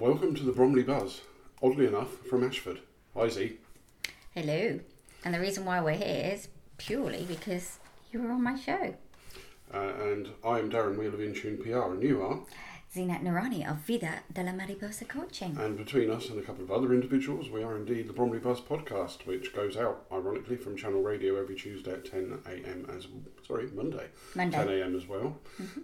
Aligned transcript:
Welcome 0.00 0.34
to 0.36 0.44
the 0.44 0.52
Bromley 0.52 0.82
Buzz. 0.82 1.20
Oddly 1.62 1.86
enough, 1.86 2.26
from 2.26 2.42
Ashford. 2.42 2.78
Hi, 3.14 3.28
Z. 3.28 3.58
Hello. 4.34 4.80
And 5.26 5.34
the 5.34 5.38
reason 5.38 5.66
why 5.66 5.82
we're 5.82 5.90
here 5.90 6.32
is 6.32 6.48
purely 6.78 7.26
because 7.28 7.78
you 8.10 8.22
were 8.22 8.30
on 8.30 8.42
my 8.42 8.58
show. 8.58 8.94
Uh, 9.74 9.92
and 10.00 10.30
I 10.42 10.58
am 10.58 10.70
Darren 10.70 10.96
Weale 10.96 11.12
of 11.12 11.20
Intune 11.20 11.62
PR, 11.62 11.92
and 11.92 12.02
you 12.02 12.22
are. 12.22 12.40
Zeenat 12.96 13.22
Noorani 13.22 13.70
of 13.70 13.76
Vida 13.80 14.20
de 14.32 14.42
la 14.42 14.52
Mariposa 14.52 15.04
Coaching. 15.04 15.58
And 15.58 15.76
between 15.76 16.10
us 16.10 16.30
and 16.30 16.38
a 16.38 16.42
couple 16.42 16.64
of 16.64 16.70
other 16.70 16.94
individuals, 16.94 17.50
we 17.50 17.62
are 17.62 17.76
indeed 17.76 18.08
the 18.08 18.14
Bromley 18.14 18.38
Buzz 18.38 18.62
podcast, 18.62 19.26
which 19.26 19.54
goes 19.54 19.76
out, 19.76 20.06
ironically, 20.10 20.56
from 20.56 20.78
Channel 20.78 21.02
Radio 21.02 21.38
every 21.38 21.56
Tuesday 21.56 21.92
at 21.92 22.10
10 22.10 22.38
a.m. 22.46 22.86
as 22.96 23.06
sorry 23.46 23.68
Monday, 23.74 24.06
Monday. 24.34 24.56
10 24.56 24.68
a.m. 24.70 24.96
as 24.96 25.06
well. 25.06 25.36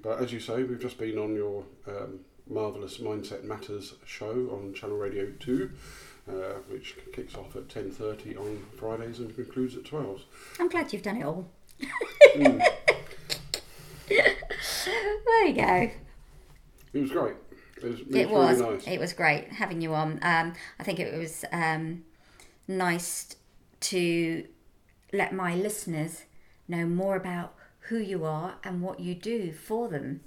But 0.02 0.22
as 0.22 0.32
you 0.32 0.40
say, 0.40 0.62
we've 0.62 0.80
just 0.80 0.96
been 0.96 1.18
on 1.18 1.34
your 1.34 1.64
um, 1.86 2.20
marvelous 2.48 2.98
Mindset 2.98 3.44
Matters 3.44 3.94
show 4.04 4.50
on 4.50 4.74
Channel 4.74 4.96
Radio 4.96 5.32
2. 5.40 5.70
Uh, 6.28 6.54
which 6.68 6.96
kicks 7.12 7.36
off 7.36 7.54
at 7.54 7.68
10.30 7.68 8.36
on 8.36 8.60
Fridays 8.76 9.20
and 9.20 9.32
concludes 9.36 9.76
at 9.76 9.84
12. 9.84 10.22
I'm 10.58 10.68
glad 10.68 10.92
you've 10.92 11.02
done 11.02 11.18
it 11.18 11.24
all. 11.24 11.48
Mm. 12.34 12.60
There 14.08 15.46
you 15.46 15.54
go. 15.54 15.90
It 16.92 17.00
was 17.00 17.10
great. 17.10 17.34
It 17.76 17.84
was, 17.84 18.00
it 18.00 18.06
was, 18.08 18.16
It 18.16 18.30
was. 18.30 18.60
really 18.60 18.74
nice. 18.74 18.86
It 18.86 19.00
was 19.00 19.12
great 19.12 19.52
having 19.52 19.80
you 19.80 19.94
on. 19.94 20.18
Um, 20.22 20.54
I 20.78 20.82
think 20.82 20.98
it 20.98 21.16
was 21.16 21.44
um, 21.52 22.04
nice 22.66 23.36
to 23.80 24.46
let 25.12 25.32
my 25.34 25.54
listeners 25.54 26.22
know 26.68 26.86
more 26.86 27.16
about 27.16 27.54
who 27.80 27.98
you 27.98 28.24
are 28.24 28.56
and 28.64 28.80
what 28.80 28.98
you 29.00 29.14
do 29.14 29.52
for 29.52 29.88
them 29.88 30.20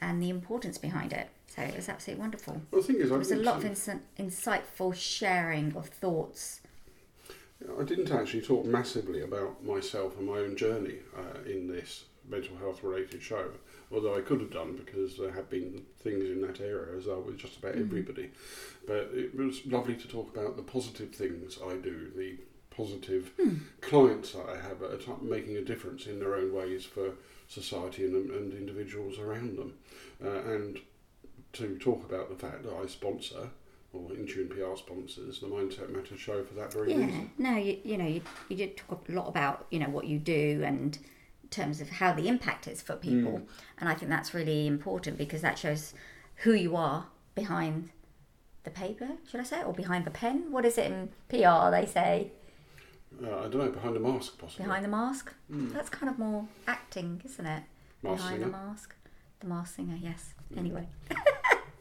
and 0.00 0.22
the 0.22 0.30
importance 0.30 0.78
behind 0.78 1.12
it. 1.12 1.28
So 1.54 1.60
it 1.60 1.76
was 1.76 1.88
absolutely 1.90 2.22
wonderful. 2.22 2.62
Well, 2.70 2.80
the 2.80 2.86
thing 2.86 2.96
is, 2.96 3.06
I 3.06 3.08
There 3.10 3.18
was 3.18 3.30
a 3.30 3.36
lot 3.36 3.62
of 3.62 3.64
insi- 3.64 4.00
insightful 4.18 4.94
sharing 4.94 5.76
of 5.76 5.86
thoughts. 5.88 6.62
I 7.78 7.84
didn't 7.84 8.10
actually 8.10 8.40
talk 8.40 8.64
massively 8.64 9.20
about 9.20 9.62
myself 9.62 10.16
and 10.18 10.26
my 10.26 10.38
own 10.38 10.56
journey 10.56 11.00
uh, 11.16 11.42
in 11.44 11.68
this 11.68 12.04
mental 12.28 12.56
health 12.56 12.82
related 12.82 13.22
show, 13.22 13.50
although 13.92 14.16
I 14.16 14.22
could 14.22 14.40
have 14.40 14.50
done 14.50 14.76
because 14.76 15.18
there 15.18 15.32
have 15.32 15.50
been 15.50 15.82
things 16.00 16.24
in 16.24 16.40
that 16.40 16.60
area 16.60 16.96
as 16.96 17.06
well 17.06 17.20
with 17.20 17.36
just 17.36 17.58
about 17.58 17.74
everybody. 17.74 18.30
But 18.86 19.10
it 19.12 19.36
was 19.36 19.64
lovely 19.66 19.94
to 19.96 20.08
talk 20.08 20.34
about 20.34 20.56
the 20.56 20.62
positive 20.62 21.14
things 21.14 21.58
I 21.64 21.74
do, 21.76 22.10
the 22.16 22.38
positive 22.74 23.30
clients 23.82 24.32
that 24.32 24.48
I 24.48 24.56
have 24.56 24.80
that 24.80 24.92
are 24.94 24.96
t- 24.96 25.12
making 25.20 25.56
a 25.56 25.62
difference 25.62 26.06
in 26.06 26.18
their 26.18 26.34
own 26.34 26.54
ways 26.54 26.86
for 26.86 27.12
society 27.46 28.06
and, 28.06 28.30
and 28.30 28.54
individuals 28.54 29.18
around 29.18 29.58
them. 29.58 29.74
Uh, 30.24 30.30
and 30.54 30.80
to 31.54 31.78
talk 31.78 32.04
about 32.08 32.28
the 32.30 32.36
fact 32.36 32.62
that 32.64 32.72
I 32.72 32.86
sponsor, 32.86 33.50
or 33.92 34.08
Intune 34.10 34.48
PR 34.48 34.76
sponsors, 34.76 35.40
the 35.40 35.46
Mindset 35.46 35.90
Matters 35.94 36.18
show 36.18 36.42
for 36.44 36.54
that 36.54 36.72
very 36.72 36.90
Yeah. 36.92 37.04
reason. 37.04 37.30
No, 37.38 37.56
you, 37.56 37.78
you 37.84 37.98
know, 37.98 38.06
you, 38.06 38.22
you 38.48 38.56
did 38.56 38.76
talk 38.76 39.06
a 39.08 39.12
lot 39.12 39.28
about, 39.28 39.66
you 39.70 39.78
know, 39.78 39.88
what 39.90 40.06
you 40.06 40.18
do 40.18 40.62
and 40.64 40.96
in 41.42 41.48
terms 41.50 41.80
of 41.82 41.90
how 41.90 42.12
the 42.14 42.26
impact 42.28 42.66
is 42.66 42.80
for 42.80 42.96
people. 42.96 43.32
Mm. 43.40 43.46
And 43.78 43.88
I 43.90 43.94
think 43.94 44.10
that's 44.10 44.32
really 44.32 44.66
important 44.66 45.18
because 45.18 45.42
that 45.42 45.58
shows 45.58 45.92
who 46.36 46.52
you 46.54 46.74
are 46.76 47.06
behind 47.34 47.90
the 48.64 48.70
paper, 48.70 49.08
should 49.30 49.40
I 49.40 49.44
say, 49.44 49.62
or 49.62 49.74
behind 49.74 50.06
the 50.06 50.10
pen? 50.10 50.50
What 50.52 50.64
is 50.64 50.78
it 50.78 50.86
in 50.90 51.10
PR 51.28 51.70
they 51.70 51.84
say? 51.86 52.30
Uh, 53.22 53.26
I 53.40 53.42
don't 53.48 53.56
know, 53.58 53.68
behind 53.70 53.94
the 53.94 54.00
mask 54.00 54.38
possibly. 54.38 54.64
Behind 54.64 54.84
the 54.84 54.88
mask? 54.88 55.34
Mm. 55.52 55.72
That's 55.74 55.90
kind 55.90 56.08
of 56.08 56.18
more 56.18 56.46
acting, 56.66 57.20
isn't 57.26 57.44
it? 57.44 57.62
Mask 58.02 58.16
behind 58.16 58.34
singer. 58.40 58.46
the 58.46 58.50
mask. 58.52 58.94
The 59.40 59.46
mask 59.48 59.74
singer, 59.76 59.98
yes. 60.00 60.32
Mm. 60.54 60.58
Anyway. 60.58 60.88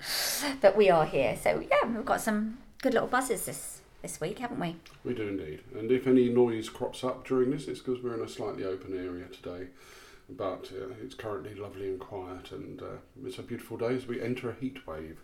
but 0.61 0.75
we 0.75 0.89
are 0.89 1.05
here. 1.05 1.37
So, 1.41 1.59
yeah, 1.59 1.87
we've 1.87 2.05
got 2.05 2.21
some 2.21 2.57
good 2.81 2.93
little 2.93 3.07
buzzes 3.07 3.45
this, 3.45 3.81
this 4.01 4.19
week, 4.19 4.39
haven't 4.39 4.59
we? 4.59 4.75
We 5.03 5.13
do 5.13 5.27
indeed. 5.27 5.61
And 5.77 5.91
if 5.91 6.07
any 6.07 6.29
noise 6.29 6.69
crops 6.69 7.03
up 7.03 7.27
during 7.27 7.51
this, 7.51 7.67
it's 7.67 7.79
because 7.79 8.01
we're 8.03 8.15
in 8.15 8.21
a 8.21 8.29
slightly 8.29 8.63
open 8.65 8.97
area 8.97 9.25
today. 9.25 9.67
But 10.29 10.71
uh, 10.73 10.93
it's 11.01 11.15
currently 11.15 11.55
lovely 11.55 11.89
and 11.89 11.99
quiet, 11.99 12.51
and 12.51 12.81
uh, 12.81 12.85
it's 13.25 13.37
a 13.37 13.43
beautiful 13.43 13.77
day 13.77 13.95
as 13.95 14.07
we 14.07 14.21
enter 14.21 14.49
a 14.49 14.53
heat 14.53 14.87
wave. 14.87 15.19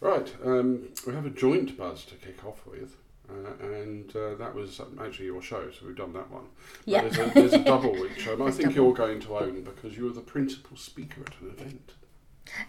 Right, 0.00 0.34
um, 0.44 0.88
we 1.06 1.14
have 1.14 1.24
a 1.24 1.30
joint 1.30 1.78
buzz 1.78 2.04
to 2.06 2.14
kick 2.16 2.44
off 2.44 2.66
with. 2.66 2.96
Uh, 3.28 3.64
and 3.64 4.14
uh, 4.14 4.34
that 4.36 4.54
was 4.54 4.80
actually 5.00 5.24
your 5.26 5.42
show, 5.42 5.68
so 5.70 5.86
we've 5.86 5.96
done 5.96 6.12
that 6.12 6.30
one. 6.30 6.44
Yeah. 6.84 7.02
There's 7.02 7.18
a, 7.18 7.30
there's 7.34 7.52
a 7.54 7.64
double 7.64 7.92
week 7.92 8.18
show, 8.18 8.36
but 8.36 8.44
I 8.48 8.50
think 8.50 8.68
double. 8.68 8.84
you're 8.84 8.94
going 8.94 9.20
to 9.20 9.38
own 9.38 9.62
because 9.64 9.96
you're 9.96 10.12
the 10.12 10.20
principal 10.20 10.76
speaker 10.76 11.22
at 11.26 11.34
an 11.40 11.50
event. 11.50 11.92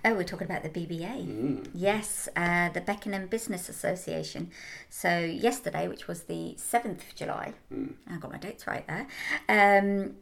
Oh, 0.04 0.14
we're 0.14 0.24
talking 0.24 0.48
about 0.48 0.64
the 0.64 0.70
BBA. 0.70 1.70
Yes, 1.74 2.30
uh, 2.36 2.70
the 2.70 2.82
Beckenham 2.82 3.28
Business 3.28 3.70
Association. 3.70 4.52
So 4.90 5.20
yesterday, 5.20 5.88
which 5.88 6.08
was 6.08 6.24
the 6.24 6.56
seventh 6.58 7.08
of 7.08 7.16
July, 7.16 7.54
I 8.10 8.18
got 8.18 8.32
my 8.32 8.38
dates 8.38 8.68
right 8.68 8.86
there. 8.88 9.08
Um, 9.50 10.16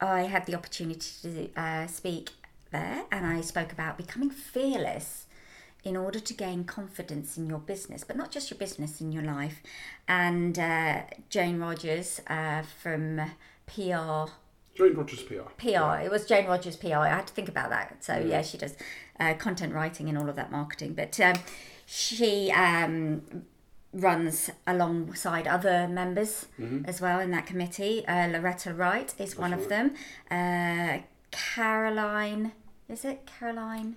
I 0.00 0.22
had 0.22 0.46
the 0.46 0.54
opportunity 0.54 1.10
to 1.22 1.60
uh, 1.60 1.86
speak 1.86 2.30
there, 2.70 3.04
and 3.10 3.26
I 3.26 3.40
spoke 3.40 3.72
about 3.72 3.96
becoming 3.96 4.30
fearless 4.30 5.26
in 5.84 5.96
order 5.96 6.18
to 6.18 6.34
gain 6.34 6.64
confidence 6.64 7.38
in 7.38 7.48
your 7.48 7.60
business, 7.60 8.02
but 8.02 8.16
not 8.16 8.32
just 8.32 8.50
your 8.50 8.58
business, 8.58 9.00
in 9.00 9.12
your 9.12 9.22
life. 9.22 9.62
And 10.08 10.58
uh, 10.58 11.02
Jane 11.30 11.60
Rogers 11.60 12.20
uh, 12.26 12.62
from 12.82 13.20
PR 13.66 14.32
Jane 14.76 14.94
Rogers 14.94 15.22
PR. 15.22 15.42
PR. 15.58 16.04
It 16.04 16.10
was 16.10 16.26
Jane 16.26 16.46
Rogers 16.46 16.76
PR. 16.76 16.94
I 16.96 17.08
had 17.08 17.26
to 17.26 17.32
think 17.34 17.48
about 17.48 17.70
that. 17.70 18.04
So 18.04 18.18
yeah, 18.18 18.42
she 18.42 18.58
does 18.58 18.74
uh, 19.18 19.34
content 19.34 19.72
writing 19.74 20.08
and 20.08 20.16
all 20.18 20.28
of 20.28 20.36
that 20.36 20.50
marketing. 20.52 20.94
But 20.94 21.18
um, 21.20 21.34
she 21.86 22.50
um, 22.52 23.22
runs 23.92 24.50
alongside 24.66 25.46
other 25.46 25.88
members 25.88 26.46
as 26.84 27.00
well 27.00 27.20
in 27.20 27.30
that 27.30 27.46
committee. 27.46 28.06
Uh, 28.06 28.28
Loretta 28.28 28.74
Wright 28.74 29.14
is 29.18 29.36
one 29.36 29.52
of 29.52 29.68
them. 29.68 29.94
Uh, 30.30 30.98
Caroline, 31.30 32.52
is 32.88 33.04
it 33.04 33.26
Caroline? 33.26 33.96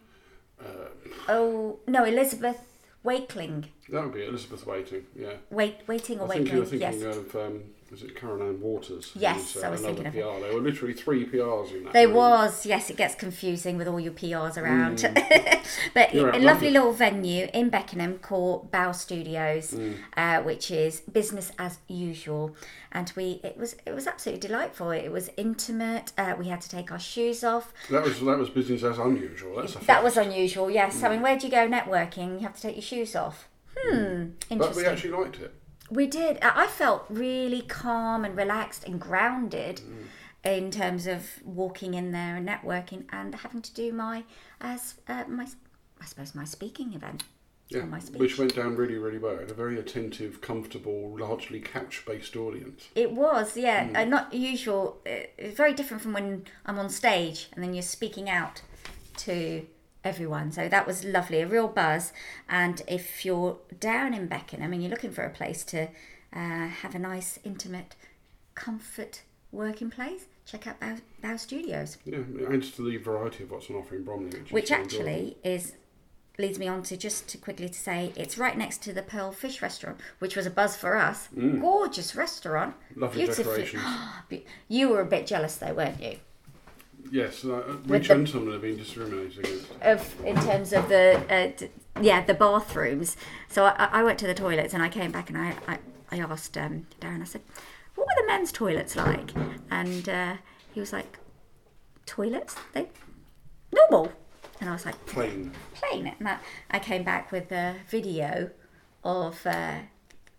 oh 1.27 1.79
no, 1.87 2.03
Elizabeth 2.03 2.61
Wakeling. 3.03 3.65
That 3.89 4.03
would 4.03 4.13
be 4.13 4.25
Elizabeth 4.25 4.65
Waiting, 4.67 5.05
yeah. 5.15 5.33
Wait, 5.49 5.77
waiting 5.87 6.19
or 6.19 6.25
I 6.31 6.35
think 6.35 6.51
you 6.51 6.57
were 6.59 6.63
Wakeling? 6.65 6.79
thinking 6.79 7.01
Yes. 7.01 7.15
of 7.17 7.35
um, 7.35 7.63
was 7.91 8.03
it 8.03 8.15
Caroline 8.15 8.61
Waters? 8.61 9.11
Yes, 9.15 9.55
was, 9.55 9.63
I 9.63 9.69
was 9.69 9.81
thinking 9.81 10.05
of 10.05 10.13
PR. 10.13 10.19
There 10.19 10.53
were 10.53 10.59
literally 10.61 10.93
three 10.93 11.25
PRs 11.25 11.71
in 11.73 11.83
that. 11.85 11.93
There 11.93 12.07
room. 12.07 12.17
was, 12.17 12.65
yes, 12.65 12.89
it 12.89 12.97
gets 12.97 13.15
confusing 13.15 13.77
with 13.77 13.87
all 13.87 13.99
your 13.99 14.13
PRs 14.13 14.57
around. 14.57 15.01
but 15.93 16.13
You're 16.13 16.29
a 16.29 16.39
lovely 16.39 16.67
London. 16.69 16.73
little 16.73 16.93
venue 16.93 17.47
in 17.53 17.69
Beckenham 17.69 18.19
called 18.19 18.71
BAU 18.71 18.91
Studios, 18.91 19.71
Mm. 19.73 19.95
uh, 20.17 20.41
which 20.43 20.69
is 20.71 21.01
business 21.01 21.51
as 21.57 21.79
usual. 21.87 22.55
And 22.91 23.11
we, 23.15 23.39
it 23.43 23.57
was, 23.57 23.75
it 23.85 23.93
was 23.93 24.07
absolutely 24.07 24.47
delightful. 24.47 24.89
It 24.91 25.11
was 25.11 25.29
intimate. 25.37 26.11
Uh, 26.17 26.35
we 26.37 26.47
had 26.47 26.61
to 26.61 26.69
take 26.69 26.91
our 26.91 26.99
shoes 26.99 27.43
off. 27.43 27.71
That 27.89 28.03
was 28.03 28.19
that 28.19 28.37
was 28.37 28.49
business 28.49 28.83
as 28.83 28.97
unusual. 28.97 29.55
That's 29.57 29.73
a 29.75 29.77
That 29.79 29.83
fact. 29.85 30.03
was 30.03 30.17
unusual, 30.17 30.69
yes. 30.71 31.01
Mm. 31.01 31.03
I 31.03 31.09
mean, 31.09 31.21
where 31.21 31.37
do 31.37 31.45
you 31.47 31.51
go 31.51 31.67
networking? 31.67 32.33
You 32.35 32.47
have 32.47 32.55
to 32.55 32.61
take 32.61 32.75
your 32.75 32.81
shoes 32.83 33.15
off. 33.15 33.47
Hmm, 33.77 34.29
But 34.49 34.51
interesting. 34.51 34.83
we 34.83 34.89
actually 34.89 35.11
liked 35.11 35.39
it. 35.39 35.53
We 35.89 36.07
did. 36.07 36.37
I 36.41 36.67
felt 36.67 37.05
really 37.09 37.61
calm 37.61 38.23
and 38.25 38.35
relaxed 38.37 38.83
and 38.85 38.99
grounded 38.99 39.81
in 40.43 40.71
terms 40.71 41.07
of 41.07 41.27
walking 41.43 41.93
in 41.93 42.11
there 42.11 42.35
and 42.37 42.47
networking 42.47 43.05
and 43.11 43.33
having 43.35 43.61
to 43.61 43.73
do 43.73 43.91
my, 43.91 44.23
as 44.61 44.95
uh, 45.07 45.23
my, 45.27 45.47
I 46.01 46.05
suppose 46.05 46.33
my 46.35 46.45
speaking 46.45 46.93
event. 46.93 47.23
Yeah, 47.69 47.83
my 47.85 47.99
speech. 47.99 48.19
which 48.19 48.39
went 48.39 48.55
down 48.55 48.75
really, 48.75 48.97
really 48.97 49.19
well. 49.19 49.37
A 49.37 49.53
very 49.53 49.77
attentive, 49.79 50.41
comfortable, 50.41 51.15
largely 51.19 51.59
couch-based 51.59 52.35
audience. 52.35 52.87
It 52.95 53.11
was, 53.11 53.55
yeah, 53.55 53.89
uh, 53.93 54.05
not 54.05 54.33
usual. 54.33 54.97
uh, 55.05 55.27
It's 55.37 55.55
very 55.55 55.73
different 55.75 56.01
from 56.01 56.13
when 56.13 56.45
I'm 56.65 56.79
on 56.79 56.89
stage 56.89 57.47
and 57.53 57.63
then 57.63 57.75
you're 57.75 57.83
speaking 57.83 58.27
out 58.27 58.63
to 59.17 59.67
everyone. 60.03 60.51
So 60.51 60.67
that 60.69 60.87
was 60.87 61.03
lovely, 61.03 61.41
a 61.41 61.47
real 61.47 61.67
buzz. 61.67 62.13
And 62.47 62.81
if 62.87 63.25
you're 63.25 63.57
down 63.79 64.13
in 64.13 64.27
Beckenham 64.27 64.73
and 64.73 64.81
you're 64.81 64.91
looking 64.91 65.11
for 65.11 65.23
a 65.23 65.29
place 65.29 65.63
to 65.65 65.87
uh, 66.33 66.67
have 66.67 66.95
a 66.95 66.99
nice, 66.99 67.39
intimate, 67.43 67.95
comfort 68.55 69.23
working 69.51 69.89
place, 69.89 70.25
check 70.45 70.67
out 70.67 70.79
BAU, 70.79 70.97
BAU 71.21 71.37
Studios, 71.37 71.97
Yeah, 72.05 72.19
adds 72.51 72.71
to 72.71 72.89
the 72.89 72.97
variety 72.97 73.43
of 73.43 73.51
what's 73.51 73.69
on 73.69 73.75
offer 73.77 73.95
in 73.95 74.03
Bromley, 74.03 74.27
which, 74.27 74.47
is 74.47 74.51
which 74.51 74.71
actually 74.71 75.37
is 75.43 75.73
leads 76.37 76.57
me 76.57 76.69
on 76.69 76.81
to 76.81 76.95
just 76.95 77.27
to 77.27 77.37
quickly 77.37 77.67
to 77.67 77.77
say 77.77 78.13
it's 78.15 78.37
right 78.37 78.57
next 78.57 78.81
to 78.81 78.93
the 78.93 79.01
Pearl 79.01 79.33
Fish 79.33 79.61
Restaurant, 79.61 79.97
which 80.19 80.37
was 80.37 80.45
a 80.45 80.49
buzz 80.49 80.77
for 80.77 80.95
us. 80.95 81.27
Gorgeous 81.35 82.15
restaurant, 82.15 82.75
Lovely 82.95 83.25
decorations. 83.25 83.83
You 84.69 84.87
were 84.87 85.01
a 85.01 85.05
bit 85.05 85.27
jealous 85.27 85.57
though, 85.57 85.73
weren't 85.73 86.01
you? 86.01 86.19
Yes, 87.11 87.43
uh, 87.45 87.63
we 87.67 87.73
With 87.73 87.87
the- 87.87 87.99
gentlemen 87.99 88.53
have 88.53 88.61
been 88.61 88.77
discriminated 88.77 89.39
against. 89.45 89.67
Of 89.81 90.25
in 90.25 90.35
terms 90.35 90.73
of 90.73 90.87
the 90.89 91.21
uh, 91.29 91.51
d- 91.57 91.69
yeah 92.01 92.23
the 92.23 92.33
bathrooms. 92.33 93.17
So 93.47 93.65
I, 93.65 93.89
I 93.91 94.03
went 94.03 94.19
to 94.19 94.27
the 94.27 94.33
toilets 94.33 94.73
and 94.73 94.83
I 94.83 94.89
came 94.89 95.11
back 95.11 95.29
and 95.29 95.37
I 95.37 95.55
I, 95.67 95.79
I 96.11 96.19
asked 96.19 96.57
um, 96.57 96.87
Darren. 97.01 97.21
I 97.21 97.25
said, 97.25 97.41
"What 97.95 98.05
were 98.07 98.21
the 98.21 98.27
men's 98.27 98.51
toilets 98.51 98.95
like?" 98.95 99.31
And 99.71 100.07
uh, 100.09 100.35
he 100.73 100.79
was 100.79 100.93
like, 100.93 101.17
"Toilets? 102.05 102.55
They 102.73 102.89
normal." 103.73 104.11
And 104.61 104.69
I 104.69 104.73
was 104.73 104.85
like, 104.85 105.05
Plain. 105.05 105.53
plain. 105.73 106.07
And 106.19 106.27
that, 106.27 106.43
I 106.69 106.79
came 106.79 107.03
back 107.03 107.31
with 107.31 107.49
a 107.53 107.75
video 107.89 108.49
of 109.05 109.39
uh, 109.47 109.75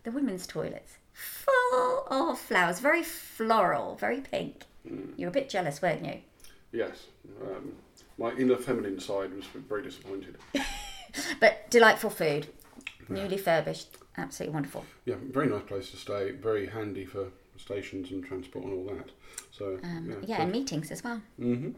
the 0.02 0.10
women's 0.10 0.46
toilets 0.46 0.98
full 1.14 2.04
of 2.10 2.38
flowers, 2.38 2.80
very 2.80 3.02
floral, 3.02 3.94
very 3.96 4.20
pink. 4.20 4.64
You 4.84 5.24
were 5.24 5.28
a 5.28 5.30
bit 5.30 5.48
jealous, 5.48 5.80
weren't 5.80 6.04
you? 6.04 6.18
Yes. 6.72 7.06
Um, 7.42 7.72
my 8.18 8.32
inner 8.32 8.56
feminine 8.56 9.00
side 9.00 9.34
was 9.34 9.44
very 9.68 9.82
disappointed. 9.82 10.36
But 11.40 11.68
delightful 11.70 12.10
food, 12.10 12.46
newly 13.08 13.36
furbished, 13.36 13.88
absolutely 14.16 14.54
wonderful. 14.54 14.84
Yeah, 15.06 15.16
very 15.32 15.48
nice 15.48 15.64
place 15.64 15.90
to 15.90 15.96
stay. 15.96 16.30
Very 16.30 16.66
handy 16.68 17.04
for 17.04 17.26
stations 17.56 18.12
and 18.12 18.24
transport 18.24 18.64
and 18.64 18.74
all 18.74 18.94
that. 18.94 19.10
So 19.50 19.80
Um, 19.82 20.06
yeah. 20.08 20.16
yeah, 20.36 20.42
and 20.42 20.52
meetings 20.52 20.92
as 20.92 21.02
well. 21.02 21.20
hmm 21.36 21.70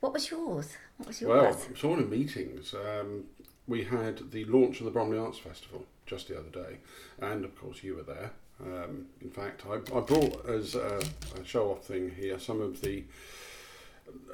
What 0.00 0.12
was 0.12 0.30
yours? 0.30 0.76
What 0.98 1.08
was 1.08 1.22
Well, 1.22 1.44
yours? 1.44 1.66
sort 1.80 2.00
of 2.00 2.10
meetings. 2.10 2.74
Um, 2.74 3.24
we 3.66 3.84
had 3.84 4.30
the 4.30 4.44
launch 4.44 4.80
of 4.80 4.84
the 4.84 4.90
Bromley 4.90 5.16
Arts 5.16 5.38
Festival 5.38 5.86
just 6.04 6.28
the 6.28 6.38
other 6.38 6.50
day, 6.50 6.80
and 7.22 7.46
of 7.46 7.58
course 7.58 7.82
you 7.82 7.94
were 7.96 8.02
there. 8.02 8.30
Um, 8.60 9.06
in 9.22 9.30
fact, 9.30 9.62
I, 9.66 9.76
I 9.96 10.00
brought 10.00 10.46
as 10.50 10.74
a, 10.74 11.00
a 11.40 11.44
show-off 11.46 11.84
thing 11.86 12.10
here 12.10 12.38
some 12.38 12.60
of 12.60 12.82
the 12.82 13.04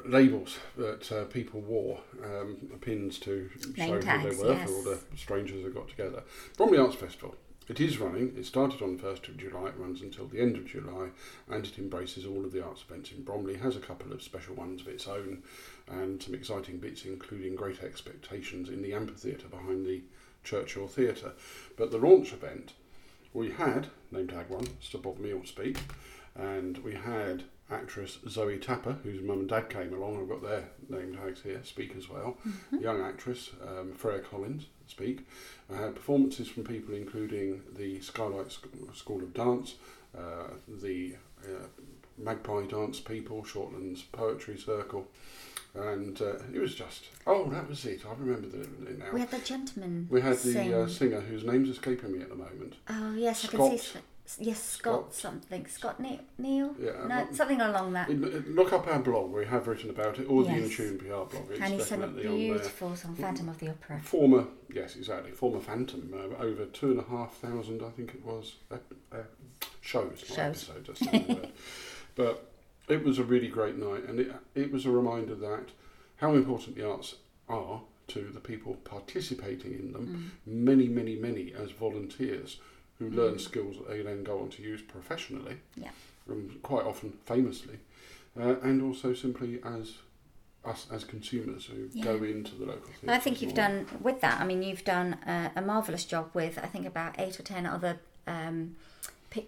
labels 0.04 0.58
that 0.76 1.10
uh, 1.12 1.24
people 1.24 1.60
wore, 1.60 2.00
um, 2.24 2.56
pins 2.80 3.18
to 3.20 3.50
Name 3.76 3.88
show 3.88 4.00
tags, 4.00 4.24
who 4.24 4.30
they 4.30 4.48
were 4.48 4.54
yes. 4.54 4.68
for 4.68 4.76
all 4.76 4.82
the 4.82 4.98
strangers 5.16 5.62
that 5.64 5.74
got 5.74 5.88
together. 5.88 6.22
Bromley 6.56 6.78
Arts 6.78 6.96
Festival. 6.96 7.34
It 7.68 7.78
is 7.78 7.98
running. 7.98 8.34
It 8.36 8.46
started 8.46 8.82
on 8.82 8.96
the 8.96 9.02
1st 9.02 9.28
of 9.28 9.36
July. 9.36 9.68
It 9.68 9.76
runs 9.78 10.02
until 10.02 10.26
the 10.26 10.40
end 10.40 10.56
of 10.56 10.66
July 10.66 11.10
and 11.48 11.64
it 11.64 11.78
embraces 11.78 12.26
all 12.26 12.44
of 12.44 12.50
the 12.50 12.64
arts 12.64 12.82
events 12.88 13.12
in 13.12 13.22
Bromley. 13.22 13.58
Has 13.58 13.76
a 13.76 13.80
couple 13.80 14.12
of 14.12 14.24
special 14.24 14.56
ones 14.56 14.80
of 14.80 14.88
its 14.88 15.06
own 15.06 15.44
and 15.86 16.20
some 16.20 16.34
exciting 16.34 16.78
bits, 16.78 17.04
including 17.04 17.54
great 17.54 17.84
expectations 17.84 18.68
in 18.70 18.82
the 18.82 18.92
amphitheatre 18.92 19.46
behind 19.46 19.86
the 19.86 20.02
Churchill 20.42 20.88
Theatre. 20.88 21.32
But 21.76 21.92
the 21.92 21.98
launch 21.98 22.32
event, 22.32 22.72
we 23.32 23.52
had, 23.52 23.86
name 24.10 24.26
tag 24.26 24.48
one, 24.48 24.66
Sir 24.80 24.98
Bob 24.98 25.20
Neill 25.20 25.44
speak, 25.44 25.78
and 26.34 26.78
we 26.78 26.94
had 26.94 27.44
actress 27.70 28.18
Zoe 28.28 28.58
Tapper, 28.58 28.96
whose 29.02 29.22
mum 29.22 29.40
and 29.40 29.48
dad 29.48 29.68
came 29.68 29.92
along. 29.92 30.20
I've 30.20 30.28
got 30.28 30.42
their 30.42 30.68
name 30.88 31.14
tags 31.14 31.42
here, 31.42 31.60
speak 31.62 31.94
as 31.96 32.08
well. 32.08 32.36
Young 32.78 33.00
actress 33.00 33.50
um, 33.66 33.92
Freya 33.94 34.20
Collins 34.20 34.66
speak. 34.86 35.26
I 35.72 35.76
had 35.76 35.94
performances 35.94 36.48
from 36.48 36.64
people 36.64 36.94
including 36.94 37.62
the 37.76 38.00
Skylight 38.00 38.52
School 38.94 39.22
of 39.22 39.32
Dance, 39.34 39.74
uh, 40.16 40.48
the 40.68 41.14
uh, 41.44 41.66
Magpie 42.18 42.66
Dance 42.66 43.00
people, 43.00 43.42
Shortlands 43.42 44.02
Poetry 44.12 44.58
Circle, 44.58 45.06
and 45.74 46.20
uh, 46.20 46.34
it 46.52 46.58
was 46.58 46.74
just 46.74 47.04
oh 47.26 47.48
that 47.50 47.68
was 47.68 47.84
it. 47.86 48.02
I 48.04 48.12
remember 48.18 48.48
the, 48.48 48.62
it 48.62 48.98
now. 48.98 49.12
We 49.12 49.20
had 49.20 49.30
the 49.30 49.38
gentleman. 49.38 50.08
We 50.10 50.20
had 50.20 50.38
sing. 50.38 50.70
the 50.70 50.82
uh, 50.82 50.88
singer 50.88 51.20
whose 51.20 51.44
name's 51.44 51.68
escaping 51.68 52.12
me 52.12 52.22
at 52.22 52.28
the 52.28 52.34
moment. 52.34 52.74
Oh 52.88 53.14
yes, 53.14 53.44
I 53.44 53.48
Scott. 53.48 53.70
can 53.70 53.78
see. 53.78 53.98
Yes, 54.38 54.62
Scott, 54.62 55.12
Scott. 55.12 55.14
something. 55.14 55.66
Scott 55.66 55.98
Neil. 56.00 56.20
Neil? 56.38 56.74
Yeah, 56.78 57.06
no, 57.08 57.26
something 57.32 57.60
along 57.60 57.92
that. 57.94 58.08
Look 58.48 58.72
up 58.72 58.86
our 58.86 58.98
blog. 58.98 59.32
We 59.32 59.46
have 59.46 59.66
written 59.66 59.90
about 59.90 60.18
it, 60.18 60.26
or 60.26 60.44
the 60.44 60.52
Yes. 60.52 60.70
Intune 60.70 60.98
PR 60.98 61.06
blog. 61.30 61.50
It's 61.50 61.60
and 61.60 61.74
he 61.74 61.80
sang 61.80 62.02
a 62.02 62.06
definitely 62.06 62.26
on 62.26 62.38
there. 62.38 62.54
beautiful 62.54 62.96
song, 62.96 63.14
Phantom 63.16 63.48
of 63.48 63.58
the 63.58 63.68
Opera. 63.70 64.00
Former, 64.00 64.46
yes, 64.72 64.96
exactly. 64.96 65.32
Former 65.32 65.60
Phantom, 65.60 66.12
uh, 66.14 66.42
over 66.42 66.66
two 66.66 66.90
and 66.90 67.00
a 67.00 67.04
half 67.04 67.34
thousand, 67.36 67.82
I 67.82 67.90
think 67.90 68.14
it 68.14 68.24
was, 68.24 68.54
uh, 68.70 68.76
uh, 69.12 69.16
shows, 69.80 70.20
Shows. 70.26 70.38
episodes. 70.38 70.86
That's 70.86 71.00
the 71.00 71.18
wrong 71.18 71.26
word. 71.40 71.48
But 72.16 72.52
it 72.88 73.04
was 73.04 73.18
a 73.18 73.24
really 73.24 73.48
great 73.48 73.76
night, 73.76 74.04
and 74.08 74.18
it 74.20 74.32
it 74.54 74.70
was 74.72 74.84
a 74.84 74.90
reminder 74.90 75.34
that 75.36 75.66
how 76.16 76.34
important 76.34 76.76
the 76.76 76.86
arts 76.88 77.14
are 77.48 77.80
to 78.08 78.30
the 78.34 78.40
people 78.40 78.74
participating 78.84 79.72
in 79.72 79.92
them. 79.92 80.32
Many, 80.44 80.88
many, 80.88 81.14
many 81.14 81.54
as 81.54 81.70
volunteers 81.70 82.58
who 83.00 83.10
learn 83.10 83.38
skills 83.40 83.76
that 83.78 83.88
they 83.88 84.02
then 84.02 84.22
go 84.22 84.38
on 84.38 84.50
to 84.50 84.62
use 84.62 84.80
professionally. 84.82 85.56
Yeah. 85.74 85.90
And 86.28 86.62
quite 86.62 86.84
often 86.86 87.14
famously, 87.26 87.78
uh, 88.38 88.54
and 88.62 88.80
also 88.82 89.12
simply 89.14 89.58
as 89.64 89.94
us 90.64 90.86
as 90.92 91.02
consumers 91.02 91.64
who 91.66 91.88
go 92.02 92.22
into 92.22 92.54
the 92.54 92.66
local 92.66 92.90
theatre. 93.00 93.10
I 93.12 93.18
think 93.18 93.40
you've 93.42 93.54
done 93.54 93.86
with 94.00 94.20
that. 94.20 94.40
I 94.40 94.44
mean, 94.44 94.62
you've 94.62 94.84
done 94.84 95.16
a, 95.26 95.50
a 95.56 95.62
marvelous 95.62 96.04
job 96.04 96.30
with 96.34 96.58
I 96.58 96.66
think 96.66 96.86
about 96.86 97.18
eight 97.18 97.40
or 97.40 97.42
ten 97.42 97.66
other 97.66 97.98
um, 98.26 98.76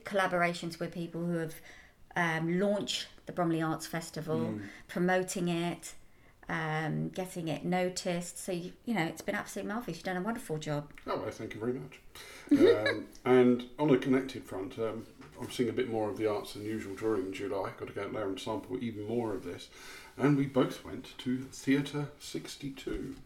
collaborations 0.04 0.80
with 0.80 0.92
people 0.92 1.24
who 1.24 1.36
have 1.36 1.54
um, 2.16 2.58
launched 2.58 3.06
the 3.26 3.32
Bromley 3.32 3.62
Arts 3.62 3.86
Festival, 3.86 4.38
Mm. 4.40 4.62
promoting 4.88 5.48
it, 5.48 5.92
um, 6.52 7.08
getting 7.08 7.48
it 7.48 7.64
noticed. 7.64 8.38
So 8.38 8.52
you, 8.52 8.72
you 8.84 8.92
know, 8.94 9.04
it's 9.04 9.22
been 9.22 9.34
absolutely 9.34 9.72
marvelous. 9.72 9.96
You've 9.96 10.04
done 10.04 10.18
a 10.18 10.20
wonderful 10.22 10.58
job. 10.58 10.90
Oh, 11.06 11.18
well, 11.18 11.30
thank 11.30 11.54
you 11.54 11.60
very 11.60 11.72
much. 11.72 11.98
um, 12.88 13.06
and 13.24 13.64
on 13.78 13.90
a 13.90 13.96
connected 13.96 14.44
front, 14.44 14.78
um, 14.78 15.06
I'm 15.40 15.50
seeing 15.50 15.70
a 15.70 15.72
bit 15.72 15.88
more 15.90 16.10
of 16.10 16.18
the 16.18 16.26
arts 16.30 16.52
than 16.52 16.64
usual 16.64 16.94
during 16.94 17.32
July. 17.32 17.70
Got 17.78 17.88
to 17.88 17.94
go 17.94 18.02
out 18.02 18.12
there 18.12 18.28
and 18.28 18.38
sample 18.38 18.76
even 18.84 19.06
more 19.08 19.34
of 19.34 19.44
this. 19.44 19.70
And 20.18 20.36
we 20.36 20.44
both 20.44 20.84
went 20.84 21.16
to 21.18 21.38
Theatre 21.50 22.08
62, 22.20 23.16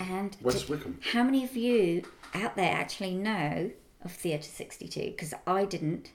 And 0.00 0.34
West 0.40 0.70
Wickham. 0.70 0.98
how 1.12 1.22
many 1.22 1.44
of 1.44 1.54
you 1.54 2.02
out 2.34 2.56
there 2.56 2.72
actually 2.72 3.14
know 3.14 3.70
of 4.02 4.10
Theatre 4.10 4.42
62? 4.42 5.00
Because 5.00 5.34
I 5.46 5.66
didn't 5.66 6.12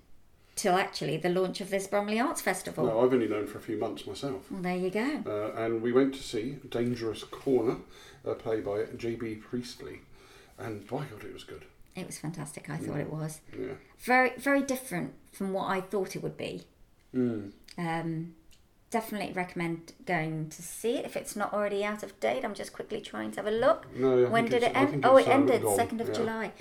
till 0.58 0.76
actually 0.76 1.16
the 1.18 1.30
launch 1.30 1.62
of 1.62 1.70
this 1.70 1.88
Bromley 1.88 2.20
Arts 2.20 2.42
Festival. 2.42 2.86
No, 2.86 3.06
I've 3.06 3.14
only 3.14 3.28
known 3.28 3.48
for 3.48 3.60
a 3.60 3.62
few 3.62 3.78
months 3.78 4.06
myself. 4.06 4.52
Well, 4.52 4.62
there 4.62 4.76
you 4.76 4.90
go. 4.90 5.24
Uh, 5.26 5.58
and 5.58 5.82
we 5.82 5.94
went 5.94 6.14
to 6.16 6.24
see 6.24 6.58
Dangerous 6.68 7.24
Corner, 7.24 7.78
a 8.26 8.34
play 8.34 8.60
by 8.60 8.86
J.B. 8.98 9.36
Priestley. 9.36 10.02
And 10.58 10.86
by 10.88 11.06
God, 11.06 11.24
it 11.24 11.32
was 11.34 11.44
good. 11.44 11.66
It 11.96 12.06
was 12.08 12.18
fantastic. 12.18 12.70
I 12.70 12.78
thought 12.78 12.98
it 12.98 13.12
was 13.12 13.40
Yeah. 13.58 13.74
very, 14.00 14.32
very 14.38 14.64
different 14.64 15.14
from 15.32 15.54
what 15.54 15.70
I 15.70 15.80
thought 15.80 16.16
it 16.16 16.24
would 16.24 16.38
be. 16.38 16.64
Mm. 17.16 17.52
Um, 17.78 18.36
definitely 18.90 19.34
recommend 19.34 19.94
going 20.06 20.50
to 20.50 20.64
see 20.64 20.98
it 20.98 21.06
if 21.06 21.16
it's 21.16 21.36
not 21.36 21.54
already 21.54 21.84
out 21.84 22.02
of 22.02 22.20
date. 22.20 22.44
I'm 22.44 22.56
just 22.56 22.74
quickly 22.74 23.00
trying 23.00 23.32
to 23.32 23.38
have 23.38 23.48
a 23.48 23.52
look. 23.52 23.86
No, 23.96 24.26
I 24.26 24.30
when 24.30 24.46
did 24.46 24.64
it 24.64 24.76
end? 24.76 25.06
Oh, 25.06 25.18
it 25.18 25.28
uh, 25.28 25.32
ended 25.32 25.64
second 25.76 26.02
of 26.02 26.08
yeah. 26.08 26.14
July. 26.14 26.52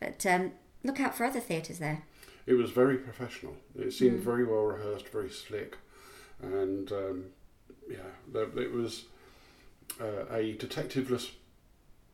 But 0.00 0.24
um, 0.24 0.52
look 0.82 1.00
out 1.00 1.14
for 1.14 1.24
other 1.24 1.40
theatres 1.40 1.78
there. 1.78 2.02
It 2.46 2.54
was 2.54 2.70
very 2.70 2.96
professional. 2.96 3.56
It 3.76 3.84
Hmm. 3.84 3.90
seemed 3.90 4.20
very 4.20 4.44
well 4.44 4.62
rehearsed, 4.64 5.08
very 5.08 5.30
slick, 5.30 5.76
and 6.40 6.90
um, 6.92 7.24
yeah, 7.88 8.10
it 8.34 8.72
was 8.72 9.04
uh, 10.00 10.26
a 10.30 10.54
detectiveless, 10.56 11.30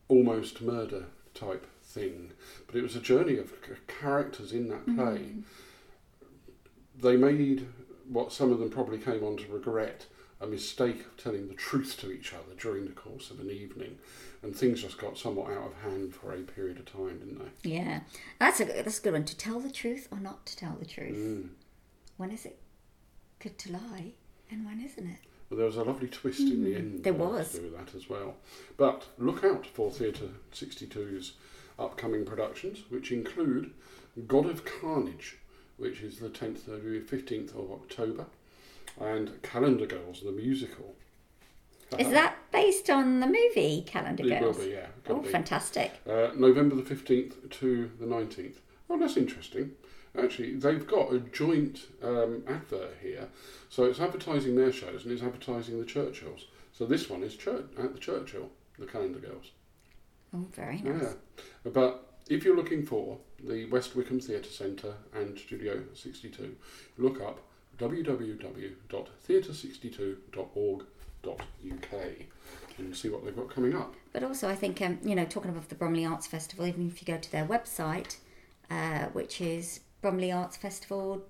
almost 0.07 0.61
murder 0.61 1.05
type 1.33 1.65
thing. 1.83 2.31
But 2.67 2.75
it 2.75 2.81
was 2.81 2.95
a 2.95 2.99
journey 3.01 3.37
of 3.37 3.53
characters 3.87 4.51
in 4.53 4.67
that 4.69 4.85
play. 4.85 4.93
Mm-hmm. 4.93 5.41
They 7.01 7.17
made 7.17 7.67
what 8.07 8.31
some 8.31 8.51
of 8.51 8.59
them 8.59 8.69
probably 8.69 8.97
came 8.99 9.23
on 9.23 9.37
to 9.37 9.51
regret 9.51 10.05
a 10.39 10.47
mistake 10.47 11.01
of 11.05 11.17
telling 11.17 11.47
the 11.47 11.53
truth 11.53 11.97
to 12.01 12.11
each 12.11 12.33
other 12.33 12.53
during 12.57 12.85
the 12.85 12.91
course 12.91 13.31
of 13.31 13.39
an 13.39 13.49
evening, 13.49 13.97
and 14.43 14.55
things 14.55 14.81
just 14.81 14.97
got 14.97 15.17
somewhat 15.17 15.51
out 15.51 15.67
of 15.67 15.91
hand 15.91 16.13
for 16.13 16.33
a 16.33 16.39
period 16.39 16.77
of 16.77 16.85
time, 16.85 17.17
didn't 17.19 17.39
they? 17.39 17.71
Yeah, 17.71 18.01
that's 18.39 18.59
a 18.59 18.65
that's 18.65 18.99
a 18.99 19.01
good 19.01 19.13
one. 19.13 19.25
To 19.25 19.37
tell 19.37 19.59
the 19.59 19.71
truth 19.71 20.07
or 20.11 20.19
not 20.19 20.45
to 20.47 20.57
tell 20.57 20.75
the 20.77 20.85
truth. 20.85 21.17
Mm. 21.17 21.49
When 22.17 22.31
is 22.31 22.45
it 22.45 22.59
good 23.39 23.57
to 23.59 23.71
lie, 23.71 24.13
and 24.51 24.65
when 24.65 24.81
isn't 24.81 25.07
it? 25.07 25.19
But 25.49 25.57
there 25.57 25.65
was 25.65 25.77
a 25.77 25.83
lovely 25.83 26.07
twist 26.07 26.41
in 26.41 26.63
the 26.63 26.75
end. 26.75 26.99
Mm, 26.99 27.03
there 27.03 27.13
uh, 27.13 27.17
was. 27.17 27.51
To 27.51 27.57
do 27.57 27.63
with 27.63 27.77
that 27.77 27.95
as 27.95 28.09
well. 28.09 28.35
But 28.77 29.05
look 29.17 29.43
out 29.43 29.65
for 29.65 29.91
Theatre 29.91 30.29
62's 30.51 31.33
upcoming 31.79 32.25
productions, 32.25 32.83
which 32.89 33.11
include 33.11 33.71
God 34.27 34.45
of 34.45 34.65
Carnage, 34.65 35.37
which 35.77 36.01
is 36.01 36.19
the 36.19 36.29
10th 36.29 36.65
to 36.65 37.05
15th 37.07 37.49
of 37.51 37.71
October, 37.71 38.25
and 38.99 39.41
Calendar 39.41 39.85
Girls, 39.85 40.21
the 40.23 40.31
musical. 40.31 40.95
Is 41.99 42.09
that 42.09 42.35
based 42.51 42.89
on 42.89 43.19
the 43.19 43.27
movie 43.27 43.83
Calendar 43.85 44.23
It 44.25 44.41
will 44.41 44.51
Girls? 44.53 44.65
be, 44.65 44.71
yeah. 44.71 44.87
Oh, 45.09 45.19
be. 45.19 45.29
fantastic! 45.29 45.91
Uh, 46.09 46.29
November 46.35 46.75
the 46.75 46.81
15th 46.81 47.49
to 47.59 47.91
the 47.99 48.05
19th. 48.05 48.55
Oh, 48.89 48.97
that's 48.97 49.17
interesting. 49.17 49.71
Actually, 50.17 50.55
they've 50.55 50.85
got 50.85 51.11
a 51.13 51.19
joint 51.19 51.81
um, 52.03 52.43
advert 52.47 52.95
here. 53.01 53.27
So 53.69 53.83
it's 53.85 53.99
advertising 53.99 54.55
their 54.55 54.71
shows 54.71 55.03
and 55.03 55.11
it's 55.11 55.23
advertising 55.23 55.79
the 55.79 55.85
Churchills. 55.85 56.45
So 56.71 56.85
this 56.85 57.09
one 57.09 57.23
is 57.23 57.35
church, 57.35 57.65
at 57.79 57.93
the 57.93 57.99
Churchill, 57.99 58.49
the 58.77 58.85
Calendar 58.85 59.19
Girls. 59.19 59.51
Oh, 60.35 60.45
very 60.53 60.79
nice. 60.81 61.01
Yeah. 61.03 61.71
But 61.71 62.13
if 62.29 62.43
you're 62.43 62.55
looking 62.55 62.85
for 62.85 63.17
the 63.43 63.65
West 63.65 63.95
Wickham 63.95 64.19
Theatre 64.19 64.49
Centre 64.49 64.93
and 65.13 65.37
Studio 65.37 65.83
62, 65.93 66.55
look 66.97 67.21
up 67.21 67.39
www.theatre62.org.uk 71.23 71.93
and 72.79 72.95
see 72.95 73.09
what 73.09 73.23
they've 73.23 73.35
got 73.35 73.49
coming 73.49 73.75
up. 73.75 73.93
But 74.11 74.23
also, 74.23 74.49
I 74.49 74.55
think 74.55 74.81
um, 74.81 74.97
you 75.03 75.13
know, 75.15 75.25
talking 75.25 75.51
about 75.51 75.69
the 75.69 75.75
Bromley 75.75 76.05
Arts 76.05 76.25
Festival, 76.27 76.65
even 76.65 76.87
if 76.87 77.01
you 77.01 77.05
go 77.13 77.19
to 77.19 77.31
their 77.31 77.45
website, 77.45 78.17
uh, 78.69 79.05
which 79.13 79.39
is 79.41 79.81
bromleyartsfestival.com, 80.03 81.21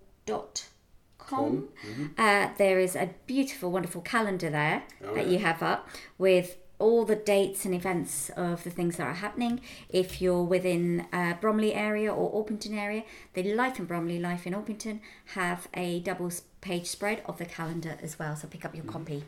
Com, 1.20 1.70
uh, 2.18 2.50
there 2.58 2.80
is 2.80 2.96
a 2.98 3.12
beautiful, 3.28 3.72
wonderful 3.72 4.02
calendar 4.02 4.50
there 4.50 4.84
Oh, 5.06 5.16
that 5.16 5.26
yeah. 5.28 5.32
you 5.32 5.40
have 5.40 5.64
up 5.64 5.88
with 6.18 6.58
all 6.80 7.06
the 7.06 7.16
dates 7.16 7.64
and 7.64 7.74
events 7.74 8.30
of 8.32 8.66
the 8.66 8.70
things 8.70 8.98
that 8.98 9.08
are 9.08 9.14
happening. 9.14 9.62
If 9.88 10.22
you're 10.22 10.44
within 10.44 11.06
uh, 11.14 11.36
Bromley 11.40 11.74
area 11.74 12.14
or 12.14 12.30
Orpington 12.46 12.74
area, 12.78 13.04
the 13.36 13.54
Life 13.54 13.80
in 13.80 13.86
Bromley, 13.86 14.20
Life 14.20 14.46
in 14.46 14.54
Orpington 14.54 15.00
have 15.28 15.70
a 15.74 16.02
double 16.02 16.30
page 16.60 16.88
spread 16.88 17.22
of 17.26 17.38
the 17.38 17.46
calendar 17.46 17.98
as 18.02 18.20
well. 18.20 18.36
So 18.36 18.50
pick 18.50 18.66
up 18.66 18.76
your 18.76 18.84
copy. 18.84 19.24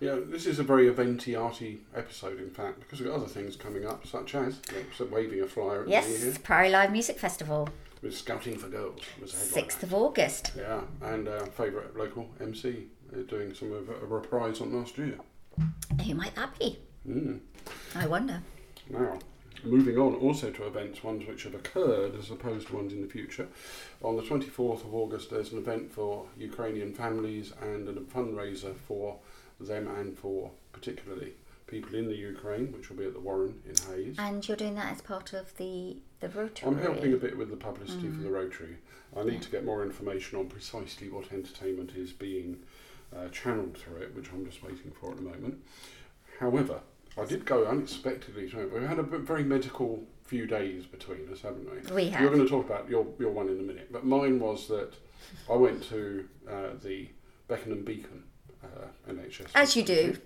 Yeah, 0.00 0.16
this 0.24 0.46
is 0.46 0.58
a 0.58 0.62
very 0.62 0.88
eventy, 0.88 1.36
arty 1.36 1.80
episode, 1.94 2.40
in 2.40 2.48
fact, 2.48 2.80
because 2.80 3.00
we've 3.00 3.10
got 3.10 3.16
other 3.16 3.26
things 3.26 3.54
coming 3.54 3.84
up, 3.84 4.06
such 4.06 4.34
as 4.34 4.58
like, 4.72 5.10
waving 5.10 5.42
a 5.42 5.46
flyer 5.46 5.80
at 5.80 5.84
the 5.84 5.90
Yes, 5.90 6.22
here 6.22 6.34
Prairie 6.42 6.70
Live 6.70 6.90
Music 6.90 7.18
Festival, 7.18 7.68
with 8.00 8.16
Scouting 8.16 8.56
for 8.56 8.68
Girls. 8.68 9.02
Was 9.20 9.32
6th 9.32 9.82
of 9.82 9.92
August. 9.92 10.52
Yeah, 10.56 10.80
and 11.02 11.28
our 11.28 11.44
favourite 11.44 11.94
local 11.98 12.30
MC 12.40 12.86
uh, 13.12 13.20
doing 13.28 13.52
some 13.52 13.72
of 13.72 13.90
a 13.90 14.06
reprise 14.06 14.62
on 14.62 14.72
last 14.72 14.96
year. 14.96 15.18
Who 16.06 16.14
might 16.14 16.34
that 16.34 16.58
be? 16.58 16.78
Mm. 17.06 17.40
I 17.94 18.06
wonder. 18.06 18.40
Now, 18.88 19.18
moving 19.64 19.98
on 19.98 20.14
also 20.14 20.50
to 20.50 20.66
events, 20.66 21.04
ones 21.04 21.26
which 21.26 21.42
have 21.42 21.54
occurred 21.54 22.16
as 22.18 22.30
opposed 22.30 22.68
to 22.68 22.76
ones 22.76 22.94
in 22.94 23.02
the 23.02 23.08
future. 23.08 23.48
On 24.02 24.16
the 24.16 24.22
24th 24.22 24.82
of 24.82 24.94
August, 24.94 25.30
there's 25.30 25.52
an 25.52 25.58
event 25.58 25.92
for 25.92 26.24
Ukrainian 26.38 26.94
families 26.94 27.52
and 27.60 27.86
a 27.86 27.92
fundraiser 27.92 28.74
for 28.74 29.18
them 29.66 29.88
and 29.88 30.16
for 30.16 30.50
particularly 30.72 31.32
people 31.66 31.94
in 31.94 32.06
the 32.06 32.16
Ukraine, 32.16 32.72
which 32.72 32.90
will 32.90 32.96
be 32.96 33.06
at 33.06 33.14
the 33.14 33.20
Warren 33.20 33.60
in 33.64 33.74
Hayes. 33.92 34.16
And 34.18 34.46
you're 34.46 34.56
doing 34.56 34.74
that 34.74 34.92
as 34.92 35.00
part 35.00 35.32
of 35.32 35.56
the, 35.56 35.96
the 36.18 36.28
Rotary? 36.28 36.68
I'm 36.68 36.78
helping 36.78 37.12
a 37.12 37.16
bit 37.16 37.36
with 37.36 37.50
the 37.50 37.56
publicity 37.56 38.08
for 38.08 38.22
the 38.22 38.30
Rotary. 38.30 38.76
I 39.16 39.22
need 39.22 39.42
to 39.42 39.50
get 39.50 39.64
more 39.64 39.82
information 39.82 40.38
on 40.38 40.48
precisely 40.48 41.08
what 41.08 41.32
entertainment 41.32 41.92
is 41.96 42.12
being 42.12 42.58
uh, 43.16 43.28
channeled 43.28 43.76
through 43.76 43.96
it, 43.96 44.14
which 44.14 44.32
I'm 44.32 44.44
just 44.44 44.62
waiting 44.62 44.92
for 45.00 45.10
at 45.10 45.16
the 45.16 45.22
moment. 45.22 45.62
However, 46.38 46.80
I 47.18 47.24
did 47.24 47.44
go 47.44 47.66
unexpectedly 47.66 48.48
to 48.50 48.60
it. 48.60 48.72
We've 48.72 48.88
had 48.88 48.98
a 48.98 49.02
very 49.02 49.44
medical 49.44 50.04
few 50.24 50.46
days 50.46 50.86
between 50.86 51.28
us, 51.32 51.42
haven't 51.42 51.68
we? 51.70 51.94
We 51.94 52.08
have. 52.10 52.20
You're 52.20 52.30
going 52.30 52.42
to 52.42 52.48
talk 52.48 52.66
about 52.66 52.88
your, 52.88 53.06
your 53.18 53.30
one 53.30 53.48
in 53.48 53.58
a 53.58 53.62
minute, 53.62 53.92
but 53.92 54.04
mine 54.04 54.38
was 54.38 54.68
that 54.68 54.94
I 55.50 55.54
went 55.54 55.82
to 55.88 56.24
uh, 56.48 56.68
the 56.82 57.08
Beckenham 57.48 57.84
Beacon 57.84 58.22
uh, 58.64 59.12
NHS. 59.12 59.48
As 59.54 59.76
you 59.76 59.82
do. 59.82 60.16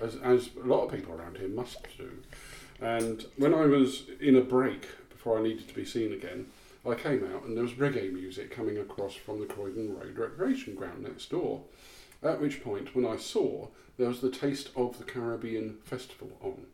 As, 0.00 0.16
as 0.16 0.50
a 0.56 0.66
lot 0.66 0.84
of 0.84 0.92
people 0.92 1.14
around 1.14 1.38
here 1.38 1.48
must 1.48 1.86
do. 1.96 2.10
And 2.80 3.24
when 3.36 3.54
I 3.54 3.66
was 3.66 4.04
in 4.20 4.36
a 4.36 4.40
break 4.40 4.86
before 5.10 5.38
I 5.38 5.42
needed 5.42 5.68
to 5.68 5.74
be 5.74 5.84
seen 5.84 6.12
again, 6.12 6.46
I 6.84 6.94
came 6.94 7.24
out 7.32 7.44
and 7.44 7.56
there 7.56 7.62
was 7.62 7.74
reggae 7.74 8.12
music 8.12 8.50
coming 8.50 8.78
across 8.78 9.14
from 9.14 9.38
the 9.38 9.46
Croydon 9.46 9.96
Road 9.96 10.18
Recreation 10.18 10.74
Ground 10.74 11.02
next 11.02 11.30
door. 11.30 11.62
At 12.22 12.40
which 12.40 12.62
point, 12.62 12.94
when 12.94 13.06
I 13.06 13.16
saw, 13.16 13.68
there 13.98 14.08
was 14.08 14.20
the 14.20 14.30
Taste 14.30 14.70
of 14.74 14.98
the 14.98 15.04
Caribbean 15.04 15.78
Festival 15.84 16.30
on. 16.40 16.66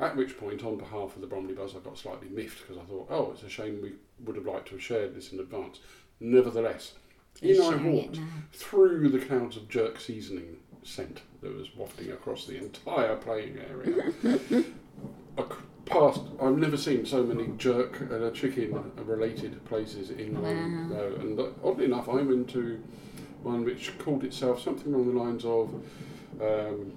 At 0.00 0.16
which 0.16 0.36
point, 0.38 0.64
on 0.64 0.76
behalf 0.76 1.14
of 1.14 1.20
the 1.20 1.28
Bromley 1.28 1.54
Buzz, 1.54 1.76
I 1.76 1.78
got 1.78 1.98
slightly 1.98 2.28
miffed 2.28 2.62
because 2.62 2.82
I 2.82 2.86
thought, 2.86 3.06
oh, 3.10 3.30
it's 3.32 3.44
a 3.44 3.48
shame 3.48 3.80
we 3.80 3.92
would 4.24 4.36
have 4.36 4.46
liked 4.46 4.66
to 4.68 4.74
have 4.74 4.82
shared 4.82 5.14
this 5.14 5.32
in 5.32 5.38
advance. 5.38 5.78
Nevertheless, 6.18 6.94
in 7.42 7.60
I 7.60 7.76
walked 7.76 8.18
through 8.52 9.08
the 9.10 9.18
clouds 9.18 9.56
of 9.56 9.68
jerk 9.68 10.00
seasoning 10.00 10.56
scent 10.82 11.22
that 11.40 11.56
was 11.56 11.74
wafting 11.76 12.10
across 12.12 12.46
the 12.46 12.56
entire 12.56 13.16
playing 13.16 13.58
area. 13.58 14.12
Past, 15.86 16.22
I've 16.40 16.56
never 16.56 16.78
seen 16.78 17.04
so 17.04 17.22
many 17.22 17.48
jerk 17.58 18.00
and 18.00 18.34
chicken 18.34 18.90
related 19.04 19.62
places 19.66 20.08
in 20.10 20.40
one 20.40 20.88
Wow. 20.88 21.04
And 21.20 21.38
oddly 21.62 21.84
enough, 21.84 22.08
I 22.08 22.22
went 22.22 22.48
to 22.50 22.82
one 23.42 23.64
which 23.64 23.98
called 23.98 24.24
itself 24.24 24.62
something 24.62 24.94
along 24.94 25.12
the 25.14 25.20
lines 25.20 25.44
of 25.44 25.74
um, 26.40 26.92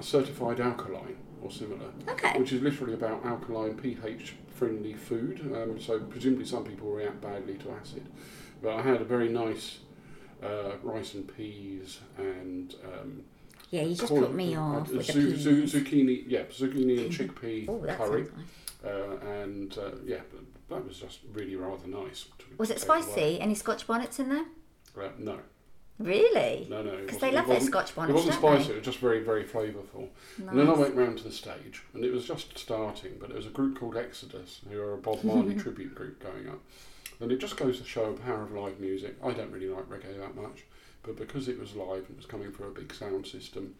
certified 0.00 0.60
alkaline 0.60 1.16
or 1.42 1.50
similar 1.50 1.90
Okay. 2.08 2.38
which 2.38 2.52
is 2.54 2.62
literally 2.62 2.94
about 2.94 3.22
alkaline 3.26 3.74
pH 3.74 4.34
friendly 4.54 4.94
food. 4.94 5.40
Um, 5.54 5.78
so 5.78 6.00
presumably 6.00 6.46
some 6.46 6.64
people 6.64 6.90
react 6.90 7.20
badly 7.20 7.54
to 7.56 7.70
acid, 7.72 8.06
but 8.62 8.74
I 8.76 8.82
had 8.82 9.00
a 9.00 9.04
very 9.04 9.28
nice 9.28 9.78
uh, 10.42 10.72
rice 10.82 11.14
and 11.14 11.36
peas 11.36 11.98
and 12.16 12.74
um, 12.84 13.22
Yeah, 13.70 13.82
you 13.82 13.94
just 13.94 14.12
put 14.12 14.34
me 14.34 14.54
uh, 14.54 14.60
off 14.60 14.88
with 14.90 15.06
the 15.06 15.12
zu- 15.12 15.36
zu- 15.36 15.62
zucchini. 15.64 16.24
Yeah, 16.26 16.42
zucchini 16.44 16.98
and 17.04 17.10
chickpea 17.12 17.66
Oh, 17.68 17.78
that 17.86 17.98
curry, 17.98 18.22
nice. 18.22 18.92
uh, 18.92 19.16
and 19.42 19.76
uh, 19.78 19.90
yeah, 20.04 20.20
that 20.70 20.86
was 20.86 20.98
just 20.98 21.18
really 21.32 21.56
rather 21.56 21.86
nice. 21.88 22.26
to- 22.38 22.44
Was 22.58 22.70
it 22.70 22.78
take 22.78 22.88
away. 22.88 23.02
spicy? 23.02 23.40
Any 23.40 23.54
Scotch 23.54 23.86
bonnets 23.86 24.18
in 24.18 24.28
there? 24.28 24.44
Uh, 24.98 25.08
no, 25.18 25.38
Really? 25.98 26.66
no, 26.68 26.82
no. 26.82 26.96
Because 26.96 27.18
they 27.18 27.30
love 27.32 27.46
their 27.46 27.60
scotch 27.60 27.94
bonnets. 27.94 28.10
It 28.12 28.14
wasn't 28.14 28.34
spicy, 28.34 28.72
it 28.72 28.76
was 28.76 28.84
just 28.84 28.98
very, 28.98 29.20
very 29.22 29.44
flavourful. 29.44 30.08
they? 30.38 30.46
And 30.48 30.58
then 30.58 30.68
I 30.68 30.72
went 30.72 30.94
round 30.96 31.18
to 31.18 31.24
the 31.24 31.32
stage, 31.32 31.82
and 31.94 32.04
it 32.04 32.12
was 32.12 32.26
just 32.26 32.58
starting, 32.58 33.12
but 33.20 33.30
it 33.30 33.36
was 33.36 33.46
a 33.46 33.50
group 33.50 33.78
called 33.78 33.96
Exodus, 33.96 34.60
who 34.70 34.80
are 34.80 34.94
a 34.94 34.98
Bob 34.98 35.22
Marley 35.24 35.54
tribute 35.64 35.94
group 35.94 36.20
going 36.22 36.48
up. 36.48 36.60
And 37.22 37.30
it 37.30 37.38
just 37.38 37.56
goes 37.56 37.78
to 37.78 37.84
show 37.84 38.12
the 38.12 38.20
power 38.20 38.42
of 38.42 38.52
live 38.52 38.80
music. 38.80 39.14
I 39.22 39.30
don't 39.30 39.52
really 39.52 39.68
like 39.68 39.88
reggae 39.88 40.18
that 40.18 40.34
much, 40.34 40.64
but 41.04 41.16
because 41.16 41.46
it 41.46 41.58
was 41.58 41.76
live 41.76 42.04
and 42.08 42.10
it 42.10 42.16
was 42.16 42.26
coming 42.26 42.50
through 42.50 42.66
a 42.66 42.72
big 42.72 42.92
sound 42.92 43.28
system, 43.28 43.76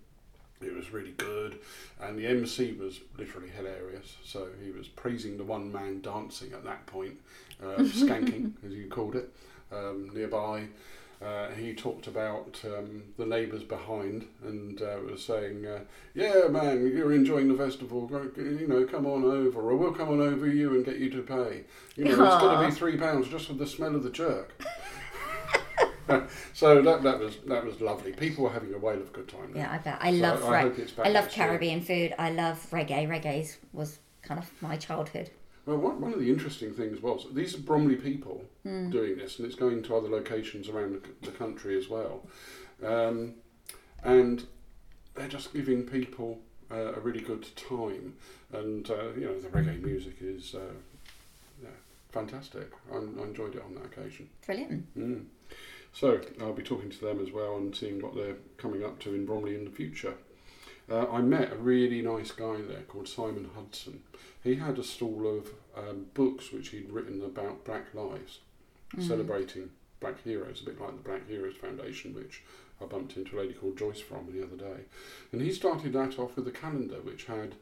it 0.60 0.72
was 0.72 0.92
really 0.92 1.10
good. 1.16 1.58
And 2.00 2.16
the 2.16 2.28
MC 2.28 2.72
was 2.72 3.00
literally 3.18 3.48
hilarious. 3.48 4.16
So 4.24 4.46
he 4.62 4.70
was 4.70 4.86
praising 4.86 5.38
the 5.38 5.44
one 5.44 5.72
man 5.72 6.00
dancing 6.02 6.52
at 6.52 6.62
that 6.62 6.86
point, 6.86 7.20
uh, 7.60 7.78
skanking, 7.80 8.52
as 8.64 8.72
you 8.74 8.86
called 8.86 9.16
it, 9.16 9.28
um, 9.72 10.10
nearby. 10.14 10.68
Uh, 11.22 11.50
he 11.50 11.72
talked 11.72 12.06
about 12.08 12.60
um, 12.64 13.02
the 13.16 13.24
neighbours 13.24 13.62
behind 13.62 14.26
and 14.44 14.82
uh, 14.82 14.96
was 15.08 15.24
saying, 15.24 15.64
uh, 15.66 15.80
"Yeah, 16.14 16.48
man, 16.48 16.84
you're 16.94 17.12
enjoying 17.12 17.48
the 17.48 17.54
festival. 17.54 18.10
You 18.36 18.66
know, 18.66 18.84
come 18.86 19.06
on 19.06 19.24
over, 19.24 19.60
or 19.70 19.76
we'll 19.76 19.92
come 19.92 20.08
on 20.08 20.20
over 20.20 20.48
you 20.48 20.74
and 20.74 20.84
get 20.84 20.96
you 20.96 21.10
to 21.10 21.22
pay. 21.22 21.64
You 21.96 22.04
know, 22.06 22.10
it's 22.10 22.42
going 22.42 22.60
to 22.60 22.66
be 22.68 22.74
three 22.74 22.96
pounds 22.96 23.28
just 23.28 23.46
for 23.46 23.54
the 23.54 23.66
smell 23.66 23.94
of 23.94 24.02
the 24.02 24.10
jerk." 24.10 24.60
so 26.52 26.82
that 26.82 27.02
that 27.02 27.18
was 27.20 27.36
that 27.46 27.64
was 27.64 27.80
lovely. 27.80 28.12
People 28.12 28.44
were 28.44 28.50
having 28.50 28.74
a 28.74 28.78
whale 28.78 29.00
of 29.00 29.08
a 29.08 29.12
good 29.12 29.28
time. 29.28 29.52
Yeah, 29.54 29.70
I 29.70 29.78
bet. 29.78 29.98
I 30.00 30.10
So 30.10 30.16
love 30.18 30.44
I 30.44 30.50
re- 30.50 30.62
hope 30.62 30.78
it's 30.78 30.92
back 30.92 31.06
I 31.06 31.10
love 31.10 31.24
next 31.24 31.36
year. 31.36 31.46
Caribbean 31.46 31.80
food. 31.80 32.14
I 32.18 32.30
love 32.30 32.66
reggae. 32.70 33.08
Reggae 33.08 33.56
was 33.72 33.98
kind 34.22 34.40
of 34.40 34.50
my 34.60 34.76
childhood. 34.76 35.30
Well, 35.66 35.76
one, 35.78 36.00
one 36.00 36.12
of 36.12 36.18
the 36.18 36.28
interesting 36.30 36.72
things 36.74 37.00
was 37.00 37.26
these 37.32 37.54
are 37.54 37.60
Bromley 37.60 37.96
people 37.96 38.44
Hmm. 38.64 38.90
doing 38.90 39.16
this, 39.16 39.38
and 39.38 39.46
it's 39.46 39.54
going 39.56 39.82
to 39.84 39.96
other 39.96 40.08
locations 40.08 40.68
around 40.68 40.94
the, 40.94 41.26
the 41.30 41.32
country 41.36 41.76
as 41.76 41.88
well. 41.88 42.26
Um, 42.84 43.34
and 44.04 44.44
they're 45.14 45.28
just 45.28 45.52
giving 45.52 45.84
people 45.84 46.40
uh, 46.70 46.94
a 46.94 47.00
really 47.00 47.20
good 47.20 47.46
time. 47.56 48.14
And, 48.52 48.88
uh, 48.90 49.12
you 49.16 49.26
know, 49.26 49.38
the 49.40 49.48
reggae 49.48 49.80
music 49.82 50.16
is 50.20 50.54
uh, 50.54 50.72
yeah, 51.62 51.68
fantastic. 52.10 52.70
I, 52.92 52.96
I 52.96 53.22
enjoyed 53.24 53.54
it 53.56 53.62
on 53.64 53.74
that 53.74 53.86
occasion. 53.86 54.28
Brilliant. 54.46 54.96
Mm. 54.96 55.24
So 55.92 56.20
I'll 56.40 56.52
be 56.54 56.62
talking 56.62 56.90
to 56.90 57.00
them 57.04 57.20
as 57.20 57.30
well 57.32 57.56
and 57.56 57.74
seeing 57.74 58.00
what 58.00 58.14
they're 58.14 58.36
coming 58.56 58.84
up 58.84 58.98
to 59.00 59.14
in 59.14 59.26
Bromley 59.26 59.54
in 59.54 59.64
the 59.64 59.70
future. 59.70 60.14
Uh, 60.90 61.06
I 61.10 61.20
met 61.20 61.52
a 61.52 61.56
really 61.56 62.02
nice 62.02 62.32
guy 62.32 62.56
there 62.60 62.82
called 62.88 63.08
Simon 63.08 63.50
Hudson. 63.54 64.02
He 64.42 64.56
had 64.56 64.78
a 64.78 64.84
stall 64.84 65.38
of 65.38 65.50
um, 65.76 66.06
books 66.14 66.52
which 66.52 66.68
he'd 66.70 66.90
written 66.90 67.22
about 67.22 67.64
Black 67.64 67.94
lives, 67.94 68.40
celebrating 68.98 69.70
Black 70.00 70.22
heroes, 70.22 70.60
a 70.60 70.64
bit 70.64 70.80
like 70.80 70.96
the 70.96 71.08
Black 71.08 71.28
Heroes 71.28 71.54
Foundation, 71.56 72.14
which 72.14 72.42
I 72.80 72.86
bumped 72.86 73.16
into 73.16 73.38
a 73.38 73.40
lady 73.40 73.54
called 73.54 73.78
Joyce 73.78 74.00
from 74.00 74.32
the 74.32 74.42
other 74.42 74.56
day. 74.56 74.82
And 75.30 75.40
he 75.40 75.52
started 75.52 75.92
that 75.92 76.18
off 76.18 76.36
with 76.36 76.46
a 76.48 76.50
calendar 76.50 76.96
which 76.96 77.24
had 77.24 77.54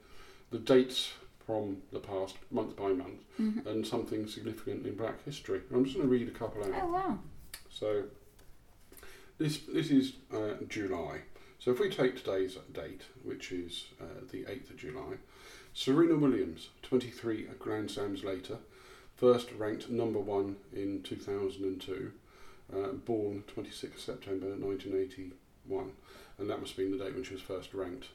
the 0.50 0.58
dates 0.58 1.12
from 1.46 1.78
the 1.92 1.98
past, 2.00 2.36
month 2.50 2.76
by 2.76 2.88
month, 2.88 3.20
and 3.66 3.86
something 3.86 4.26
significant 4.26 4.86
in 4.86 4.96
Black 4.96 5.22
history. 5.24 5.60
I'm 5.72 5.84
just 5.84 5.96
going 5.96 6.08
to 6.08 6.12
read 6.12 6.28
a 6.28 6.32
couple 6.32 6.64
out. 6.64 6.70
Oh 6.82 6.92
wow. 6.92 7.18
So 7.68 8.04
this 9.38 9.58
this 9.72 9.90
is 9.90 10.14
uh, 10.32 10.54
July. 10.68 11.20
So 11.60 11.70
if 11.70 11.78
we 11.78 11.90
take 11.90 12.16
today's 12.16 12.56
date, 12.72 13.02
which 13.22 13.52
is 13.52 13.84
uh, 14.00 14.24
the 14.32 14.44
8th 14.44 14.70
of 14.70 14.76
July, 14.78 15.18
Serena 15.74 16.16
Williams, 16.16 16.70
23 16.82 17.48
Grand 17.58 17.90
Slams 17.90 18.24
later, 18.24 18.56
first 19.14 19.52
ranked 19.52 19.90
number 19.90 20.18
one 20.18 20.56
in 20.72 21.02
2002, 21.02 22.12
uh, 22.74 22.92
born 22.92 23.44
26 23.46 24.02
September 24.02 24.46
1981, 24.46 25.92
and 26.38 26.48
that 26.48 26.60
must 26.60 26.72
have 26.72 26.78
been 26.78 26.96
the 26.96 27.04
date 27.04 27.14
when 27.14 27.24
she 27.24 27.34
was 27.34 27.42
first 27.42 27.74
ranked 27.74 28.06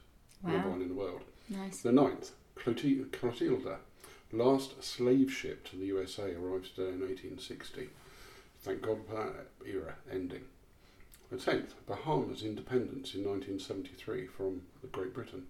number 0.42 0.68
one 0.68 0.82
in 0.82 0.88
the 0.88 0.94
world. 0.94 1.22
Nice. 1.48 1.82
The 1.82 1.92
ninth, 1.92 2.32
Clotilde, 2.56 3.12
Clotilda, 3.12 3.78
last 4.32 4.82
slave 4.82 5.32
ship 5.32 5.64
to 5.70 5.76
the 5.76 5.86
USA, 5.86 6.34
arrived 6.34 6.74
today 6.74 6.88
in 6.88 7.00
1860. 7.00 7.90
Thank 8.62 8.82
God 8.82 8.98
for 9.06 9.14
that 9.14 9.46
era 9.64 9.94
ending. 10.10 10.42
The 11.30 11.36
tenth, 11.38 11.74
Bahamas 11.86 12.42
independence 12.42 13.14
in 13.14 13.24
1973 13.24 14.26
from 14.26 14.62
Great 14.92 15.12
Britain. 15.12 15.46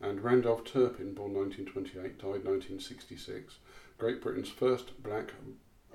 And 0.00 0.22
Randolph 0.22 0.64
Turpin, 0.64 1.14
born 1.14 1.34
1928, 1.34 2.18
died 2.18 2.44
1966. 2.44 3.58
Great 3.98 4.22
Britain's 4.22 4.48
first 4.48 5.02
black 5.02 5.32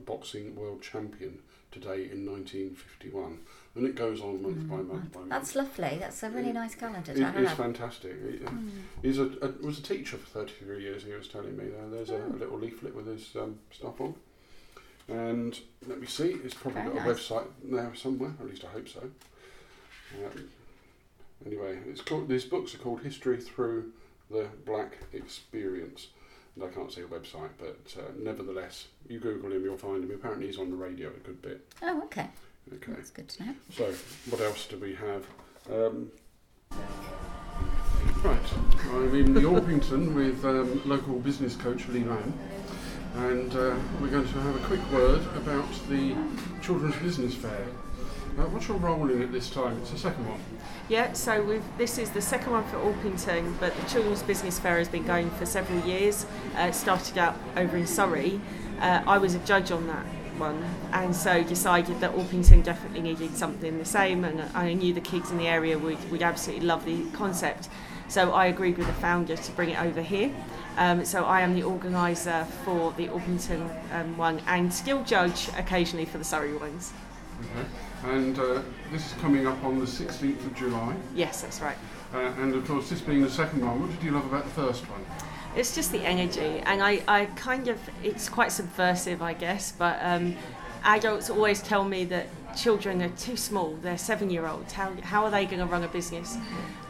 boxing 0.06 0.56
world 0.56 0.82
champion 0.82 1.40
today 1.72 2.10
in 2.12 2.26
1951. 2.26 3.40
And 3.76 3.86
it 3.86 3.96
goes 3.96 4.22
on 4.22 4.42
month 4.44 4.70
by 4.70 4.76
mm, 4.76 4.88
month 4.88 5.12
by 5.12 5.20
month. 5.22 5.30
That's 5.32 5.56
lovely. 5.56 5.98
That's 6.00 6.22
a 6.24 6.30
really 6.30 6.54
nice 6.54 6.76
calendar 6.76 7.12
It 7.12 7.16
to 7.16 7.40
is 7.40 7.48
have. 7.50 7.58
fantastic. 7.58 8.14
He- 8.22 8.46
uh, 8.46 8.50
mm. 8.50 8.70
He's 9.02 9.18
a, 9.18 9.26
a 9.42 9.66
was 9.66 9.80
a 9.80 9.84
teacher 9.84 10.18
for 10.18 10.28
33 10.28 10.82
years. 10.82 11.04
He 11.04 11.12
was 11.14 11.28
telling 11.28 11.58
me. 11.58 11.66
There, 11.66 11.90
there's 11.90 12.10
a, 12.12 12.18
a 12.18 12.38
little 12.38 12.60
leaflet 12.60 12.96
with 12.96 13.08
his 13.08 13.36
um, 13.36 13.60
stuff 13.72 14.00
on. 14.00 14.16
And 15.08 15.60
let 15.88 16.00
me 16.00 16.08
see. 16.08 16.38
It's 16.44 16.54
probably 16.54 16.82
Very 16.82 16.96
got 16.96 17.08
a 17.08 17.14
website 17.14 17.48
there 17.64 17.94
somewhere. 17.96 18.34
At 18.40 18.48
least 18.48 18.66
I 18.66 18.70
hope 18.70 18.88
so. 18.88 19.02
Um, 20.24 20.50
anyway, 21.46 21.78
it's 21.88 22.02
called. 22.02 22.28
These 22.28 22.46
books 22.46 22.74
are 22.74 22.80
called 22.80 23.02
History 23.02 23.38
Through 23.38 23.92
the 24.32 24.48
Black 24.66 24.98
Experience. 25.14 26.08
And 26.56 26.64
I 26.64 26.68
can't 26.70 26.92
see 26.92 27.02
a 27.02 27.06
website, 27.06 27.50
but 27.60 27.96
uh, 28.00 28.12
nevertheless, 28.18 28.88
you 29.10 29.20
Google 29.20 29.52
him, 29.52 29.64
you'll 29.64 29.78
find 29.78 30.04
him. 30.04 30.12
Apparently, 30.12 30.48
he's 30.48 30.58
on 30.58 30.70
the 30.70 30.78
radio 30.78 31.10
a 31.10 31.20
good 31.28 31.42
bit. 31.42 31.68
Oh, 31.82 32.02
okay. 32.04 32.28
Okay. 32.74 32.94
That's 32.94 33.10
good 33.10 33.28
to 33.28 33.46
know. 33.46 33.56
So, 33.72 33.94
what 34.30 34.42
else 34.42 34.66
do 34.66 34.78
we 34.78 34.96
have? 34.96 35.26
Um, 35.70 36.12
right, 38.24 38.40
I'm 38.92 39.16
in 39.16 39.34
the 39.34 39.42
Orpington 39.42 40.14
with 40.14 40.44
um, 40.46 40.82
local 40.86 41.20
business 41.20 41.56
coach 41.56 41.88
Lee 41.90 42.04
Lam, 42.04 42.34
and 43.18 43.56
uh, 43.56 43.76
we're 44.02 44.10
going 44.10 44.28
to 44.28 44.40
have 44.40 44.56
a 44.56 44.68
quick 44.68 44.92
word 44.92 45.22
about 45.38 45.68
the 45.90 46.16
Children's 46.62 46.96
Business 46.98 47.34
Fair. 47.34 47.66
Uh, 48.38 48.44
what's 48.50 48.68
your 48.68 48.78
role 48.78 49.10
in 49.10 49.22
it 49.22 49.32
this 49.32 49.50
time? 49.50 49.78
It's 49.78 49.92
the 49.92 49.98
second 49.98 50.28
one. 50.28 50.40
Yeah, 50.90 51.14
so 51.14 51.62
this 51.78 51.98
is 51.98 52.10
the 52.10 52.22
second 52.22 52.52
one 52.52 52.66
for 52.66 52.78
Orpington, 52.78 53.58
but 53.60 53.74
the 53.78 53.90
Children's 53.90 54.22
Business 54.24 54.60
Fair 54.60 54.78
has 54.80 54.90
been 54.90 55.06
going 55.06 55.30
for 55.32 55.46
several 55.46 55.80
years. 55.86 56.26
Uh, 56.58 56.64
it 56.64 56.76
started 56.76 57.18
out 57.18 57.36
over 57.56 57.78
in 57.78 57.88
Surrey. 57.88 58.42
Uh, 58.82 59.02
I 59.08 59.18
was 59.18 59.34
a 59.34 59.40
judge 59.40 59.72
on 59.72 59.88
that 59.88 60.06
one, 60.38 60.66
and 60.92 61.16
so 61.16 61.42
decided 61.44 62.02
that 62.02 62.12
Orpington 62.12 62.64
definitely 62.64 63.02
needed 63.02 63.38
something 63.38 63.78
the 63.78 63.86
same, 63.86 64.26
and 64.26 64.42
I 64.54 64.74
knew 64.74 64.94
the 64.94 65.00
kids 65.00 65.32
in 65.32 65.38
the 65.38 65.48
area 65.48 65.80
would, 65.80 66.12
would 66.12 66.22
absolutely 66.22 66.66
love 66.68 66.84
the 66.84 67.06
concept. 67.12 67.70
So 68.10 68.34
I 68.34 68.48
agreed 68.48 68.78
with 68.78 68.88
the 68.88 68.94
founder 68.94 69.38
to 69.38 69.52
bring 69.54 69.70
it 69.70 69.80
over 69.80 70.02
here. 70.02 70.36
Um, 70.78 71.06
so 71.06 71.24
I 71.24 71.42
am 71.42 71.56
the 71.56 71.64
organiser 71.64 72.46
for 72.64 72.92
the 72.94 73.08
Orpington 73.08 73.70
um, 73.94 74.18
one, 74.18 74.42
and 74.48 74.74
still 74.74 75.04
judge 75.04 75.50
occasionally 75.58 76.06
for 76.06 76.18
the 76.18 76.24
Surrey 76.24 76.56
ones. 76.56 76.92
Okay. 77.40 77.68
And 78.12 78.38
uh, 78.38 78.62
this 78.92 79.06
is 79.06 79.14
coming 79.20 79.48
up 79.48 79.64
on 79.64 79.80
the 79.80 79.86
16th 79.86 80.46
of 80.46 80.56
July. 80.56 80.96
Yes, 81.16 81.42
that's 81.42 81.62
right. 81.62 81.78
Uh, 82.14 82.32
and 82.40 82.54
of 82.54 82.68
course, 82.68 82.90
this 82.90 83.02
being 83.02 83.22
the 83.22 83.30
second 83.30 83.66
one, 83.66 83.82
what 83.82 83.92
did 83.92 84.04
you 84.04 84.12
love 84.12 84.26
about 84.26 84.44
the 84.44 84.52
first 84.52 84.84
one? 84.90 85.04
It's 85.56 85.74
just 85.74 85.92
the 85.92 86.02
energy, 86.02 86.62
and 86.66 86.84
I, 86.84 87.02
I 87.08 87.26
kind 87.38 87.70
of, 87.70 87.80
it's 88.04 88.28
quite 88.28 88.52
subversive, 88.52 89.22
I 89.22 89.34
guess, 89.34 89.72
but 89.72 89.98
um, 90.02 90.36
adults 90.84 91.30
always 91.30 91.62
tell 91.62 91.86
me 91.86 92.04
that 92.06 92.28
children 92.58 93.02
are 93.02 93.10
too 93.10 93.38
small, 93.38 93.78
they're 93.82 93.98
seven 93.98 94.30
year 94.30 94.48
olds, 94.48 94.74
how, 94.74 94.94
how 95.02 95.24
are 95.24 95.32
they 95.32 95.46
going 95.46 95.60
to 95.60 95.66
run 95.66 95.84
a 95.84 95.88
business? 95.88 96.38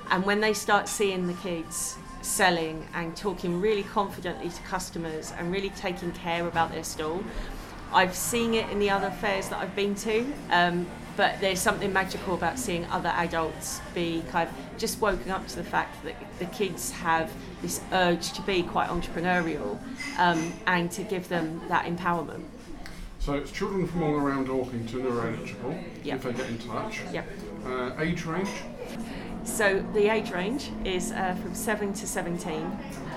And 0.10 0.25
when 0.25 0.42
they 0.42 0.54
start 0.54 0.88
seeing 0.88 1.27
the 1.27 1.34
kids 1.34 1.98
selling 2.25 2.86
and 2.94 3.15
talking 3.15 3.62
really 3.62 3.84
confidently 3.84 4.50
to 4.50 4.62
customers 4.63 5.32
and 5.38 5.51
really 5.51 5.70
taking 5.72 6.12
care 6.12 6.48
about 6.48 6.72
their 6.72 6.84
stall, 6.84 7.24
I've 7.94 8.15
seen 8.15 8.53
it 8.53 8.70
in 8.72 8.79
the 8.79 8.89
other 8.89 9.12
fairs 9.12 9.48
that 9.50 9.60
I've 9.60 9.75
been 9.75 9.96
to, 9.96 10.25
um, 10.50 10.88
but 11.15 11.39
there's 11.39 11.62
something 11.62 11.94
magical 11.94 12.34
about 12.34 12.60
seeing 12.60 12.84
other 12.88 13.10
adults 13.10 13.79
be 13.94 14.22
kind 14.32 14.50
of 14.50 14.55
just 14.77 15.00
woken 15.00 15.32
up 15.32 15.48
to 15.48 15.55
the 15.55 15.63
fact 15.63 16.03
that 16.03 16.15
the 16.39 16.46
kids 16.48 16.91
have 16.91 17.32
this 17.62 17.79
urge 17.94 18.34
to 18.34 18.41
be 18.41 18.63
quite 18.63 18.89
entrepreneurial 18.89 19.79
um, 20.17 20.51
and 20.67 20.91
to 20.91 21.03
give 21.03 21.29
them 21.29 21.62
that 21.70 21.86
empowerment. 21.86 22.44
So 23.20 23.34
it's 23.34 23.51
children 23.51 23.88
from 23.88 24.03
all 24.03 24.13
around 24.15 24.50
Orpington 24.50 25.05
are 25.10 25.27
eligible 25.27 25.79
Yep. 26.03 26.17
if 26.17 26.24
they 26.24 26.34
get 26.34 26.50
in 26.50 26.58
touch. 26.60 27.01
Yep. 27.13 27.27
Uh, 27.65 27.91
age 28.00 28.25
range? 28.25 28.50
So 29.45 29.85
the 29.93 30.11
age 30.11 30.31
range 30.31 30.71
is 30.83 31.11
uh, 31.11 31.35
from 31.41 31.53
7 31.53 31.93
to 31.93 32.07
17, 32.07 32.61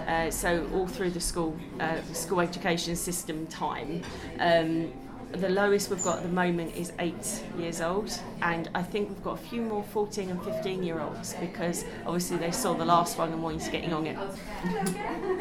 uh, 0.07 0.31
so 0.31 0.69
all 0.75 0.87
through 0.87 1.11
the 1.11 1.21
school 1.21 1.57
uh, 1.81 2.01
school 2.13 2.41
education 2.41 2.95
system 2.97 3.47
time. 3.47 4.03
Um, 4.39 4.93
the 5.33 5.49
lowest 5.49 5.91
we've 5.91 6.03
got 6.03 6.19
at 6.19 6.23
the 6.23 6.31
moment 6.31 6.75
is 6.75 6.93
eight 7.01 7.43
years 7.59 7.81
old, 7.81 8.19
and 8.41 8.71
I 8.75 8.83
think 8.83 9.09
we've 9.09 9.23
got 9.23 9.35
a 9.35 9.43
few 9.43 9.61
more 9.61 9.83
14 9.83 10.31
and 10.31 10.43
15 10.43 10.83
year 10.83 11.01
olds 11.01 11.35
because 11.35 11.85
obviously 12.07 12.39
they 12.39 12.51
saw 12.51 12.73
the 12.75 12.85
last 12.85 13.19
one 13.19 13.33
and 13.33 13.43
wanted 13.43 13.61
to 13.61 13.71
get 13.71 13.93
on 13.93 14.07
it. 14.07 14.17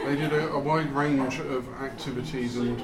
They 0.05 0.15
did 0.15 0.33
a, 0.33 0.49
a 0.49 0.59
wide 0.59 0.91
range 0.93 1.39
of 1.39 1.67
activities 1.81 2.57
and 2.57 2.81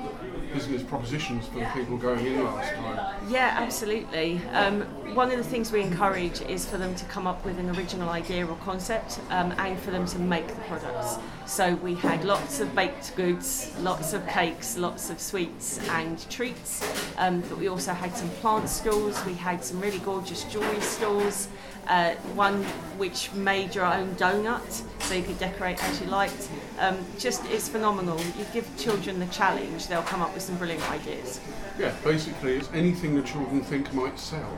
business 0.54 0.84
propositions 0.84 1.48
for 1.48 1.60
the 1.60 1.66
people 1.74 1.98
going 1.98 2.26
in 2.26 2.44
last 2.44 2.74
time. 2.74 3.16
Yeah, 3.30 3.56
absolutely. 3.60 4.40
Um, 4.52 4.82
one 5.16 5.32
of 5.32 5.38
the 5.38 5.44
things 5.44 5.72
we 5.72 5.82
encourage 5.82 6.42
is 6.42 6.66
for 6.66 6.78
them 6.78 6.96
to 6.96 7.06
come 7.06 7.28
up 7.28 7.44
with 7.44 7.58
an 7.60 7.70
original 7.76 8.10
idea 8.10 8.46
or 8.46 8.56
concept 8.58 9.20
um, 9.30 9.54
and 9.58 9.80
for 9.80 9.92
them 9.92 10.06
to 10.06 10.20
make 10.20 10.48
the 10.48 10.62
products. 10.62 11.18
So 11.46 11.76
we 11.76 11.96
had 11.96 12.24
lots 12.24 12.60
of 12.60 12.74
baked 12.74 13.16
goods, 13.16 13.74
lots 13.80 14.14
of 14.14 14.26
cakes, 14.28 14.78
lots 14.78 15.10
of 15.10 15.20
sweets 15.20 15.80
and 15.90 16.18
treats, 16.30 16.82
um, 17.18 17.42
but 17.42 17.58
we 17.58 17.68
also 17.68 17.92
had 17.94 18.16
some 18.16 18.30
plant 18.42 18.70
stalls, 18.70 19.24
we 19.26 19.34
had 19.34 19.64
some 19.64 19.82
really 19.82 20.00
gorgeous 20.00 20.44
jewellery 20.46 20.82
stalls, 20.82 21.50
uh, 21.88 22.16
one 22.36 22.64
which 22.98 23.32
made 23.34 23.76
your 23.76 23.86
own 23.86 24.16
donut 24.16 24.84
so 25.02 25.14
you 25.14 25.24
could 25.24 25.40
decorate 25.40 25.84
as 25.84 26.00
you 26.02 26.08
liked. 26.08 26.50
Um, 26.80 26.98
just, 27.18 27.46
it's 27.46 27.68
phenomenal. 27.68 28.20
You 28.38 28.46
give 28.54 28.70
children 28.78 29.20
the 29.20 29.26
challenge, 29.28 29.88
they'll 29.88 30.02
come 30.04 30.22
up 30.22 30.34
with 30.34 30.44
some 30.44 30.56
brilliant 30.58 30.90
ideas. 30.92 31.40
Yeah, 31.78 31.94
basically 32.04 32.58
it's 32.58 32.70
anything 32.74 33.16
the 33.16 33.22
children 33.22 33.62
think 33.62 33.94
might 33.94 34.20
sell. 34.20 34.58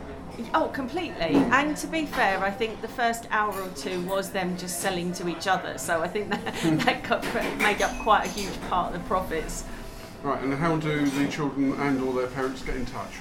Oh, 0.53 0.67
completely. 0.67 1.35
And 1.35 1.77
to 1.77 1.87
be 1.87 2.05
fair, 2.05 2.39
I 2.39 2.51
think 2.51 2.81
the 2.81 2.87
first 2.87 3.27
hour 3.31 3.53
or 3.53 3.69
two 3.69 4.01
was 4.01 4.31
them 4.31 4.57
just 4.57 4.81
selling 4.81 5.13
to 5.13 5.29
each 5.29 5.47
other. 5.47 5.77
So 5.77 6.01
I 6.01 6.07
think 6.07 6.29
that, 6.31 6.79
that 6.85 7.03
got, 7.03 7.23
made 7.59 7.81
up 7.81 7.97
quite 8.01 8.25
a 8.25 8.29
huge 8.29 8.59
part 8.69 8.93
of 8.93 9.01
the 9.01 9.07
profits. 9.07 9.63
Right, 10.25 10.41
and 10.41 10.53
how 10.55 10.75
do 10.77 11.05
the 11.05 11.27
children 11.27 11.73
and 11.73 12.01
or 12.01 12.13
their 12.13 12.25
parents 12.25 12.63
get 12.63 12.75
in 12.75 12.87
touch? 12.87 13.11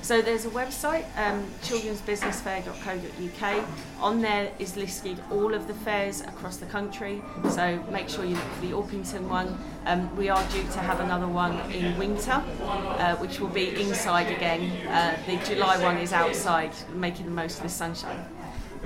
So 0.00 0.22
there's 0.22 0.46
a 0.46 0.48
website, 0.48 1.04
um, 1.18 1.44
children'sbusinessfair.co.uk. 1.60 3.68
On 4.00 4.22
there 4.22 4.50
is 4.58 4.74
listed 4.74 5.22
all 5.30 5.52
of 5.52 5.68
the 5.68 5.74
fairs 5.74 6.22
across 6.22 6.56
the 6.56 6.64
country. 6.64 7.22
So 7.50 7.84
make 7.90 8.08
sure 8.08 8.24
you 8.24 8.36
look 8.36 8.52
for 8.54 8.64
the 8.64 8.72
Orpington 8.72 9.28
one. 9.28 9.58
Um, 9.84 10.16
we 10.16 10.30
are 10.30 10.42
due 10.48 10.62
to 10.62 10.78
have 10.78 11.00
another 11.00 11.28
one 11.28 11.58
in 11.72 11.98
winter, 11.98 12.42
uh, 12.62 13.16
which 13.16 13.38
will 13.38 13.48
be 13.48 13.78
inside 13.78 14.34
again. 14.34 14.70
Uh, 14.86 15.18
the 15.26 15.36
July 15.44 15.76
one 15.82 15.98
is 15.98 16.14
outside, 16.14 16.72
making 16.94 17.26
the 17.26 17.32
most 17.32 17.58
of 17.58 17.64
the 17.64 17.68
sunshine. 17.68 18.24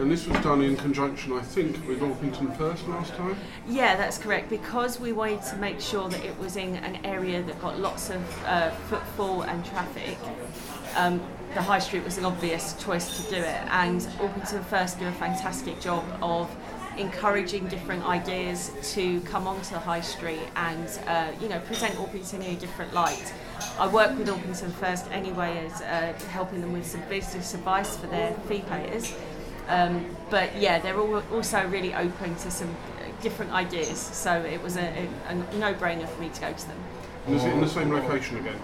And 0.01 0.11
this 0.11 0.27
was 0.27 0.43
done 0.43 0.63
in 0.63 0.79
conjunction, 0.79 1.35
I 1.35 1.43
think, 1.43 1.87
with 1.87 2.01
Orpington 2.01 2.57
First 2.57 2.89
last 2.89 3.13
time. 3.17 3.37
Yeah, 3.69 3.97
that's 3.97 4.17
correct. 4.17 4.49
Because 4.49 4.99
we 4.99 5.13
wanted 5.13 5.43
to 5.51 5.57
make 5.57 5.79
sure 5.79 6.09
that 6.09 6.25
it 6.25 6.39
was 6.39 6.57
in 6.57 6.77
an 6.77 7.05
area 7.05 7.43
that 7.43 7.61
got 7.61 7.79
lots 7.79 8.09
of 8.09 8.45
uh, 8.47 8.71
footfall 8.89 9.43
and 9.43 9.63
traffic, 9.63 10.17
um, 10.97 11.21
the 11.53 11.61
high 11.61 11.81
street 11.81 12.03
was 12.03 12.17
an 12.17 12.25
obvious 12.25 12.83
choice 12.83 13.19
to 13.19 13.31
do 13.31 13.37
it. 13.37 13.61
And 13.69 14.01
Orpington 14.19 14.65
First 14.65 14.99
do 14.99 15.07
a 15.07 15.13
fantastic 15.13 15.79
job 15.83 16.03
of 16.23 16.51
encouraging 16.97 17.67
different 17.69 18.05
ideas 18.07 18.73
to 18.95 19.21
come 19.23 19.47
onto 19.47 19.71
the 19.71 19.79
high 19.79 20.01
street 20.01 20.41
and 20.57 20.89
uh, 21.07 21.31
you 21.41 21.49
know 21.49 21.61
present 21.61 21.95
Orpington 21.95 22.45
in 22.45 22.57
a 22.57 22.59
different 22.59 22.93
light. 22.95 23.33
I 23.79 23.87
work 23.87 24.19
with 24.19 24.29
Orpington 24.29 24.73
First 24.73 25.11
anyway 25.11 25.69
as 25.71 25.83
uh, 25.83 26.13
helping 26.29 26.61
them 26.61 26.73
with 26.73 26.87
some 26.87 27.03
business 27.09 27.55
advice 27.55 27.97
for 27.97 28.07
their 28.07 28.33
fee 28.49 28.65
payers. 28.67 29.15
Um, 29.70 30.04
but 30.30 30.56
yeah, 30.56 30.80
they're 30.80 30.98
all 30.98 31.22
also 31.33 31.66
really 31.68 31.94
open 31.94 32.35
to 32.37 32.50
some 32.50 32.74
different 33.22 33.52
ideas, 33.52 33.98
so 33.98 34.33
it 34.42 34.62
was 34.62 34.76
a, 34.76 35.09
a, 35.28 35.30
a 35.30 35.59
no-brainer 35.59 36.09
for 36.09 36.20
me 36.20 36.28
to 36.28 36.40
go 36.40 36.52
to 36.52 36.68
them. 36.68 36.78
And 37.26 37.37
is 37.37 37.44
it 37.44 37.52
in 37.52 37.61
the 37.61 37.68
same 37.68 37.92
location 37.92 38.38
again? 38.38 38.59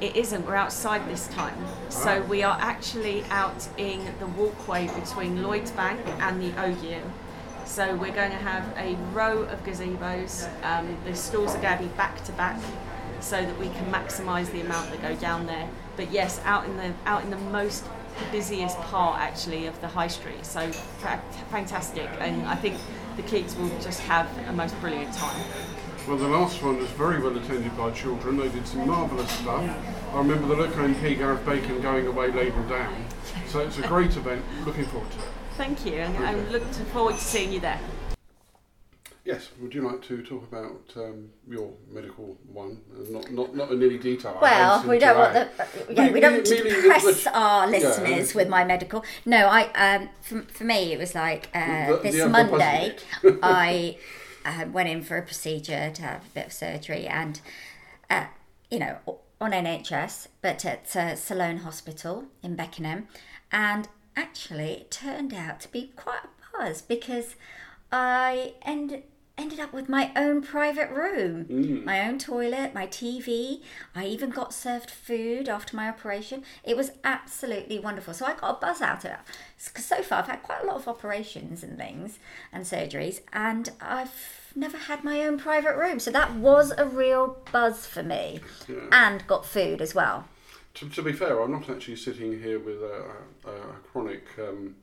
It 0.00 0.14
isn't. 0.14 0.46
We're 0.46 0.54
outside 0.54 1.08
this 1.08 1.26
time, 1.28 1.56
so 1.88 2.22
we 2.22 2.42
are 2.42 2.56
actually 2.60 3.24
out 3.30 3.66
in 3.78 4.04
the 4.20 4.26
walkway 4.26 4.88
between 4.88 5.42
Lloyd's 5.42 5.72
Bank 5.72 6.00
and 6.20 6.40
the 6.40 6.52
Odeon. 6.62 7.12
So 7.64 7.96
we're 7.96 8.12
going 8.12 8.30
to 8.30 8.36
have 8.36 8.64
a 8.76 8.94
row 9.12 9.38
of 9.44 9.64
gazebos. 9.64 10.48
Um, 10.62 10.96
the 11.04 11.16
stalls 11.16 11.54
are 11.54 11.62
going 11.62 11.78
to 11.78 11.84
be 11.84 11.90
back 11.96 12.22
to 12.24 12.32
back, 12.32 12.60
so 13.20 13.40
that 13.40 13.58
we 13.58 13.70
can 13.70 13.90
maximise 13.90 14.52
the 14.52 14.60
amount 14.60 14.90
that 14.90 15.00
go 15.00 15.16
down 15.16 15.46
there. 15.46 15.68
But 15.96 16.12
yes, 16.12 16.40
out 16.44 16.66
in 16.66 16.76
the 16.76 16.92
out 17.06 17.24
in 17.24 17.30
the 17.30 17.38
most 17.38 17.84
busiest 18.30 18.78
part 18.80 19.20
actually 19.20 19.66
of 19.66 19.80
the 19.80 19.88
high 19.88 20.08
street. 20.08 20.44
So 20.44 20.70
fantastic, 21.50 22.08
and 22.20 22.46
I 22.46 22.54
think 22.54 22.76
the 23.16 23.22
kids 23.22 23.56
will 23.56 23.70
just 23.80 24.00
have 24.00 24.28
a 24.48 24.52
most 24.52 24.78
brilliant 24.80 25.12
time. 25.14 25.44
Well, 26.06 26.18
the 26.18 26.28
last 26.28 26.62
one 26.62 26.76
was 26.78 26.90
very 26.90 27.18
well 27.22 27.36
attended 27.36 27.76
by 27.78 27.90
children. 27.92 28.36
They 28.36 28.48
did 28.50 28.66
some 28.66 28.86
marvellous 28.86 29.30
stuff. 29.30 29.68
I 30.12 30.18
remember 30.18 30.48
the 30.48 30.56
look 30.56 30.76
on 30.76 30.94
MP, 30.94 31.16
Gareth 31.16 31.44
Bacon, 31.46 31.80
going 31.80 32.06
away 32.06 32.30
labelled 32.30 32.68
down. 32.68 33.06
So 33.48 33.60
it's 33.60 33.78
a 33.78 33.86
great 33.88 34.14
event. 34.16 34.44
Looking 34.66 34.84
forward 34.84 35.10
to 35.12 35.18
it. 35.18 35.24
Thank 35.56 35.86
you, 35.86 35.94
and 35.94 36.16
I'm 36.18 36.50
looking 36.50 36.84
forward 36.86 37.14
to 37.14 37.20
seeing 37.20 37.52
you 37.52 37.60
there. 37.60 37.80
Yeah, 39.24 39.34
yes, 39.34 39.48
would 39.58 39.74
you 39.74 39.80
like 39.80 40.02
to 40.02 40.22
talk 40.22 40.42
about 40.42 40.92
um, 40.96 41.30
your 41.48 41.72
medical 41.90 42.36
one? 42.52 42.82
Uh, 42.94 43.10
not, 43.10 43.32
not, 43.32 43.56
not 43.56 43.70
in 43.70 43.82
any 43.82 43.96
detail. 43.96 44.38
Well, 44.40 44.86
we 44.86 44.98
don't 44.98 45.16
want 45.16 45.32
the 45.32 45.48
yeah, 45.94 46.06
Me- 46.06 46.12
we 46.12 46.20
don't 46.20 46.44
depress 46.44 47.26
our 47.28 47.64
yeah. 47.64 47.70
listeners 47.70 48.34
with 48.34 48.48
my 48.48 48.64
medical. 48.64 49.02
No, 49.24 49.46
I 49.46 49.62
um 49.74 50.10
for, 50.20 50.42
for 50.42 50.64
me 50.64 50.92
it 50.92 50.98
was 50.98 51.14
like 51.14 51.48
uh, 51.54 51.92
The- 51.92 52.00
this 52.02 52.22
the 52.22 52.28
Monday. 52.28 52.96
I 53.42 53.96
uh, 54.44 54.66
went 54.70 54.90
in 54.90 55.02
for 55.02 55.16
a 55.16 55.22
procedure 55.22 55.90
to 55.90 56.02
have 56.02 56.26
a 56.26 56.30
bit 56.34 56.46
of 56.46 56.52
surgery 56.52 57.06
and 57.06 57.40
uh, 58.10 58.26
you 58.70 58.78
know 58.78 58.98
on 59.40 59.52
NHS, 59.52 60.28
but 60.42 60.66
at 60.66 60.94
uh, 60.94 61.16
Sloane 61.16 61.58
Hospital 61.58 62.26
in 62.42 62.56
Beckenham, 62.56 63.08
and 63.50 63.88
actually 64.16 64.72
it 64.72 64.90
turned 64.90 65.32
out 65.32 65.60
to 65.60 65.72
be 65.72 65.92
quite 65.96 66.24
a 66.24 66.58
buzz 66.58 66.82
because 66.82 67.36
I 67.90 68.52
ended 68.62 69.04
ended 69.36 69.58
up 69.58 69.72
with 69.72 69.88
my 69.88 70.12
own 70.14 70.42
private 70.42 70.90
room, 70.90 71.44
Mm. 71.46 71.84
my 71.84 72.06
own 72.06 72.18
toilet, 72.18 72.72
my 72.74 72.86
TV. 72.86 73.62
I 73.94 74.06
even 74.06 74.30
got 74.30 74.54
served 74.54 74.90
food 74.90 75.48
after 75.48 75.76
my 75.76 75.88
operation. 75.88 76.44
It 76.62 76.76
was 76.76 76.92
absolutely 77.02 77.78
wonderful. 77.78 78.14
So 78.14 78.26
I 78.26 78.34
got 78.34 78.56
a 78.56 78.60
buzz 78.60 78.80
out 78.80 79.04
of 79.04 79.10
it. 79.12 79.18
Because 79.64 79.84
so 79.84 80.02
far 80.02 80.20
I've 80.20 80.28
had 80.28 80.42
quite 80.42 80.62
a 80.62 80.66
lot 80.66 80.76
of 80.76 80.86
operations 80.88 81.62
and 81.62 81.76
things 81.76 82.18
and 82.52 82.64
surgeries, 82.64 83.20
and 83.32 83.70
I've 83.80 84.52
never 84.54 84.76
had 84.76 85.02
my 85.02 85.22
own 85.22 85.38
private 85.38 85.76
room. 85.76 85.98
So 85.98 86.10
that 86.12 86.34
was 86.36 86.72
a 86.76 86.86
real 86.86 87.38
buzz 87.50 87.86
for 87.86 88.02
me, 88.02 88.40
and 88.92 89.26
got 89.26 89.44
food 89.46 89.80
as 89.82 89.94
well. 89.94 90.26
To, 90.74 90.88
to 90.88 91.02
be 91.02 91.12
fair, 91.12 91.40
I'm 91.40 91.52
not 91.52 91.68
actually 91.70 91.96
sitting 91.96 92.40
here 92.42 92.58
with 92.58 92.82
a, 92.82 93.04
a, 93.46 93.50
a 93.50 93.72
chronic 93.92 94.24
um, 94.38 94.74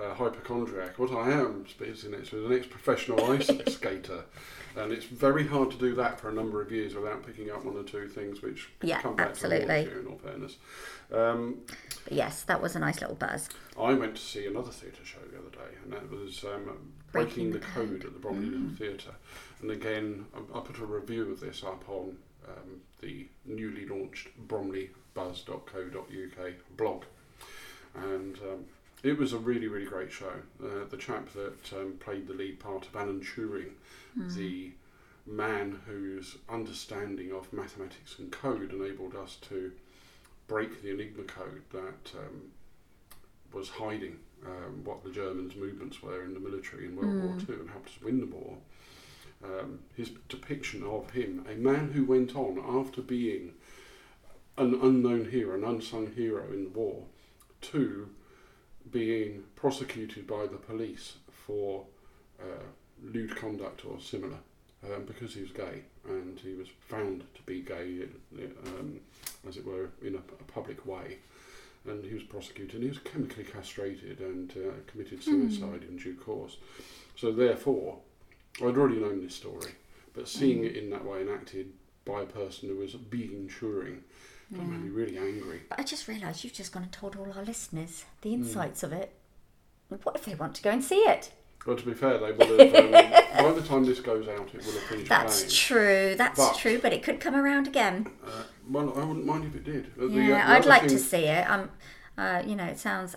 uh, 0.00 0.14
hypochondriac. 0.14 0.98
What 0.98 1.10
I 1.12 1.30
am 1.32 1.66
sitting 1.68 2.10
next 2.12 2.30
to 2.30 2.38
is 2.44 2.50
an 2.50 2.56
ex-professional 2.56 3.22
ice 3.32 3.50
skater, 3.68 4.24
and 4.76 4.92
it's 4.92 5.04
very 5.04 5.46
hard 5.46 5.70
to 5.72 5.76
do 5.76 5.94
that 5.96 6.18
for 6.20 6.28
a 6.28 6.32
number 6.32 6.62
of 6.62 6.70
years 6.72 6.94
without 6.94 7.24
picking 7.26 7.50
up 7.50 7.64
one 7.64 7.76
or 7.76 7.82
two 7.82 8.06
things 8.08 8.40
which 8.42 8.68
Yeah, 8.82 9.00
come 9.02 9.16
back 9.16 9.28
absolutely. 9.30 9.84
to 9.84 9.90
you. 9.90 10.00
In 10.00 10.06
all 10.06 10.18
fairness, 10.18 10.56
um, 11.12 11.58
yes, 12.10 12.42
that 12.44 12.62
was 12.62 12.76
a 12.76 12.78
nice 12.78 13.00
little 13.00 13.16
buzz. 13.16 13.48
I 13.78 13.92
went 13.94 14.14
to 14.16 14.22
see 14.22 14.46
another 14.46 14.70
theatre 14.70 15.04
show 15.04 15.18
the 15.30 15.38
other 15.38 15.50
day, 15.50 15.76
and 15.84 15.92
that 15.92 16.10
was 16.10 16.44
um, 16.44 16.92
Breaking, 17.12 17.50
the 17.52 17.58
Code 17.58 18.04
at 18.04 18.12
the 18.12 18.18
Bromley 18.18 18.46
Little 18.46 18.70
Theatre. 18.76 19.14
And 19.60 19.70
again, 19.70 20.26
I, 20.34 20.38
I 20.58 20.60
put 20.60 20.78
a 20.78 20.84
review 20.86 21.30
of 21.32 21.40
this 21.40 21.62
up 21.64 21.86
on 21.88 22.16
um, 22.48 22.80
the 23.00 23.26
newly 23.44 23.86
launched 23.86 24.28
bromleybuzz.co.uk 24.48 26.52
blog. 26.76 27.04
And 27.94 28.36
um, 28.38 28.64
it 29.02 29.18
was 29.18 29.32
a 29.32 29.38
really, 29.38 29.68
really 29.68 29.86
great 29.86 30.12
show. 30.12 30.32
Uh, 30.62 30.84
the 30.88 30.96
chap 30.96 31.30
that 31.32 31.72
um, 31.72 31.94
played 32.00 32.26
the 32.26 32.34
lead 32.34 32.60
part 32.60 32.86
of 32.86 32.96
Alan 32.96 33.20
Turing, 33.20 33.72
the 34.34 34.72
man 35.26 35.80
whose 35.86 36.36
understanding 36.48 37.32
of 37.32 37.52
mathematics 37.52 38.16
and 38.18 38.30
code 38.32 38.72
enabled 38.72 39.14
us 39.14 39.36
to 39.42 39.72
break 40.48 40.82
the 40.82 40.90
Enigma 40.90 41.22
code 41.22 41.62
that 41.72 42.18
um, 42.18 42.50
was 43.52 43.68
hiding 43.68 44.18
um, 44.44 44.82
what 44.84 45.04
the 45.04 45.10
Germans' 45.10 45.56
movements 45.56 46.02
were 46.02 46.24
in 46.24 46.34
the 46.34 46.40
military 46.40 46.86
in 46.86 46.96
World 46.96 47.22
War 47.22 47.36
II 47.48 47.60
and 47.60 47.70
helped 47.70 47.90
us 47.90 48.02
win 48.02 48.20
the 48.20 48.26
war. 48.26 48.56
Um, 49.42 49.80
his 49.96 50.10
depiction 50.28 50.82
of 50.82 51.10
him, 51.10 51.46
a 51.50 51.54
man 51.54 51.92
who 51.92 52.04
went 52.04 52.36
on 52.36 52.58
after 52.58 53.00
being 53.00 53.54
an 54.58 54.78
unknown 54.82 55.30
hero, 55.30 55.56
an 55.56 55.64
unsung 55.64 56.12
hero 56.14 56.44
in 56.52 56.64
the 56.64 56.70
war, 56.70 57.04
to 57.62 58.10
being 58.90 59.44
prosecuted 59.56 60.26
by 60.26 60.46
the 60.46 60.56
police 60.56 61.14
for 61.46 61.84
uh, 62.40 62.64
lewd 63.02 63.36
conduct 63.36 63.84
or 63.84 64.00
similar 64.00 64.38
um, 64.84 65.04
because 65.04 65.34
he 65.34 65.42
was 65.42 65.50
gay 65.50 65.82
and 66.08 66.38
he 66.38 66.54
was 66.54 66.68
found 66.88 67.24
to 67.34 67.42
be 67.42 67.60
gay, 67.60 68.06
um, 68.66 69.00
as 69.48 69.56
it 69.56 69.64
were, 69.64 69.90
in 70.02 70.14
a, 70.14 70.18
a 70.18 70.44
public 70.52 70.84
way. 70.86 71.18
And 71.86 72.04
he 72.04 72.14
was 72.14 72.22
prosecuted 72.22 72.74
and 72.74 72.82
he 72.82 72.88
was 72.88 72.98
chemically 72.98 73.44
castrated 73.44 74.20
and 74.20 74.50
uh, 74.52 74.72
committed 74.86 75.22
suicide 75.22 75.84
in 75.88 75.96
due 75.96 76.14
course. 76.14 76.56
So, 77.16 77.32
therefore, 77.32 77.98
I'd 78.58 78.76
already 78.76 79.00
known 79.00 79.22
this 79.22 79.34
story, 79.34 79.72
but 80.14 80.28
seeing 80.28 80.64
it 80.64 80.76
in 80.76 80.90
that 80.90 81.04
way 81.04 81.22
enacted 81.22 81.72
by 82.04 82.22
a 82.22 82.26
person 82.26 82.68
who 82.68 82.76
was 82.76 82.94
being 82.94 83.48
Turing 83.48 84.00
got 84.54 84.66
me 84.66 84.88
really 84.88 85.16
angry. 85.18 85.62
But 85.68 85.80
I 85.80 85.82
just 85.82 86.08
realised 86.08 86.42
you've 86.44 86.52
just 86.52 86.72
gone 86.72 86.82
and 86.84 86.92
told 86.92 87.16
all 87.16 87.32
our 87.36 87.44
listeners 87.44 88.02
Hmm. 88.02 88.08
the 88.22 88.34
insights 88.34 88.82
of 88.82 88.92
it. 88.92 89.12
What 89.88 90.14
if 90.16 90.24
they 90.24 90.34
want 90.34 90.54
to 90.56 90.62
go 90.62 90.70
and 90.70 90.82
see 90.84 91.00
it? 91.00 91.32
Well, 91.66 91.76
to 91.76 91.84
be 91.84 91.92
fair, 91.94 92.16
they 92.18 92.32
will 92.32 92.58
have. 92.58 92.74
Um, 93.38 93.44
by 93.54 93.60
the 93.60 93.66
time 93.66 93.84
this 93.84 94.00
goes 94.00 94.26
out, 94.28 94.48
it 94.54 94.64
will 94.64 94.72
have 94.72 94.82
finished 94.84 95.08
That's 95.08 95.40
playing. 95.40 95.50
true. 95.50 96.14
That's 96.16 96.38
But- 96.38 96.56
true. 96.56 96.78
But 96.78 96.92
it 96.92 97.02
could 97.02 97.20
come 97.20 97.34
around 97.34 97.66
again. 97.66 98.06
Uh, 98.24 98.44
well, 98.68 98.92
I 98.98 99.04
wouldn't 99.04 99.26
mind 99.26 99.44
if 99.44 99.54
it 99.56 99.64
did. 99.64 99.86
Uh, 99.98 100.06
the, 100.06 100.06
uh, 100.06 100.08
Yeah, 100.08 100.46
the 100.46 100.52
I'd 100.52 100.58
other 100.60 100.68
like 100.68 100.80
thing- 100.82 100.90
to 100.90 100.98
see 100.98 101.24
it. 101.26 101.50
Um, 101.50 101.70
uh, 102.16 102.42
you 102.46 102.54
know, 102.56 102.64
it 102.64 102.78
sounds 102.78 103.16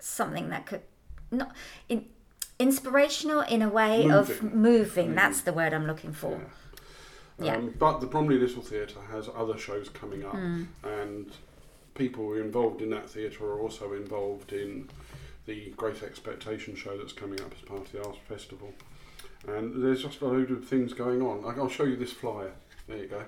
something 0.00 0.48
that 0.48 0.66
could 0.66 0.82
not 1.30 1.54
in, 1.88 2.06
inspirational 2.58 3.40
in 3.42 3.62
a 3.62 3.68
way 3.68 4.08
of 4.10 4.42
Moving. 4.42 4.58
moving. 4.62 5.14
That's 5.14 5.40
the 5.42 5.52
word 5.52 5.72
I'm 5.72 5.86
looking 5.86 6.12
for. 6.12 6.32
Yeah. 6.32 6.44
Yeah. 7.38 7.56
Um, 7.56 7.74
but 7.78 8.00
the 8.00 8.06
Bromley 8.06 8.38
Little 8.38 8.62
Theatre 8.62 9.00
has 9.10 9.28
other 9.36 9.58
shows 9.58 9.88
coming 9.90 10.24
up, 10.24 10.32
Hmm. 10.34 10.64
and 10.84 11.30
people 11.94 12.34
involved 12.34 12.80
in 12.82 12.90
that 12.90 13.08
theatre 13.10 13.44
are 13.44 13.58
also 13.60 13.92
involved 13.92 14.52
in 14.52 14.88
the 15.46 15.70
Great 15.76 16.02
Expectation 16.02 16.74
show 16.76 16.96
that's 16.96 17.12
coming 17.12 17.40
up 17.40 17.52
as 17.52 17.60
part 17.68 17.82
of 17.82 17.92
the 17.92 18.02
Arts 18.04 18.18
Festival. 18.28 18.72
And 19.46 19.82
there's 19.82 20.02
just 20.02 20.20
a 20.20 20.26
load 20.26 20.50
of 20.50 20.64
things 20.66 20.92
going 20.92 21.22
on. 21.22 21.44
I- 21.44 21.58
I'll 21.60 21.68
show 21.68 21.84
you 21.84 21.96
this 21.96 22.12
flyer. 22.12 22.52
There 22.88 22.96
you 22.98 23.06
go. 23.06 23.22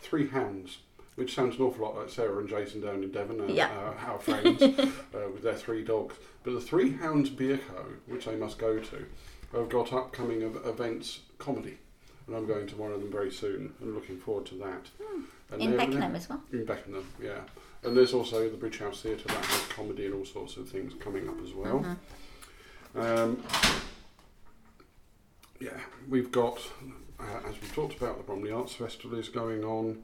Three 0.00 0.28
Hounds, 0.28 0.78
which 1.16 1.34
sounds 1.34 1.56
an 1.56 1.62
awful 1.62 1.84
lot 1.84 1.96
like 1.96 2.08
Sarah 2.10 2.38
and 2.38 2.48
Jason 2.48 2.80
down 2.80 3.02
in 3.02 3.10
Devon, 3.10 3.40
our, 3.40 3.50
Yeah. 3.50 3.68
our, 3.76 3.94
our 4.12 4.18
friends, 4.20 4.62
uh, 4.62 4.88
with 5.32 5.42
their 5.42 5.54
three 5.54 5.82
dogs. 5.84 6.14
But 6.44 6.54
the 6.54 6.60
Three 6.60 6.92
Hounds 6.92 7.28
Beer 7.28 7.58
Co., 7.58 7.84
which 8.06 8.24
they 8.24 8.36
must 8.36 8.56
go 8.58 8.78
to, 8.78 9.06
have 9.52 9.68
got 9.68 9.92
upcoming 9.92 10.42
events 10.42 11.20
comedy. 11.38 11.78
And 12.28 12.36
I'm 12.36 12.46
going 12.46 12.66
to 12.66 12.76
one 12.76 12.92
of 12.92 13.00
them 13.00 13.10
very 13.10 13.30
soon 13.32 13.72
and 13.80 13.94
looking 13.94 14.18
forward 14.18 14.44
to 14.46 14.54
that. 14.56 14.86
And 15.50 15.62
In 15.62 15.76
Beckenham 15.76 16.14
as 16.14 16.28
well. 16.28 16.42
in 16.52 16.64
Beckenham, 16.66 17.06
yeah. 17.20 17.40
And 17.82 17.96
there's 17.96 18.12
also 18.12 18.48
the 18.50 18.56
Bridge 18.56 18.78
House 18.78 19.00
Theatre 19.02 19.26
that 19.28 19.44
has 19.44 19.66
comedy 19.68 20.04
and 20.06 20.14
all 20.14 20.24
sorts 20.26 20.56
of 20.58 20.68
things 20.68 20.92
coming 21.00 21.26
up 21.28 21.40
as 21.42 21.54
well. 21.54 21.96
Um, 22.94 23.42
yeah, 25.58 25.78
we've 26.08 26.30
got, 26.30 26.58
uh, 27.18 27.48
as 27.48 27.60
we 27.62 27.68
talked 27.68 27.96
about, 27.96 28.18
the 28.18 28.24
Bromley 28.24 28.50
Arts 28.52 28.74
Festival 28.74 29.18
is 29.18 29.28
going 29.28 29.64
on, 29.64 30.02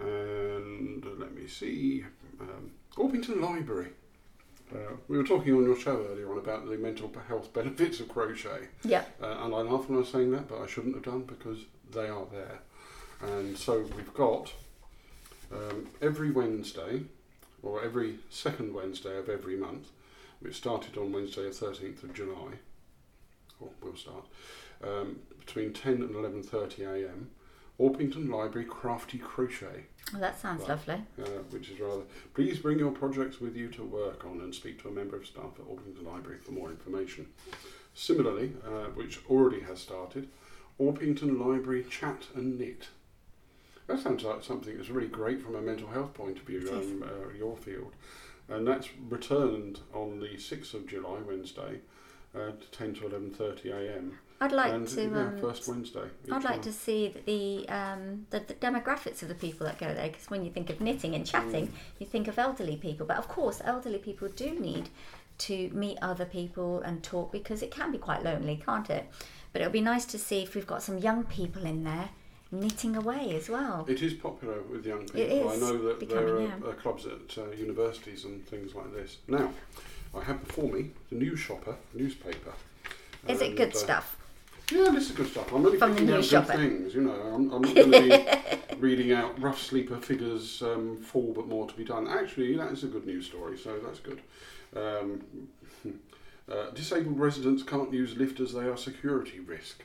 and 0.00 1.04
uh, 1.04 1.10
let 1.18 1.34
me 1.34 1.46
see, 1.46 2.04
um, 2.40 2.70
Orpington 2.96 3.40
Library. 3.40 3.90
Uh, 4.74 4.96
we 5.08 5.16
were 5.16 5.24
talking 5.24 5.54
on 5.54 5.62
your 5.62 5.76
show 5.76 6.04
earlier 6.10 6.30
on 6.30 6.38
about 6.38 6.68
the 6.68 6.76
mental 6.76 7.10
health 7.28 7.52
benefits 7.52 8.00
of 8.00 8.08
crochet. 8.08 8.68
Yeah. 8.82 9.04
Uh, 9.22 9.36
and 9.44 9.54
I 9.54 9.58
laugh 9.58 9.88
when 9.88 9.96
I 9.96 10.00
was 10.00 10.08
saying 10.08 10.32
that, 10.32 10.48
but 10.48 10.60
I 10.60 10.66
shouldn't 10.66 10.94
have 10.94 11.04
done 11.04 11.22
because 11.22 11.58
they 11.92 12.08
are 12.08 12.26
there. 12.32 12.60
And 13.22 13.56
so 13.56 13.86
we've 13.96 14.12
got 14.14 14.52
um, 15.52 15.86
every 16.02 16.30
Wednesday, 16.30 17.02
or 17.62 17.82
every 17.82 18.16
second 18.30 18.74
Wednesday 18.74 19.16
of 19.16 19.28
every 19.28 19.56
month, 19.56 19.88
which 20.40 20.56
started 20.56 20.98
on 20.98 21.12
Wednesday 21.12 21.44
the 21.44 21.50
13th 21.50 22.02
of 22.02 22.12
July, 22.12 22.58
or 23.60 23.68
will 23.80 23.96
start, 23.96 24.24
um, 24.82 25.20
between 25.38 25.72
10 25.72 25.94
and 25.94 26.10
11.30am, 26.10 27.26
Orpington 27.78 28.28
Library 28.28 28.66
Crafty 28.66 29.18
Crochet 29.18 29.86
Well, 30.12 30.20
that 30.20 30.38
sounds 30.38 30.60
Right. 30.60 30.68
lovely. 30.70 31.02
uh, 31.18 31.42
which 31.50 31.70
is 31.70 31.80
rather. 31.80 32.04
Please 32.34 32.58
bring 32.58 32.78
your 32.78 32.92
projects 32.92 33.40
with 33.40 33.56
you 33.56 33.68
to 33.70 33.82
work 33.82 34.24
on 34.24 34.40
and 34.40 34.54
speak 34.54 34.80
to 34.82 34.88
a 34.88 34.92
member 34.92 35.16
of 35.16 35.26
staff 35.26 35.58
at 35.58 35.66
Orpington 35.66 36.04
Library 36.04 36.38
for 36.38 36.52
more 36.52 36.70
information. 36.70 37.32
Similarly, 37.94 38.54
uh, 38.64 38.86
which 38.94 39.20
already 39.28 39.60
has 39.60 39.80
started, 39.80 40.28
Orpington 40.78 41.38
Library 41.38 41.84
Chat 41.88 42.26
and 42.34 42.58
Knit. 42.58 42.88
That 43.86 44.00
sounds 44.00 44.24
like 44.24 44.42
something 44.42 44.76
that's 44.76 44.88
really 44.90 45.08
great 45.08 45.42
from 45.42 45.54
a 45.56 45.60
mental 45.60 45.88
health 45.88 46.14
point 46.14 46.38
of 46.38 46.44
view, 46.44 46.68
um, 46.72 47.02
uh, 47.02 47.32
your 47.36 47.56
field. 47.56 47.92
And 48.48 48.66
that's 48.66 48.88
returned 48.96 49.80
on 49.92 50.20
the 50.20 50.36
6th 50.36 50.74
of 50.74 50.86
July, 50.86 51.18
Wednesday, 51.26 51.80
uh, 52.34 52.50
to 52.52 52.70
10 52.72 52.94
to 52.94 53.00
11.30am. 53.08 54.18
I'd 54.40 54.52
like 54.52 54.72
and, 54.72 54.86
to. 54.88 55.02
yeah, 55.02 55.18
Um, 55.18 55.38
first 55.40 55.68
Wednesday. 55.68 56.08
I'd 56.30 56.44
like 56.44 56.60
to 56.62 56.72
see 56.72 57.14
the 57.24 57.68
um, 57.68 58.26
the, 58.30 58.40
the 58.40 58.54
demographics 58.54 59.22
of 59.22 59.28
the 59.28 59.34
people 59.34 59.66
that 59.66 59.78
go 59.78 59.94
there 59.94 60.08
because 60.08 60.28
when 60.28 60.44
you 60.44 60.50
think 60.50 60.70
of 60.70 60.80
knitting 60.80 61.14
and 61.14 61.24
chatting, 61.26 61.68
Mm. 61.68 61.72
you 62.00 62.06
think 62.06 62.28
of 62.28 62.38
elderly 62.38 62.76
people. 62.76 63.06
But 63.06 63.16
of 63.16 63.28
course, 63.28 63.60
elderly 63.64 63.98
people 63.98 64.28
do 64.28 64.50
need 64.58 64.88
to 65.38 65.70
meet 65.70 65.98
other 66.02 66.24
people 66.24 66.80
and 66.80 67.02
talk 67.02 67.32
because 67.32 67.62
it 67.62 67.70
can 67.70 67.90
be 67.92 67.98
quite 67.98 68.22
lonely, 68.22 68.60
can't 68.64 68.88
it? 68.90 69.06
But 69.52 69.62
it'll 69.62 69.72
be 69.72 69.80
nice 69.80 70.04
to 70.06 70.18
see 70.18 70.42
if 70.42 70.54
we've 70.54 70.66
got 70.66 70.82
some 70.82 70.98
young 70.98 71.24
people 71.24 71.64
in 71.64 71.84
there 71.84 72.10
knitting 72.50 72.96
away 72.96 73.34
as 73.36 73.48
well. 73.48 73.84
It 73.88 74.02
is 74.02 74.14
popular 74.14 74.62
with 74.62 74.84
young 74.86 75.06
people. 75.06 75.20
It 75.20 75.46
I 75.46 75.56
know 75.56 75.78
that 75.88 76.00
becoming, 76.00 76.26
there 76.26 76.36
are 76.36 76.40
yeah. 76.42 76.54
uh, 76.68 76.72
clubs 76.72 77.06
at 77.06 77.38
uh, 77.38 77.50
universities 77.52 78.24
and 78.24 78.46
things 78.46 78.74
like 78.74 78.92
this. 78.92 79.18
Now, 79.28 79.50
I 80.14 80.22
have 80.22 80.44
before 80.46 80.70
me 80.70 80.90
the 81.10 81.16
News 81.16 81.40
Shopper 81.40 81.76
newspaper. 81.94 82.52
Is 83.26 83.40
it 83.40 83.56
good 83.56 83.74
uh, 83.74 83.78
stuff? 83.78 84.16
Yeah, 84.74 84.90
this 84.90 85.10
is 85.10 85.12
good 85.16 85.28
stuff. 85.28 85.52
I'm 85.52 85.64
only 85.64 85.78
From 85.78 85.90
the 85.90 85.94
picking 85.94 86.06
new 86.08 86.14
out 86.14 86.20
good 86.22 86.28
shopper. 86.28 86.52
things, 86.54 86.94
you 86.94 87.02
know. 87.02 87.12
I'm, 87.12 87.50
I'm 87.52 87.62
not 87.62 87.74
going 87.74 87.92
to 87.92 88.00
be 88.68 88.76
reading 88.78 89.12
out 89.12 89.40
rough 89.40 89.60
sleeper 89.60 89.98
figures, 89.98 90.62
um, 90.62 90.96
full 90.96 91.32
but 91.32 91.46
more 91.46 91.68
to 91.68 91.74
be 91.74 91.84
done. 91.84 92.08
Actually, 92.08 92.56
that 92.56 92.72
is 92.72 92.82
a 92.82 92.88
good 92.88 93.06
news 93.06 93.26
story, 93.26 93.56
so 93.56 93.78
that's 93.78 94.00
good. 94.00 94.20
Um, 94.74 95.22
uh, 96.50 96.70
disabled 96.70 97.20
residents 97.20 97.62
can't 97.62 97.92
use 97.92 98.16
lift 98.16 98.40
as 98.40 98.52
they 98.52 98.64
are 98.64 98.76
security 98.76 99.38
risk. 99.38 99.84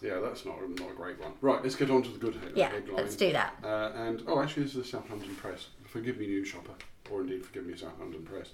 Yeah, 0.00 0.18
that's 0.20 0.44
not 0.44 0.56
not 0.80 0.90
a 0.90 0.94
great 0.94 1.20
one. 1.20 1.32
Right, 1.40 1.62
let's 1.62 1.76
get 1.76 1.90
on 1.90 2.02
to 2.02 2.10
the 2.10 2.18
good 2.18 2.34
head- 2.34 2.52
Yeah, 2.54 2.70
headline. 2.70 2.96
let's 2.96 3.16
do 3.16 3.32
that. 3.32 3.54
Uh, 3.62 3.90
and 3.96 4.22
oh, 4.26 4.40
actually, 4.40 4.64
this 4.64 4.74
is 4.74 4.82
the 4.84 4.88
South 4.98 5.08
London 5.10 5.34
Press. 5.36 5.66
Forgive 5.84 6.18
me, 6.18 6.26
News 6.26 6.48
Shopper, 6.48 6.72
or 7.10 7.20
indeed 7.22 7.44
forgive 7.44 7.66
me, 7.66 7.76
South 7.76 7.98
London 7.98 8.22
Press. 8.22 8.50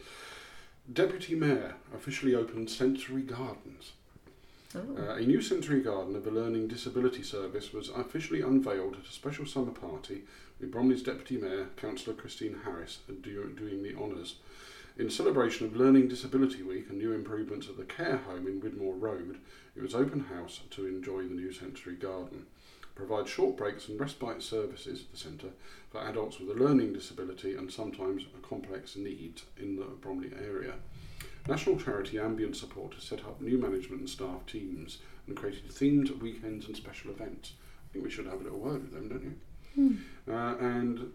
Deputy 0.92 1.34
Mayor 1.34 1.74
officially 1.94 2.34
opened 2.34 2.68
Sensory 2.70 3.22
Gardens. 3.22 3.92
Uh, 4.74 5.14
a 5.14 5.22
new 5.22 5.40
sensory 5.40 5.80
garden 5.80 6.14
of 6.14 6.24
the 6.24 6.30
Learning 6.30 6.68
Disability 6.68 7.22
Service 7.22 7.72
was 7.72 7.88
officially 7.88 8.42
unveiled 8.42 8.96
at 8.96 9.08
a 9.08 9.12
special 9.12 9.46
summer 9.46 9.70
party 9.70 10.24
with 10.60 10.70
Bromley's 10.70 11.02
Deputy 11.02 11.38
Mayor, 11.38 11.68
Councillor 11.76 12.14
Christine 12.14 12.60
Harris, 12.64 12.98
do- 13.22 13.54
doing 13.56 13.82
the 13.82 13.94
honours. 13.96 14.36
In 14.98 15.08
celebration 15.08 15.64
of 15.64 15.76
Learning 15.76 16.06
Disability 16.06 16.62
Week 16.62 16.90
and 16.90 16.98
new 16.98 17.12
improvements 17.12 17.66
at 17.66 17.78
the 17.78 17.84
care 17.84 18.18
home 18.18 18.46
in 18.46 18.60
Widmore 18.60 19.00
Road, 19.00 19.38
it 19.74 19.82
was 19.82 19.94
open 19.94 20.20
house 20.24 20.60
to 20.70 20.86
enjoy 20.86 21.22
the 21.22 21.34
new 21.34 21.50
sensory 21.50 21.94
garden. 21.94 22.44
Provides 22.94 23.30
short 23.30 23.56
breaks 23.56 23.88
and 23.88 23.98
respite 23.98 24.42
services, 24.42 25.00
at 25.00 25.12
the 25.12 25.16
centre, 25.16 25.50
for 25.90 26.02
adults 26.02 26.40
with 26.40 26.50
a 26.50 26.60
learning 26.62 26.92
disability 26.92 27.54
and 27.54 27.72
sometimes 27.72 28.26
a 28.36 28.46
complex 28.46 28.96
needs 28.96 29.44
in 29.56 29.76
the 29.76 29.84
Bromley 29.84 30.32
area. 30.38 30.74
National 31.48 31.80
charity 31.80 32.18
Ambient 32.18 32.56
Support 32.56 32.92
has 32.94 33.04
set 33.04 33.20
up 33.20 33.40
new 33.40 33.56
management 33.56 34.00
and 34.00 34.10
staff 34.10 34.44
teams 34.46 34.98
and 35.26 35.34
created 35.34 35.66
themed 35.70 36.20
weekends 36.20 36.66
and 36.66 36.76
special 36.76 37.10
events. 37.10 37.54
I 37.88 37.92
think 37.92 38.04
we 38.04 38.10
should 38.10 38.26
have 38.26 38.42
a 38.42 38.44
little 38.44 38.58
word 38.58 38.82
with 38.82 38.92
them, 38.92 39.08
don't 39.08 39.22
you? 39.22 39.34
Uh, 40.30 40.56
and 40.58 41.10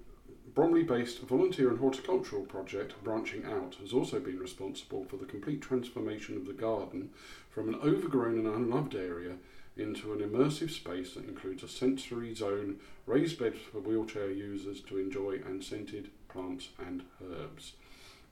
Bromley 0.55 0.81
based 0.81 1.19
volunteer 1.19 1.69
and 1.69 1.77
horticultural 1.77 2.43
project 2.45 2.95
Branching 3.03 3.45
Out 3.45 3.75
has 3.79 3.93
also 3.93 4.19
been 4.19 4.39
responsible 4.39 5.05
for 5.05 5.17
the 5.17 5.25
complete 5.25 5.61
transformation 5.61 6.35
of 6.35 6.47
the 6.47 6.53
garden 6.53 7.11
from 7.51 7.69
an 7.69 7.75
overgrown 7.75 8.39
and 8.39 8.47
unloved 8.47 8.95
area 8.95 9.35
into 9.77 10.13
an 10.13 10.19
immersive 10.19 10.71
space 10.71 11.13
that 11.13 11.27
includes 11.27 11.61
a 11.61 11.67
sensory 11.67 12.33
zone, 12.33 12.77
raised 13.05 13.37
beds 13.37 13.59
for 13.71 13.79
wheelchair 13.79 14.31
users 14.31 14.81
to 14.81 14.97
enjoy, 14.97 15.39
and 15.45 15.63
scented 15.63 16.09
plants 16.27 16.69
and 16.87 17.03
herbs. 17.23 17.73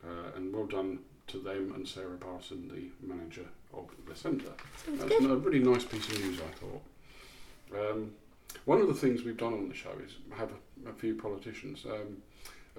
Uh, 0.04 0.36
and 0.36 0.52
well 0.52 0.66
done 0.66 1.00
to 1.28 1.38
them 1.40 1.72
and 1.76 1.88
Sarah 1.88 2.18
Parson, 2.18 2.68
the 2.68 3.08
manager 3.08 3.46
of 3.74 3.86
the 4.08 4.16
centre. 4.16 4.52
That's 4.88 5.24
a 5.24 5.38
really 5.38 5.60
nice 5.60 5.86
piece 5.86 6.08
of 6.10 6.20
news, 6.20 6.40
I 6.40 6.54
thought. 6.60 7.92
Um, 7.92 8.12
one 8.66 8.82
of 8.82 8.88
the 8.88 8.94
things 8.94 9.24
we've 9.24 9.38
done 9.38 9.54
on 9.54 9.70
the 9.70 9.76
show 9.76 9.92
is 10.06 10.16
have 10.38 10.52
a, 10.52 10.90
a 10.90 10.94
few 10.94 11.16
politicians. 11.16 11.86
Um, 11.86 12.18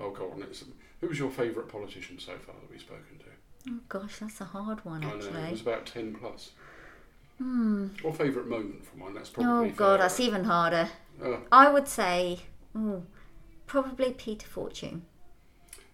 oh, 0.01 0.11
go 0.11 0.31
on. 0.31 0.43
It's, 0.43 0.65
who 1.01 1.09
was 1.09 1.19
your 1.19 1.31
favourite 1.31 1.69
politician 1.69 2.19
so 2.19 2.33
far 2.33 2.55
that 2.55 2.71
we've 2.71 2.81
spoken 2.81 3.19
to? 3.21 3.71
Oh 3.71 3.79
gosh, 3.89 4.19
that's 4.19 4.41
a 4.41 4.45
hard 4.45 4.85
one 4.85 5.05
I 5.05 5.11
know, 5.11 5.15
it 5.47 5.51
was 5.53 5.61
about 5.61 5.87
10 5.87 6.15
plus. 6.17 6.51
Hmm. 7.39 7.89
Or 8.05 8.13
favourite 8.13 8.49
moment 8.49 8.85
from 8.85 9.01
one, 9.01 9.15
that's 9.15 9.31
probably 9.31 9.69
Oh 9.71 9.71
god, 9.71 9.99
fair. 9.99 9.99
that's 9.99 10.21
even 10.21 10.45
harder. 10.45 10.89
Uh, 11.23 11.37
I 11.51 11.71
would 11.71 11.89
say, 11.89 12.41
ooh, 12.77 13.05
probably 13.67 14.13
Peter 14.13 14.47
Fortune. 14.47 15.03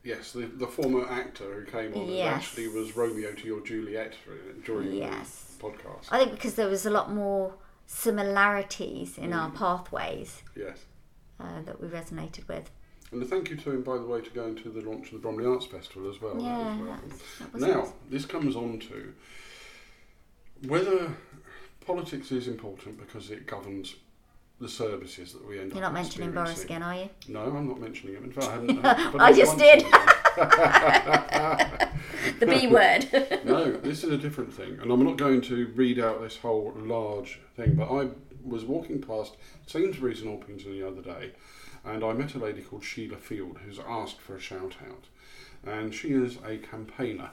Yes, 0.08 0.32
the, 0.32 0.46
the 0.46 0.66
former 0.66 1.06
actor 1.08 1.48
who 1.54 1.64
came 1.70 1.92
on 1.94 2.08
and 2.08 2.20
actually 2.20 2.66
was 2.68 2.96
Romeo 2.96 3.32
to 3.32 3.46
your 3.46 3.60
Juliet 3.60 4.14
for- 4.14 4.38
during 4.64 4.92
Yes. 4.92 5.54
the 5.58 5.64
podcast. 5.64 6.06
I 6.10 6.18
think 6.20 6.32
because 6.32 6.54
there 6.54 6.68
was 6.68 6.86
a 6.86 6.90
lot 6.90 7.12
more 7.12 7.54
similarities 7.86 9.18
in 9.18 9.30
Mm. 9.30 9.36
our 9.40 9.50
pathways 9.50 10.42
yes. 10.56 10.78
uh, 11.38 11.60
that 11.66 11.80
we 11.80 11.88
resonated 11.88 12.48
with. 12.48 12.70
And 13.12 13.22
a 13.22 13.26
thank 13.26 13.48
you 13.50 13.56
to 13.56 13.70
him, 13.70 13.82
by 13.82 13.96
the 13.96 14.04
way, 14.12 14.20
to 14.20 14.30
going 14.30 14.56
to 14.56 14.68
the 14.70 14.82
launch 14.82 15.06
of 15.08 15.12
the 15.14 15.18
Bromley 15.18 15.46
Arts 15.46 15.66
Festival 15.66 16.10
as 16.10 16.20
well. 16.20 16.34
That 16.34 16.42
yeah, 16.42 16.76
welcome. 16.82 17.08
that's, 17.08 17.38
that 17.38 17.52
was 17.54 17.62
Now, 17.62 17.80
nice. 17.80 17.92
this 18.10 18.24
comes 18.26 18.54
on 18.56 18.78
to 18.80 19.14
whether 20.66 21.14
politics 21.86 22.32
is 22.32 22.48
important 22.48 22.98
because 22.98 23.30
it 23.30 23.46
governs 23.46 23.94
the 24.60 24.68
services 24.68 25.32
that 25.32 25.46
we 25.46 25.60
end 25.60 25.72
You're 25.72 25.84
up 25.84 25.92
not 25.92 26.02
mentioning 26.02 26.32
Boris 26.32 26.64
again, 26.64 26.82
are 26.82 26.96
you? 26.96 27.08
No, 27.28 27.42
I'm 27.42 27.68
not 27.68 27.80
mentioning 27.80 28.16
him. 28.16 28.24
In 28.24 28.32
fact, 28.32 28.48
I 28.48 28.52
haven't. 28.52 28.84
I 29.20 29.32
just 29.32 29.58
did. 29.58 29.84
The 32.38 32.46
B 32.46 32.68
word. 32.68 33.08
no, 33.44 33.72
this 33.72 34.04
is 34.04 34.12
a 34.12 34.18
different 34.18 34.52
thing, 34.52 34.78
and 34.80 34.92
I'm 34.92 35.02
not 35.02 35.16
going 35.16 35.40
to 35.42 35.66
read 35.74 35.98
out 35.98 36.22
this 36.22 36.36
whole 36.36 36.72
large 36.76 37.40
thing. 37.56 37.74
But 37.74 37.90
I 37.90 38.08
was 38.44 38.64
walking 38.64 39.00
past 39.00 39.36
Sainsbury's 39.66 40.22
in 40.22 40.28
Orpington 40.28 40.72
the 40.72 40.86
other 40.86 41.02
day, 41.02 41.32
and 41.84 42.04
I 42.04 42.12
met 42.12 42.34
a 42.34 42.38
lady 42.38 42.62
called 42.62 42.84
Sheila 42.84 43.16
Field 43.16 43.58
who's 43.64 43.80
asked 43.80 44.20
for 44.20 44.36
a 44.36 44.40
shout 44.40 44.76
out, 44.88 45.06
and 45.66 45.94
she 45.94 46.12
is 46.12 46.36
a 46.46 46.58
campaigner, 46.58 47.30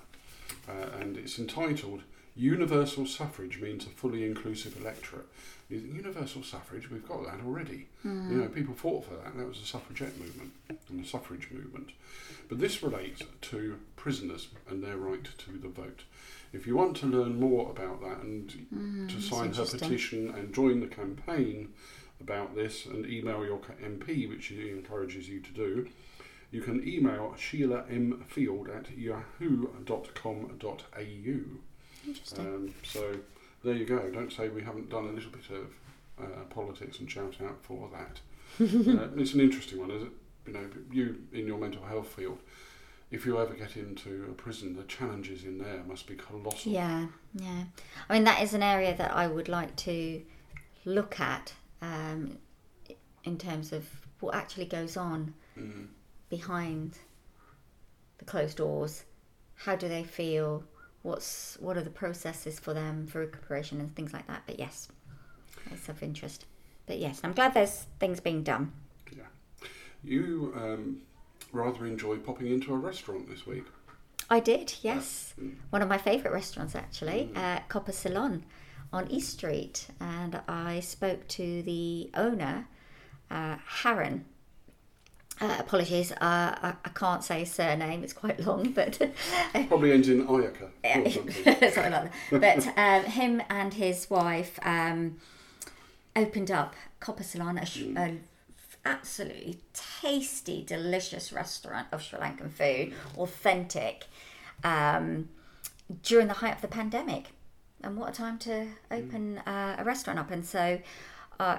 uh, 0.68 0.98
and 1.00 1.18
it's 1.18 1.38
entitled 1.38 2.02
"Universal 2.36 3.06
Suffrage 3.06 3.60
Means 3.60 3.86
a 3.86 3.90
Fully 3.90 4.26
Inclusive 4.26 4.78
Electorate." 4.80 5.28
Universal 5.70 6.44
suffrage, 6.44 6.92
we've 6.92 7.08
got 7.08 7.24
that 7.26 7.44
already. 7.44 7.88
Hmm. 8.04 8.32
You 8.32 8.38
know, 8.38 8.48
people 8.50 8.76
fought 8.76 9.06
for 9.06 9.16
that. 9.16 9.36
That 9.36 9.48
was 9.48 9.60
the 9.60 9.66
suffragette 9.66 10.20
movement 10.20 10.54
and 10.90 11.04
the 11.04 11.08
suffrage 11.08 11.50
movement. 11.50 11.92
But 12.48 12.60
this 12.60 12.84
relates 12.84 13.24
to 13.42 13.80
prisoners 13.96 14.50
and 14.70 14.84
their 14.84 14.98
right 14.98 15.24
to 15.24 15.52
the 15.58 15.70
vote. 15.70 16.04
If 16.54 16.68
you 16.68 16.76
want 16.76 16.98
to 16.98 17.08
learn 17.08 17.40
more 17.40 17.72
about 17.72 18.02
that 18.02 18.20
and 18.22 18.52
hmm, 18.70 19.08
to 19.08 19.20
sign 19.22 19.54
her 19.54 19.66
petition 19.66 20.30
and 20.30 20.54
join 20.54 20.82
the 20.82 20.88
campaign 20.88 21.74
about 22.22 22.56
this 22.56 22.86
and 22.86 23.06
email 23.08 23.44
your 23.44 23.60
MP, 23.84 24.30
which 24.30 24.44
she 24.46 24.70
encourages 24.70 25.28
you 25.28 25.40
to 25.40 25.52
do, 25.52 25.88
you 26.52 26.62
can 26.62 26.88
email 26.88 27.34
Sheila 27.38 27.86
M. 27.90 28.24
Field 28.28 28.70
at 28.70 28.96
yahoo.com.au. 28.96 30.52
Interesting. 32.08 32.46
Um, 32.46 32.74
so 32.84 33.16
there 33.64 33.76
you 33.76 33.86
go. 33.86 34.00
Don't 34.12 34.32
say 34.32 34.50
we 34.50 34.62
haven't 34.62 34.90
done 34.90 35.06
a 35.06 35.12
little 35.12 35.32
bit 35.32 35.50
of 35.50 36.24
uh, 36.24 36.44
politics 36.50 37.00
and 37.00 37.10
shout 37.10 37.36
out 37.44 37.58
for 37.62 37.90
that. 37.92 38.20
uh, 38.62 39.10
it's 39.18 39.34
an 39.34 39.42
interesting 39.42 39.80
one, 39.80 39.92
is 39.92 40.04
it? 40.04 40.10
You 40.48 40.54
know, 40.54 40.66
you 40.92 41.16
in 41.34 41.48
your 41.48 41.58
mental 41.58 41.84
health 41.84 42.08
field, 42.10 42.38
if 43.12 43.26
you 43.26 43.40
ever 43.40 43.54
get 43.54 43.76
into 43.76 44.26
a 44.30 44.34
prison, 44.34 44.76
the 44.76 44.84
challenges 44.84 45.44
in 45.44 45.58
there 45.58 45.82
must 45.88 46.06
be 46.08 46.16
colossal. 46.16 46.72
Yeah, 46.72 47.08
yeah. 47.34 47.64
I 48.10 48.14
mean, 48.14 48.24
that 48.26 48.42
is 48.44 48.54
an 48.54 48.62
area 48.64 48.96
that 48.96 49.12
I 49.16 49.28
would 49.28 49.50
like 49.50 49.76
to 49.78 50.22
look 50.86 51.20
at 51.20 51.54
um, 51.82 52.38
in 53.24 53.38
terms 53.38 53.74
of 53.74 53.88
what 54.20 54.36
actually 54.36 54.66
goes 54.66 54.96
on 54.98 55.34
Mm. 55.58 55.88
behind 56.30 56.98
the 58.18 58.26
closed 58.26 58.58
doors. 58.58 59.04
How 59.56 59.76
do 59.78 59.88
they 59.88 60.04
feel? 60.04 60.64
What's 61.06 61.56
what 61.60 61.78
are 61.78 61.84
the 61.84 61.92
processes 61.92 62.60
for 62.60 62.74
them 62.74 63.06
for 63.06 63.20
recuperation 63.20 63.80
and 63.80 63.96
things 63.96 64.12
like 64.12 64.26
that? 64.26 64.42
But 64.48 64.58
yes, 64.58 64.88
it's 65.72 65.88
of 65.88 66.02
interest. 66.02 66.46
But 66.88 66.98
yes, 66.98 67.22
I'm 67.24 67.34
glad 67.34 67.54
there's 67.54 67.86
things 68.00 68.20
being 68.20 68.42
done. 68.42 68.72
Yeah, 69.16 69.68
You 70.04 70.52
um, 70.56 71.02
rather 71.52 71.86
enjoy 71.86 72.18
popping 72.18 72.48
into 72.48 72.74
a 72.74 72.78
restaurant 72.78 73.30
this 73.30 73.46
week. 73.46 73.66
I 74.32 74.40
did, 74.40 74.74
yes. 74.82 75.36
One 75.70 75.84
of 75.84 75.88
my 75.88 76.00
favourite 76.00 76.34
restaurants, 76.34 76.74
actually, 76.74 77.30
uh, 77.36 77.60
Copper 77.68 77.92
Ceylon 77.92 78.44
on 78.92 79.08
East 79.12 79.34
Street. 79.34 79.88
And 80.00 80.42
I 80.48 80.80
spoke 80.80 81.28
to 81.28 81.62
the 81.62 82.10
owner, 82.16 82.68
uh, 83.30 83.58
Haran. 83.64 84.26
Uh, 85.42 85.58
apologies, 85.60 86.12
uh, 86.14 86.16
I, 86.22 86.74
I 86.86 86.90
can't 86.90 87.22
say 87.24 87.40
his 87.40 87.52
surname, 87.52 88.04
it's 88.04 88.14
quite 88.14 88.40
long, 88.40 88.72
but 88.76 88.98
Probably 89.68 89.92
ends 89.92 90.08
in 90.08 90.26
Ayaka 90.28 90.70
something. 90.94 91.32
something 91.72 91.92
like 91.92 92.12
that. 92.32 92.32
But 92.32 92.78
um, 92.78 93.04
him 93.12 93.42
and 93.50 93.74
his 93.74 94.10
wife 94.10 94.58
um, 94.64 95.18
opened 96.16 96.52
up 96.52 96.74
Copper 97.02 97.24
Ceylon, 97.24 97.58
a, 97.58 97.66
sh- 97.66 97.84
a 97.98 98.16
absolutely 98.86 99.60
tasty, 99.74 100.64
delicious 100.64 101.34
restaurant 101.34 101.88
of 101.92 102.02
Sri 102.02 102.18
Lankan 102.20 102.50
food, 102.52 102.94
authentic, 103.18 104.06
um, 104.64 105.28
during 106.02 106.28
the 106.28 106.36
height 106.36 106.56
of 106.56 106.62
the 106.62 106.68
pandemic. 106.70 107.32
And 107.84 107.98
what 107.98 108.10
a 108.10 108.14
time 108.14 108.38
to 108.40 108.68
open 108.90 109.40
uh, 109.40 109.76
a 109.80 109.84
restaurant 109.84 110.18
up! 110.18 110.32
And 110.32 110.46
so. 110.46 110.80
Uh, 111.38 111.58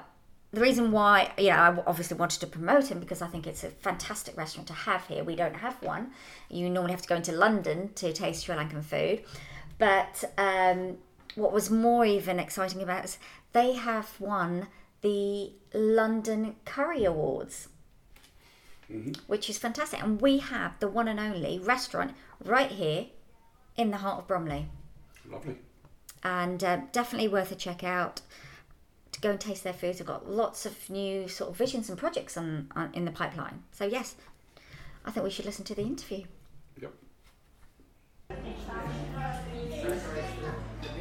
the 0.57 0.63
reason 0.63 0.91
why, 0.91 1.31
you 1.37 1.51
know, 1.51 1.57
I 1.57 1.83
obviously 1.87 2.17
wanted 2.17 2.41
to 2.41 2.47
promote 2.47 2.91
him 2.91 2.99
because 2.99 3.21
I 3.21 3.27
think 3.27 3.47
it's 3.47 3.63
a 3.63 3.69
fantastic 3.69 4.39
restaurant 4.39 4.67
to 4.69 4.73
have 4.73 5.07
here. 5.07 5.23
We 5.23 5.37
don't 5.37 5.57
have 5.57 5.75
one. 5.83 6.13
You 6.49 6.71
normally 6.71 6.93
have 6.93 7.03
to 7.03 7.09
go 7.09 7.15
into 7.17 7.33
London 7.33 7.91
to 7.97 8.11
taste 8.11 8.47
Sri 8.47 8.57
Lankan 8.57 8.83
food. 8.83 9.23
But 9.77 10.25
um, 10.39 10.97
what 11.35 11.53
was 11.53 11.69
more 11.71 12.07
even 12.07 12.39
exciting 12.39 12.83
about 12.83 13.01
it 13.01 13.05
is 13.05 13.19
they 13.53 13.75
have 13.75 14.19
won 14.19 14.69
the 15.03 15.53
London 15.75 16.57
Curry 16.65 17.05
Awards, 17.05 17.69
which 19.27 19.51
is 19.51 19.59
fantastic. 19.59 20.03
And 20.03 20.23
we 20.23 20.39
have 20.39 20.81
the 20.81 20.89
one 20.89 21.07
and 21.07 21.21
only 21.21 21.59
restaurant 21.59 22.15
right 22.43 22.71
here 22.71 23.09
in 23.77 23.91
the 23.91 23.99
heart 23.99 24.21
of 24.21 24.27
Bromley 24.27 24.71
Lovely. 25.31 25.57
and 26.23 26.65
uh, 26.65 26.79
definitely 26.93 27.29
worth 27.29 27.53
a 27.53 27.57
check 27.57 27.85
out. 27.85 28.23
Go 29.27 29.33
and 29.33 29.41
taste 29.41 29.65
their 29.65 29.73
foods. 29.73 29.99
We've 29.99 30.07
got 30.07 30.31
lots 30.31 30.67
of 30.67 30.89
new 30.89 31.27
sort 31.27 31.51
of 31.51 31.57
visions 31.57 31.89
and 31.89 31.99
projects 31.99 32.37
on, 32.37 32.71
on 32.77 32.95
in 32.95 33.05
the 33.05 33.11
pipeline. 33.11 33.65
So 33.73 33.85
yes, 33.85 34.15
I 35.05 35.11
think 35.11 35.25
we 35.25 35.31
should 35.31 35.47
listen 35.47 35.65
to 35.65 35.75
the 35.75 35.83
interview. 35.83 36.23
Yep. 36.81 36.93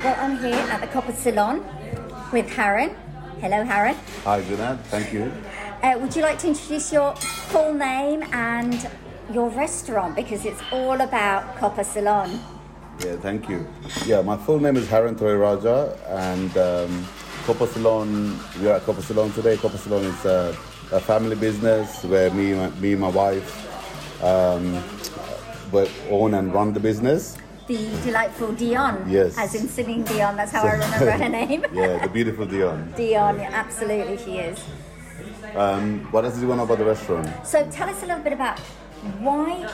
Well, 0.04 0.16
I'm 0.18 0.40
here 0.40 0.56
at 0.56 0.82
the 0.82 0.88
Copper 0.88 1.12
Ceylon 1.12 1.64
with 2.34 2.50
Haran. 2.50 2.96
Hello, 3.42 3.64
Haran. 3.64 3.96
Hi, 4.24 4.42
Junad. 4.42 4.80
Thank 4.86 5.14
you. 5.14 5.32
Uh, 5.84 6.00
would 6.00 6.16
you 6.16 6.24
like 6.24 6.40
to 6.40 6.48
introduce 6.48 6.92
your 6.92 7.16
full 7.18 7.76
name 7.76 8.24
and 8.34 8.90
your 9.32 9.50
restaurant 9.50 10.16
because 10.16 10.46
it's 10.46 10.64
all 10.72 11.00
about 11.00 11.58
Copper 11.58 11.84
Ceylon? 11.84 12.40
Yeah, 13.02 13.18
thank 13.18 13.48
you. 13.50 13.68
Yeah, 14.08 14.24
my 14.24 14.36
full 14.36 14.60
name 14.60 14.78
is 14.78 14.88
Haran 14.90 15.16
Thurairajah, 15.16 16.10
and 16.10 16.58
um, 16.58 17.06
Copper 17.46 17.68
Ceylon. 17.68 18.40
We 18.60 18.68
are 18.70 18.78
at 18.78 18.86
Copper 18.86 19.04
Ceylon 19.04 19.32
today. 19.32 19.56
Copper 19.58 19.78
Ceylon 19.78 20.04
is 20.06 20.26
a, 20.26 20.58
a 20.92 21.00
family 21.00 21.36
business 21.36 22.04
where 22.04 22.32
me, 22.32 22.56
my, 22.56 22.70
me, 22.72 22.94
and 22.94 23.02
my 23.02 23.10
wife, 23.10 24.24
um, 24.24 24.84
own 26.10 26.34
and 26.34 26.52
run 26.52 26.74
the 26.74 26.80
business. 26.80 27.38
The 27.68 27.78
delightful 28.04 28.52
Dion. 28.54 29.06
Yes. 29.08 29.38
As 29.38 29.54
in 29.54 29.68
Celine 29.68 30.04
Dion, 30.04 30.36
that's 30.36 30.52
how 30.52 30.64
I 30.64 30.72
remember 30.82 31.12
her 31.12 31.30
name. 31.30 31.66
Yeah, 31.74 32.02
the 32.02 32.10
beautiful 32.10 32.48
Dion. 32.48 32.92
Dion, 32.98 33.40
absolutely, 33.40 34.18
she 34.18 34.40
is. 34.40 34.60
Um, 35.56 36.00
what 36.12 36.26
else 36.26 36.36
do 36.36 36.42
you 36.42 36.48
want 36.48 36.62
to 36.62 36.66
know 36.66 36.74
about 36.74 36.80
the 36.80 36.86
restaurant? 36.86 37.46
So 37.46 37.70
tell 37.70 37.88
us 37.88 38.02
a 38.02 38.08
little 38.08 38.24
bit 38.24 38.34
about 38.34 38.60
why 39.20 39.70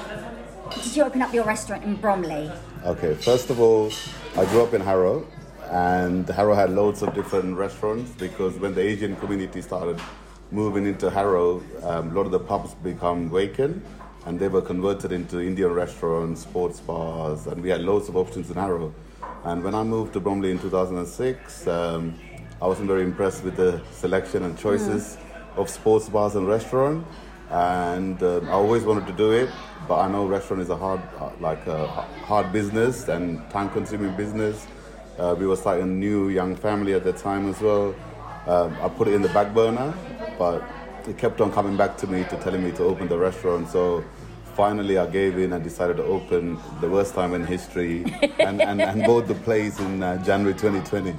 did 0.76 0.94
you 0.94 1.04
open 1.04 1.22
up 1.22 1.34
your 1.34 1.46
restaurant 1.46 1.86
in 1.86 1.96
Bromley? 1.96 2.52
Okay, 2.84 3.14
first 3.14 3.50
of 3.50 3.62
all, 3.62 3.92
I 4.36 4.44
grew 4.46 4.64
up 4.64 4.74
in 4.74 4.82
Harrow, 4.82 5.26
and 5.72 6.28
Harrow 6.28 6.54
had 6.54 6.70
loads 6.70 7.02
of 7.02 7.14
different 7.14 7.56
restaurants 7.56 8.12
because 8.12 8.56
when 8.60 8.76
the 8.76 8.82
Asian 8.82 9.16
community 9.16 9.62
started 9.62 9.98
moving 10.52 10.86
into 10.86 11.10
Harrow, 11.10 11.64
um, 11.84 12.12
a 12.12 12.14
lot 12.14 12.26
of 12.26 12.32
the 12.32 12.40
pubs 12.40 12.74
become 12.76 13.30
vacant, 13.30 13.82
and 14.26 14.38
they 14.38 14.50
were 14.50 14.62
converted 14.62 15.14
into 15.14 15.40
Indian 15.40 15.72
restaurants, 15.72 16.42
sports 16.42 16.82
bars, 16.82 17.48
and 17.48 17.64
we 17.64 17.70
had 17.70 17.82
loads 17.82 18.10
of 18.10 18.18
options 18.18 18.52
in 18.52 18.58
Harrow. 18.58 18.94
And 19.46 19.64
when 19.64 19.74
I 19.74 19.84
moved 19.84 20.12
to 20.14 20.20
Bromley 20.20 20.52
in 20.52 20.60
2006, 20.60 21.68
um, 21.68 22.20
I 22.62 22.68
wasn't 22.68 22.90
very 22.90 23.04
impressed 23.04 23.44
with 23.46 23.56
the 23.56 23.82
selection 23.92 24.44
and 24.44 24.58
choices 24.60 25.18
of 25.56 25.70
sports 25.70 26.10
bars 26.10 26.36
and 26.36 26.50
restaurant, 26.50 27.08
and 27.50 28.22
um, 28.22 28.50
I 28.50 28.52
always 28.52 28.84
wanted 28.84 29.08
to 29.08 29.14
do 29.14 29.32
it, 29.32 29.50
but 29.88 30.00
I 30.00 30.12
know 30.12 30.26
restaurant 30.28 30.64
is 30.64 30.70
a 30.70 30.76
hard, 30.76 31.02
uh, 31.18 31.30
like 31.40 31.66
a 31.66 31.88
hard 31.88 32.52
business 32.52 33.08
and 33.08 33.50
time-consuming 33.52 34.18
business. 34.18 34.68
Uh, 35.18 35.36
we 35.38 35.46
were 35.46 35.56
starting 35.56 35.84
a 35.84 35.88
new 35.88 36.30
young 36.30 36.56
family 36.56 36.94
at 36.94 37.04
the 37.04 37.14
time 37.14 37.50
as 37.50 37.60
well. 37.62 37.94
Um, 38.48 38.76
I 38.82 38.90
put 38.90 39.08
it 39.08 39.14
in 39.14 39.22
the 39.22 39.30
back 39.30 39.54
burner, 39.54 39.94
but 40.38 40.64
it 41.08 41.18
kept 41.18 41.42
on 41.42 41.52
coming 41.52 41.78
back 41.78 41.98
to 41.98 42.08
me 42.08 42.24
to 42.24 42.38
telling 42.38 42.64
me 42.64 42.72
to 42.74 42.84
open 42.84 43.08
the 43.08 43.18
restaurant. 43.18 43.70
So 43.70 44.04
finally, 44.56 44.98
I 44.98 45.06
gave 45.08 45.38
in 45.38 45.54
and 45.54 45.64
decided 45.64 45.98
to 45.98 46.04
open 46.04 46.58
the 46.80 46.90
worst 46.90 47.14
time 47.14 47.34
in 47.34 47.46
history 47.46 48.04
and, 48.40 48.62
and, 48.62 48.82
and 48.82 49.04
bought 49.04 49.28
the 49.28 49.36
place 49.36 49.80
in 49.80 50.02
uh, 50.02 50.24
January 50.24 50.54
2020. 50.54 51.14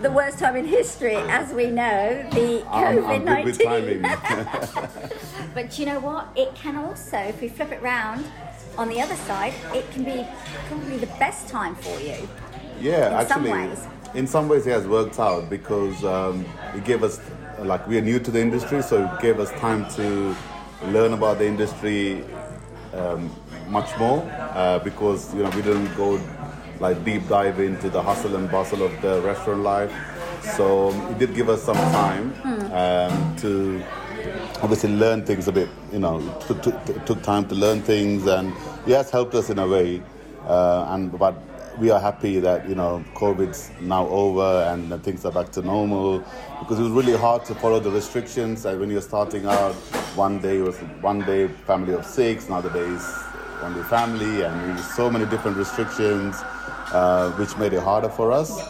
The 0.00 0.10
worst 0.10 0.38
time 0.38 0.56
in 0.56 0.66
history, 0.66 1.14
as 1.14 1.52
we 1.52 1.66
know, 1.66 2.26
the 2.32 2.64
COVID 2.66 3.08
I'm 3.08 3.24
good 3.24 3.44
with 3.44 3.64
19. 3.64 4.02
timing. 4.02 4.88
But 5.54 5.78
you 5.78 5.84
know 5.84 6.00
what? 6.00 6.28
It 6.34 6.54
can 6.54 6.76
also, 6.76 7.18
if 7.18 7.40
we 7.40 7.48
flip 7.48 7.72
it 7.72 7.82
round, 7.82 8.24
on 8.78 8.88
the 8.88 9.00
other 9.00 9.16
side, 9.16 9.52
it 9.74 9.88
can 9.92 10.02
be 10.02 10.26
probably 10.66 10.96
the 10.96 11.12
best 11.18 11.48
time 11.48 11.74
for 11.74 12.00
you. 12.00 12.28
Yeah, 12.80 13.20
In 13.20 13.28
some 13.28 13.46
actually, 13.46 13.52
ways. 13.52 13.86
in 14.14 14.26
some 14.26 14.48
ways, 14.48 14.66
it 14.66 14.70
has 14.72 14.86
worked 14.86 15.18
out 15.18 15.48
because 15.48 16.04
um, 16.04 16.44
it 16.74 16.84
gave 16.84 17.02
us, 17.02 17.20
like, 17.60 17.86
we 17.86 17.98
are 17.98 18.02
new 18.02 18.18
to 18.18 18.30
the 18.30 18.40
industry, 18.40 18.82
so 18.82 19.04
it 19.04 19.20
gave 19.20 19.38
us 19.40 19.50
time 19.60 19.88
to 19.96 20.34
learn 20.86 21.12
about 21.12 21.38
the 21.38 21.46
industry 21.46 22.24
um, 22.94 23.30
much 23.68 23.96
more 23.98 24.28
uh, 24.54 24.78
because 24.80 25.32
you 25.34 25.42
know 25.42 25.48
we 25.50 25.62
didn't 25.62 25.94
go 25.96 26.20
like 26.80 27.02
deep 27.04 27.26
dive 27.28 27.60
into 27.60 27.88
the 27.88 28.02
hustle 28.02 28.34
and 28.36 28.50
bustle 28.50 28.82
of 28.82 29.00
the 29.00 29.20
restaurant 29.22 29.62
life. 29.62 29.92
So 30.56 30.90
it 31.10 31.18
did 31.18 31.34
give 31.34 31.48
us 31.48 31.62
some 31.62 31.76
time 31.76 32.34
um, 32.72 33.36
to 33.36 33.82
obviously 34.60 34.90
learn 34.90 35.24
things 35.24 35.46
a 35.48 35.52
bit. 35.52 35.68
You 35.92 36.00
know, 36.00 36.18
it 36.18 36.40
took, 36.42 36.62
took, 36.62 37.06
took 37.06 37.22
time 37.22 37.46
to 37.48 37.54
learn 37.54 37.80
things, 37.82 38.26
and 38.26 38.52
it 38.86 38.94
has 38.94 39.10
helped 39.10 39.34
us 39.34 39.48
in 39.50 39.58
a 39.60 39.66
way. 39.66 40.02
Uh, 40.46 40.86
and 40.90 41.16
but 41.16 41.34
we 41.78 41.90
are 41.90 42.00
happy 42.00 42.38
that 42.40 42.68
you 42.68 42.74
know 42.74 43.04
COVID's 43.14 43.70
now 43.80 44.06
over 44.08 44.64
and 44.70 45.02
things 45.02 45.24
are 45.24 45.32
back 45.32 45.50
to 45.52 45.62
normal 45.62 46.18
because 46.60 46.78
it 46.78 46.82
was 46.82 46.92
really 46.92 47.16
hard 47.16 47.44
to 47.46 47.54
follow 47.54 47.80
the 47.80 47.90
restrictions. 47.90 48.64
And 48.64 48.80
when 48.80 48.90
you're 48.90 49.00
starting 49.00 49.46
out, 49.46 49.74
one 50.14 50.38
day 50.40 50.60
was 50.60 50.76
one 51.00 51.20
day 51.20 51.48
family 51.48 51.94
of 51.94 52.04
six, 52.04 52.48
another 52.48 52.70
day 52.70 52.86
is 52.86 53.18
only 53.62 53.82
family, 53.84 54.42
and 54.42 54.78
so 54.78 55.10
many 55.10 55.24
different 55.26 55.56
restrictions, 55.56 56.36
uh, 56.92 57.30
which 57.32 57.56
made 57.56 57.72
it 57.72 57.82
harder 57.82 58.08
for 58.08 58.32
us. 58.32 58.60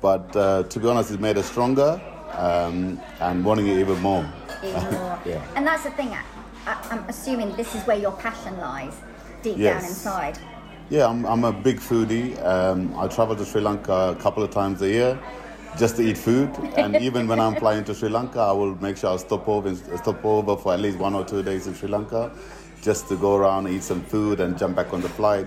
But 0.00 0.34
uh, 0.34 0.64
to 0.64 0.80
be 0.80 0.88
honest, 0.88 1.10
it 1.10 1.20
made 1.20 1.38
us 1.38 1.46
stronger 1.46 2.00
um, 2.32 3.00
and 3.20 3.44
wanting 3.44 3.68
it 3.68 3.78
even 3.78 4.00
more. 4.00 4.28
Even 4.64 4.82
more. 4.92 5.18
Yeah. 5.26 5.44
And 5.54 5.66
that's 5.66 5.84
the 5.84 5.90
thing, 5.90 6.08
I, 6.08 6.22
I, 6.66 6.78
I'm 6.90 7.04
assuming 7.08 7.54
this 7.56 7.74
is 7.74 7.82
where 7.86 7.98
your 7.98 8.12
passion 8.12 8.58
lies, 8.58 8.94
deep 9.42 9.58
down 9.58 9.84
inside. 9.84 10.38
Yeah, 10.90 11.06
I'm, 11.06 11.24
I'm 11.24 11.44
a 11.44 11.52
big 11.52 11.78
foodie. 11.78 12.36
Um, 12.44 12.92
I 12.98 13.06
travel 13.06 13.36
to 13.36 13.44
Sri 13.44 13.60
Lanka 13.60 13.92
a 13.92 14.16
couple 14.16 14.42
of 14.42 14.50
times 14.50 14.82
a 14.82 14.88
year 14.88 15.22
just 15.78 15.94
to 15.96 16.02
eat 16.02 16.18
food. 16.18 16.50
And 16.76 16.96
even 17.00 17.28
when 17.28 17.38
I'm 17.38 17.54
flying 17.54 17.84
to 17.84 17.94
Sri 17.94 18.08
Lanka, 18.08 18.40
I 18.40 18.50
will 18.50 18.74
make 18.82 18.96
sure 18.96 19.14
I 19.14 19.16
stop 19.18 19.48
over, 19.48 19.72
stop 19.72 20.24
over 20.24 20.56
for 20.56 20.74
at 20.74 20.80
least 20.80 20.98
one 20.98 21.14
or 21.14 21.24
two 21.24 21.44
days 21.44 21.68
in 21.68 21.74
Sri 21.74 21.88
Lanka 21.88 22.32
just 22.82 23.06
to 23.06 23.16
go 23.16 23.36
around, 23.36 23.68
eat 23.68 23.84
some 23.84 24.02
food, 24.02 24.40
and 24.40 24.58
jump 24.58 24.74
back 24.74 24.92
on 24.92 25.00
the 25.00 25.08
flight. 25.08 25.46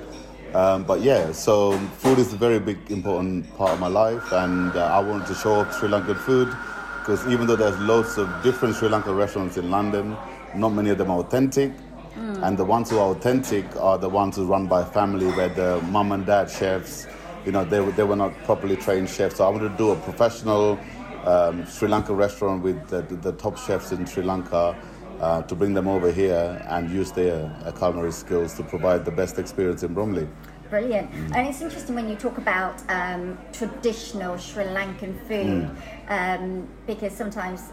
Um, 0.53 0.85
but 0.85 1.01
yeah, 1.01 1.33
so 1.33 1.77
food 1.97 2.19
is 2.19 2.31
a 2.31 2.37
very 2.37 2.59
big, 2.59 2.77
important 2.89 3.53
part 3.57 3.71
of 3.71 3.81
my 3.81 3.87
life, 3.87 4.31
and 4.31 4.73
uh, 4.77 4.85
I 4.85 4.99
wanted 4.99 5.27
to 5.27 5.35
show 5.35 5.55
off 5.55 5.77
Sri 5.77 5.89
Lankan 5.89 6.15
food 6.19 6.55
because 6.99 7.27
even 7.27 7.47
though 7.47 7.57
there's 7.57 7.77
lots 7.79 8.17
of 8.17 8.29
different 8.43 8.75
Sri 8.75 8.87
Lankan 8.87 9.17
restaurants 9.17 9.57
in 9.57 9.69
London, 9.69 10.15
not 10.55 10.69
many 10.69 10.89
of 10.91 10.97
them 10.97 11.11
are 11.11 11.19
authentic. 11.19 11.73
And 12.15 12.57
the 12.57 12.65
ones 12.65 12.89
who 12.89 12.99
are 12.99 13.09
authentic 13.11 13.65
are 13.77 13.97
the 13.97 14.09
ones 14.09 14.35
who 14.35 14.45
run 14.45 14.67
by 14.67 14.83
family, 14.83 15.27
where 15.27 15.49
the 15.49 15.81
mum 15.89 16.11
and 16.11 16.25
dad 16.25 16.49
chefs, 16.49 17.07
you 17.45 17.51
know, 17.51 17.65
they, 17.65 17.79
were- 17.79 17.91
they 17.91 18.03
were 18.03 18.15
not 18.15 18.33
properly 18.43 18.75
trained 18.75 19.09
chefs. 19.09 19.37
So 19.37 19.45
I 19.45 19.49
wanted 19.49 19.69
to 19.69 19.77
do 19.77 19.91
a 19.91 19.95
professional 19.95 20.79
um, 21.25 21.65
Sri 21.65 21.87
Lanka 21.87 22.13
restaurant 22.13 22.63
with 22.63 22.87
the, 22.89 23.01
the, 23.03 23.15
the 23.15 23.31
top 23.33 23.57
chefs 23.57 23.91
in 23.91 24.05
Sri 24.05 24.23
Lanka 24.23 24.75
uh, 25.21 25.41
to 25.43 25.55
bring 25.55 25.73
them 25.73 25.87
over 25.87 26.11
here 26.11 26.61
and 26.67 26.89
use 26.89 27.11
their 27.11 27.45
uh, 27.65 27.71
culinary 27.71 28.11
skills 28.11 28.53
to 28.55 28.63
provide 28.63 29.05
the 29.05 29.11
best 29.11 29.39
experience 29.39 29.81
in 29.83 29.93
Bromley. 29.93 30.27
Brilliant. 30.69 31.11
Mm. 31.11 31.35
And 31.35 31.47
it's 31.47 31.61
interesting 31.61 31.95
when 31.95 32.09
you 32.09 32.15
talk 32.15 32.37
about 32.37 32.81
um, 32.89 33.37
traditional 33.53 34.37
Sri 34.37 34.65
Lankan 34.65 35.15
food, 35.27 35.69
Mm. 36.07 36.41
um, 36.41 36.67
because 36.87 37.13
sometimes, 37.13 37.71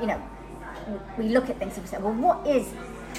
you 0.00 0.06
know, 0.06 0.22
we 1.18 1.28
look 1.30 1.50
at 1.50 1.58
things 1.58 1.74
and 1.76 1.84
we 1.84 1.88
say, 1.90 1.98
well, 1.98 2.12
what 2.14 2.46
is 2.46 2.66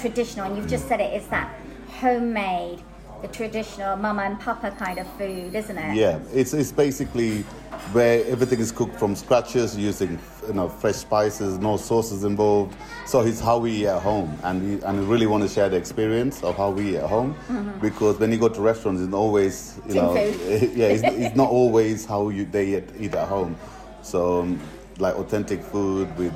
traditional? 0.00 0.46
And 0.46 0.56
you've 0.56 0.68
just 0.68 0.88
said 0.88 1.00
it, 1.00 1.12
it's 1.14 1.26
that 1.28 1.54
homemade, 1.88 2.82
the 3.22 3.28
traditional 3.28 3.96
mama 3.96 4.22
and 4.22 4.40
papa 4.40 4.70
kind 4.78 4.98
of 4.98 5.06
food, 5.14 5.54
isn't 5.54 5.76
it? 5.76 5.94
Yeah, 5.94 6.18
it's, 6.32 6.54
it's 6.54 6.72
basically 6.72 7.44
where 7.92 8.24
everything 8.26 8.60
is 8.60 8.72
cooked 8.72 8.96
from 8.96 9.16
scratches 9.16 9.76
using 9.76 10.18
you 10.46 10.54
know 10.54 10.68
fresh 10.68 10.96
spices, 10.96 11.58
no 11.58 11.76
sauces 11.76 12.24
involved. 12.24 12.76
So 13.06 13.20
it's 13.20 13.40
how 13.40 13.58
we 13.58 13.72
eat 13.72 13.86
at 13.86 14.02
home, 14.02 14.36
and 14.42 14.62
we 14.62 14.84
and 14.84 15.00
we 15.00 15.06
really 15.06 15.26
want 15.26 15.42
to 15.42 15.48
share 15.48 15.68
the 15.68 15.76
experience 15.76 16.42
of 16.42 16.56
how 16.56 16.70
we 16.70 16.90
eat 16.90 16.96
at 16.96 17.08
home 17.08 17.34
because 17.80 18.18
when 18.18 18.32
you 18.32 18.38
go 18.38 18.48
to 18.48 18.60
restaurants, 18.60 19.02
it's 19.02 19.14
always 19.14 19.80
you 19.86 19.94
Tin 19.94 20.02
know 20.02 20.14
food. 20.14 20.72
yeah, 20.76 20.86
it's, 20.86 21.02
it's 21.02 21.36
not 21.36 21.50
always 21.60 22.04
how 22.04 22.28
you 22.28 22.44
they 22.44 22.76
eat, 22.76 22.88
eat 22.98 23.14
at 23.14 23.28
home. 23.28 23.56
So 24.02 24.40
um, 24.40 24.60
like 24.98 25.14
authentic 25.16 25.62
food 25.62 26.14
with 26.16 26.32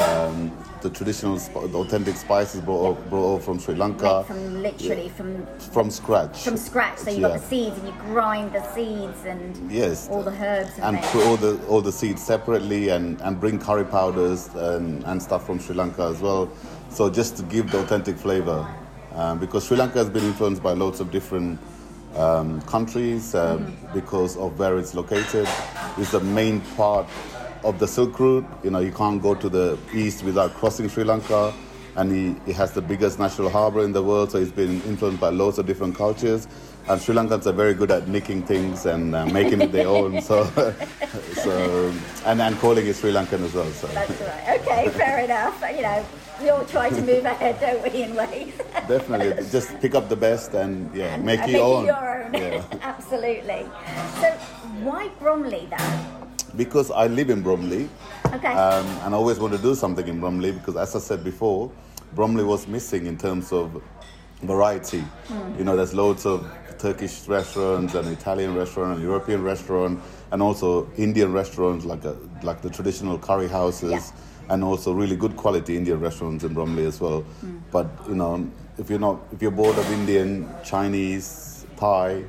um, 0.00 0.50
the 0.82 0.90
traditional 0.90 1.36
the 1.36 1.78
authentic 1.78 2.16
spices 2.16 2.60
brought 2.60 3.08
brought 3.10 3.24
over 3.34 3.42
from 3.42 3.58
Sri 3.58 3.74
Lanka 3.74 4.18
Made 4.20 4.26
from 4.26 4.62
literally 4.62 5.08
from 5.10 5.46
from 5.72 5.90
scratch. 5.90 6.42
from 6.44 6.56
scratch. 6.56 6.98
So 6.98 7.10
you've 7.10 7.22
got 7.22 7.34
the 7.40 7.46
seeds 7.46 7.76
and 7.78 7.86
you 7.88 7.94
grind 7.94 8.52
the 8.52 8.62
seeds 8.74 9.24
and 9.24 9.70
Yes. 9.70 10.08
all 10.10 10.22
the 10.22 10.30
herbs 10.32 10.72
and, 10.76 10.96
and 10.96 11.04
put 11.06 11.26
all 11.26 11.36
the 11.36 11.60
all 11.68 11.80
the 11.80 11.92
seeds 11.92 12.22
separately 12.24 12.88
and, 12.90 13.20
and 13.22 13.38
bring 13.38 13.58
curry 13.58 13.84
powders 13.84 14.48
and, 14.54 15.04
and 15.04 15.22
stuff 15.22 15.46
from 15.46 15.58
Sri 15.58 15.74
Lanka 15.74 16.02
as 16.04 16.20
well. 16.20 16.48
So 16.90 17.10
just 17.10 17.36
to 17.36 17.42
give 17.44 17.70
the 17.70 17.78
authentic 17.80 18.16
flavor, 18.16 18.66
um, 19.14 19.38
because 19.38 19.66
Sri 19.66 19.76
Lanka 19.76 19.98
has 19.98 20.10
been 20.10 20.24
influenced 20.24 20.62
by 20.62 20.72
lots 20.72 21.00
of 21.00 21.10
different 21.10 21.58
um, 22.16 22.60
countries 22.62 23.34
um, 23.34 23.76
because 23.94 24.36
of 24.36 24.58
where 24.58 24.78
it's 24.78 24.94
located. 24.94 25.46
is 25.98 26.10
the 26.12 26.20
main 26.20 26.60
part 26.76 27.06
of 27.64 27.78
the 27.78 27.86
Silk 27.86 28.18
Route. 28.18 28.46
You 28.64 28.70
know, 28.70 28.80
you 28.80 28.92
can't 28.92 29.20
go 29.22 29.34
to 29.34 29.48
the 29.48 29.78
east 29.92 30.22
without 30.24 30.54
crossing 30.54 30.88
Sri 30.88 31.04
Lanka. 31.04 31.52
and 31.96 32.12
he, 32.12 32.40
he 32.46 32.52
has 32.52 32.72
the 32.72 32.80
biggest 32.80 33.18
natural 33.18 33.50
harbor 33.50 33.82
in 33.82 33.92
the 33.92 34.02
world, 34.02 34.30
so 34.30 34.38
he's 34.38 34.52
been 34.52 34.80
influenced 34.82 35.20
by 35.20 35.28
loads 35.28 35.58
of 35.58 35.66
different 35.66 35.94
cultures. 35.96 36.46
And 36.88 37.00
Sri 37.00 37.14
Lankans 37.14 37.46
are 37.46 37.52
very 37.52 37.74
good 37.74 37.90
at 37.90 38.06
nicking 38.08 38.42
things 38.44 38.86
and 38.86 39.14
uh, 39.14 39.26
making 39.26 39.60
it 39.60 39.72
their 39.72 39.88
own. 39.88 40.22
So, 40.22 40.44
so 41.34 41.92
and, 42.24 42.40
and 42.40 42.56
calling 42.58 42.86
it 42.86 42.94
Sri 42.96 43.12
Lankan 43.12 43.44
as 43.44 43.54
well. 43.54 43.70
So. 43.72 43.86
That's 43.88 44.20
right. 44.20 44.60
Okay, 44.60 44.88
fair 44.90 45.24
enough. 45.24 45.62
You 45.74 45.82
know, 45.82 46.04
we 46.40 46.48
all 46.50 46.64
try 46.64 46.90
to 46.90 47.02
move 47.02 47.24
ahead, 47.24 47.60
don't 47.60 47.82
we, 47.82 48.02
in 48.04 48.14
ways? 48.14 48.54
Definitely. 48.88 49.44
Just 49.50 49.78
pick 49.80 49.94
up 49.94 50.08
the 50.08 50.16
best 50.16 50.54
and 50.54 50.94
yeah, 50.94 51.14
And- 51.14 51.24
make 51.24 51.40
and 51.40 51.50
it 51.50 51.54
your 51.54 51.76
own. 51.76 51.84
It 51.84 51.86
your 51.88 52.24
own. 52.24 52.34
Yeah. 52.34 52.64
Absolutely. 52.82 53.66
So, 54.20 54.30
why 54.86 55.08
Bromley 55.18 55.66
then? 55.70 56.19
Because 56.56 56.90
I 56.90 57.06
live 57.06 57.30
in 57.30 57.42
Bromley. 57.42 57.88
Okay. 58.26 58.52
Um, 58.52 58.86
and 59.04 59.14
I 59.14 59.16
always 59.16 59.38
want 59.38 59.52
to 59.54 59.58
do 59.62 59.74
something 59.74 60.06
in 60.06 60.20
Bromley 60.20 60.52
because, 60.52 60.76
as 60.76 60.94
I 60.94 60.98
said 60.98 61.24
before, 61.24 61.70
Bromley 62.14 62.44
was 62.44 62.66
missing 62.66 63.06
in 63.06 63.16
terms 63.16 63.52
of 63.52 63.82
variety. 64.42 65.00
Hmm. 65.28 65.58
You 65.58 65.64
know, 65.64 65.76
there's 65.76 65.94
loads 65.94 66.26
of 66.26 66.50
Turkish 66.78 67.28
restaurants 67.28 67.94
and 67.94 68.08
Italian 68.08 68.54
restaurant 68.54 68.94
and 68.94 69.02
European 69.02 69.42
restaurant 69.42 70.00
and 70.32 70.42
also 70.42 70.90
Indian 70.96 71.32
restaurants 71.32 71.84
like 71.84 72.04
a, 72.04 72.16
like 72.42 72.62
the 72.62 72.70
traditional 72.70 73.18
curry 73.18 73.48
houses 73.48 73.90
Yeah. 73.92 74.54
and 74.54 74.64
also 74.64 74.92
really 74.92 75.16
good 75.16 75.36
quality 75.36 75.76
Indian 75.76 76.00
restaurants 76.00 76.42
in 76.42 76.54
Bromley 76.54 76.86
as 76.86 77.00
well. 77.00 77.20
Hmm. 77.20 77.58
But 77.70 77.86
you 78.08 78.14
know, 78.14 78.50
if 78.78 78.88
you're 78.88 78.98
not 78.98 79.20
if 79.32 79.42
you're 79.42 79.50
bored 79.50 79.76
of 79.76 79.90
Indian, 79.92 80.48
Chinese, 80.64 81.66
Thai, 81.76 82.24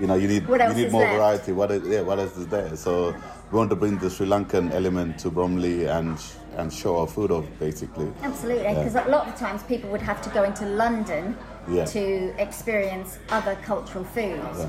you 0.00 0.06
know, 0.06 0.14
you 0.14 0.28
need 0.28 0.46
you 0.48 0.74
need 0.74 0.92
more 0.92 1.02
left? 1.02 1.16
variety. 1.16 1.52
What 1.52 1.70
is, 1.70 1.86
yeah, 1.88 2.02
what 2.02 2.18
else 2.18 2.36
is 2.36 2.46
there? 2.48 2.76
So 2.76 3.14
we 3.50 3.58
want 3.58 3.70
to 3.70 3.76
bring 3.76 3.98
the 3.98 4.10
Sri 4.10 4.26
Lankan 4.26 4.72
element 4.72 5.18
to 5.20 5.30
Bromley 5.30 5.86
and 5.86 6.18
and 6.56 6.72
show 6.72 6.98
our 7.00 7.06
food 7.06 7.30
off 7.30 7.44
basically. 7.58 8.10
Absolutely, 8.22 8.62
Yeah. 8.64 8.74
because 8.74 8.94
a 8.94 9.08
lot 9.10 9.28
of 9.28 9.36
times 9.36 9.62
people 9.62 9.90
would 9.90 10.00
have 10.02 10.22
to 10.22 10.30
go 10.30 10.42
into 10.44 10.64
London 10.66 11.36
Yeah. 11.68 11.84
to 11.86 12.32
experience 12.40 13.18
other 13.30 13.56
cultural 13.62 14.04
foods 14.04 14.66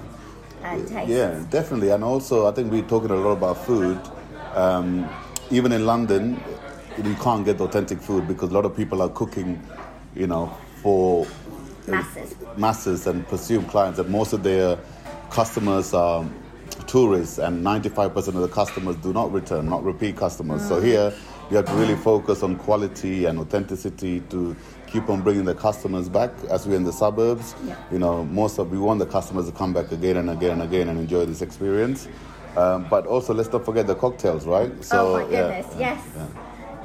and 0.64 0.88
tastes. 0.88 1.10
Yeah, 1.10 1.40
definitely. 1.50 1.92
And 1.92 2.04
also, 2.04 2.48
I 2.48 2.52
think 2.52 2.72
we're 2.72 2.82
talking 2.90 3.12
a 3.12 3.16
lot 3.16 3.32
about 3.38 3.58
food. 3.66 4.00
Um, 4.54 5.08
even 5.50 5.72
in 5.72 5.86
London, 5.86 6.42
you 7.04 7.16
can't 7.16 7.46
get 7.46 7.62
authentic 7.62 8.02
food 8.02 8.28
because 8.28 8.50
a 8.50 8.54
lot 8.54 8.66
of 8.66 8.76
people 8.76 9.02
are 9.02 9.10
cooking, 9.10 9.62
you 10.16 10.28
know, 10.28 10.52
for 10.82 11.26
Masses. 11.88 12.36
masses 12.58 13.08
and 13.08 13.26
presume 13.28 13.64
clients. 13.66 14.00
And 14.00 14.10
most 14.10 14.34
of 14.34 14.42
their 14.44 14.78
customers 15.30 15.94
are 15.94 16.26
tourists, 16.88 17.38
and 17.38 17.66
95% 17.66 18.16
of 18.28 18.36
the 18.36 18.48
customers 18.48 18.96
do 18.98 19.14
not 19.14 19.32
return, 19.32 19.70
not 19.70 19.84
repeat 19.84 20.16
customers. 20.18 20.62
Mm. 20.64 20.68
So 20.68 20.82
here, 20.82 21.14
you 21.50 21.58
have 21.58 21.66
to 21.66 21.74
really 21.74 21.96
focus 21.96 22.44
on 22.44 22.58
quality 22.58 23.26
and 23.26 23.40
authenticity 23.40 24.22
to 24.30 24.56
keep 24.86 25.10
on 25.10 25.22
bringing 25.22 25.46
the 25.46 25.56
customers 25.56 26.10
back 26.10 26.32
as 26.50 26.68
we're 26.68 26.76
in 26.76 26.84
the 26.84 26.94
suburbs. 26.94 27.56
Yeah. 27.66 27.76
You 27.92 28.00
know, 28.00 28.24
most 28.26 28.58
of 28.58 28.72
we 28.72 28.78
want 28.78 29.00
the 29.00 29.06
customers 29.06 29.46
to 29.48 29.52
come 29.52 29.74
back 29.74 29.92
again 29.92 30.18
and 30.18 30.30
again 30.30 30.52
and 30.52 30.62
again 30.62 30.90
and 30.90 31.00
enjoy 31.00 31.26
this 31.26 31.42
experience. 31.42 32.08
Um, 32.56 32.88
but 32.90 33.06
also, 33.06 33.34
let's 33.34 33.52
not 33.52 33.64
forget 33.66 33.86
the 33.86 33.96
cocktails, 33.96 34.48
right? 34.48 34.72
oh 34.92 35.14
my 35.14 35.22
yeah, 35.30 35.62
goodness, 35.62 35.76
yes. 35.78 36.04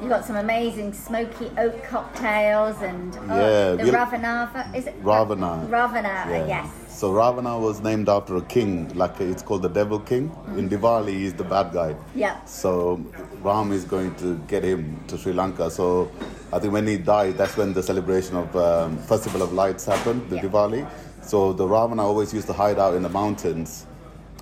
You've 0.00 0.10
got 0.10 0.24
some 0.24 0.36
amazing 0.36 0.92
smoky 0.92 1.50
oak 1.56 1.82
cocktails 1.84 2.82
and 2.82 3.16
oh, 3.16 3.26
Yeah, 3.28 3.84
the 3.84 3.92
Ravanava, 3.92 4.74
is 4.74 4.86
it? 4.86 4.96
Ravana. 5.00 5.66
Ravanava, 5.70 6.26
Yeah. 6.28 6.46
yes. 6.46 6.81
So 6.92 7.10
Ravana 7.12 7.58
was 7.58 7.80
named 7.80 8.08
after 8.08 8.36
a 8.36 8.42
king, 8.42 8.88
like 8.96 9.20
it's 9.20 9.42
called 9.42 9.62
the 9.62 9.68
Devil 9.68 9.98
King. 9.98 10.30
In 10.56 10.68
Diwali, 10.68 11.08
he's 11.08 11.34
the 11.34 11.42
bad 11.42 11.72
guy. 11.72 11.96
Yeah. 12.14 12.44
So 12.44 13.04
Ram 13.42 13.72
is 13.72 13.84
going 13.84 14.14
to 14.16 14.36
get 14.46 14.62
him 14.62 15.02
to 15.08 15.18
Sri 15.18 15.32
Lanka. 15.32 15.70
So 15.70 16.10
I 16.52 16.60
think 16.60 16.72
when 16.72 16.86
he 16.86 16.98
died, 16.98 17.36
that's 17.38 17.56
when 17.56 17.72
the 17.72 17.82
celebration 17.82 18.36
of 18.36 18.54
um, 18.54 18.98
Festival 18.98 19.42
of 19.42 19.52
Lights 19.52 19.84
happened, 19.86 20.28
the 20.30 20.36
Yeah. 20.36 20.42
Diwali. 20.42 20.90
So 21.22 21.52
the 21.52 21.66
Ravana 21.66 22.02
always 22.04 22.32
used 22.32 22.46
to 22.48 22.52
hide 22.52 22.78
out 22.78 22.94
in 22.94 23.02
the 23.02 23.08
mountains. 23.08 23.86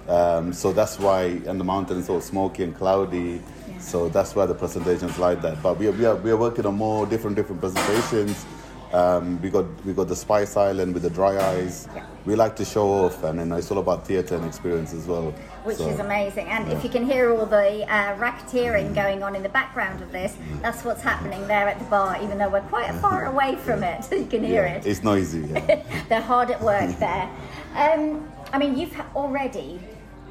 Um, 0.08 0.52
so 0.52 0.72
that's 0.72 0.98
why, 0.98 1.22
and 1.46 1.58
the 1.58 1.64
mountains 1.64 2.06
so 2.06 2.20
smoky 2.20 2.64
and 2.64 2.76
cloudy. 2.76 3.40
So 3.78 4.08
that's 4.10 4.34
why 4.34 4.44
the 4.44 4.54
presentation's 4.54 5.18
like 5.18 5.40
that. 5.42 5.62
But 5.62 5.78
we 5.78 5.86
are, 5.86 5.92
we 5.92 6.04
are, 6.04 6.16
we 6.16 6.30
are 6.30 6.36
working 6.36 6.66
on 6.66 6.74
more 6.74 7.06
different 7.06 7.36
different 7.36 7.60
presentations. 7.60 8.44
Um, 8.92 9.40
we 9.40 9.50
got 9.50 9.66
we 9.84 9.92
got 9.92 10.08
the 10.08 10.16
Spice 10.16 10.56
Island 10.56 10.94
with 10.94 11.04
the 11.04 11.10
dry 11.10 11.38
eyes. 11.38 11.86
Yeah. 11.94 12.04
We 12.26 12.34
like 12.34 12.56
to 12.56 12.64
show 12.64 12.88
off, 12.88 13.22
and 13.22 13.48
know, 13.48 13.56
it's 13.56 13.70
all 13.70 13.78
about 13.78 14.06
theatre 14.06 14.34
and 14.34 14.44
experience 14.44 14.92
as 14.92 15.06
well. 15.06 15.30
Which 15.64 15.76
So- 15.78 15.88
is 15.88 16.00
amazing. 16.00 16.48
And 16.48 16.70
if 16.72 16.82
you 16.82 16.90
can 16.90 17.06
hear 17.06 17.32
all 17.32 17.46
the 17.46 17.84
uh, 17.84 17.88
Mm. 17.88 18.18
racketeering 18.18 18.94
going 18.94 19.22
on 19.22 19.36
in 19.36 19.42
the 19.42 19.48
background 19.48 20.02
of 20.02 20.10
this, 20.10 20.36
that's 20.60 20.84
what's 20.84 21.02
happening 21.02 21.46
there 21.46 21.68
at 21.68 21.78
the 21.78 21.84
bar, 21.86 22.18
even 22.22 22.36
though 22.38 22.48
we're 22.48 22.60
quite 22.62 22.92
far 22.96 23.26
away 23.26 23.54
from 23.56 23.82
it, 23.84 24.04
so 24.04 24.14
you 24.22 24.26
can 24.26 24.42
hear 24.42 24.64
Yeah, 24.64 24.74
it. 24.74 24.86
It's 24.86 25.02
noisy. 25.04 25.46
Yeah. 25.46 25.82
They're 26.08 26.20
hard 26.20 26.50
at 26.50 26.60
work 26.60 26.90
there. 26.98 27.28
Um, 27.76 28.28
I 28.52 28.58
mean, 28.58 28.76
you've 28.76 28.94
already, 29.14 29.78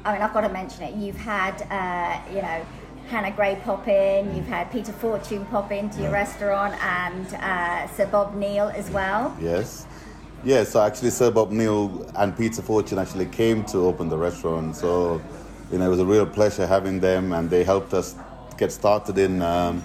I 0.04 0.12
mean, 0.12 0.22
I've 0.22 0.34
got 0.34 0.42
to 0.42 0.48
mention 0.50 0.82
it, 0.84 0.94
you've 0.94 1.16
had, 1.16 1.62
uh, 1.70 2.20
you 2.34 2.42
know, 2.42 2.60
Hannah 3.10 3.32
Gray 3.32 3.60
pop 3.64 3.88
in, 3.88 4.36
you've 4.36 4.46
had 4.46 4.70
Peter 4.70 4.92
Fortune 4.92 5.44
pop 5.46 5.72
into 5.72 6.00
your 6.00 6.12
restaurant, 6.12 6.80
and 6.80 7.26
uh, 7.34 7.88
Sir 7.88 8.06
Bob 8.06 8.36
Neill 8.36 8.68
as 8.68 8.88
well. 8.90 9.36
Yes. 9.40 9.86
Yeah, 10.44 10.62
so 10.62 10.80
actually 10.80 11.10
Sir 11.10 11.32
Bob 11.32 11.50
Neill 11.50 12.08
and 12.16 12.36
Peter 12.36 12.62
Fortune 12.62 12.98
actually 12.98 13.26
came 13.26 13.64
to 13.64 13.78
open 13.78 14.08
the 14.08 14.16
restaurant. 14.16 14.76
So, 14.76 15.20
you 15.72 15.78
know, 15.78 15.86
it 15.86 15.88
was 15.88 15.98
a 15.98 16.04
real 16.04 16.24
pleasure 16.24 16.68
having 16.68 17.00
them 17.00 17.32
and 17.32 17.50
they 17.50 17.64
helped 17.64 17.92
us 17.94 18.14
get 18.56 18.70
started 18.70 19.18
in 19.18 19.42
um, 19.42 19.82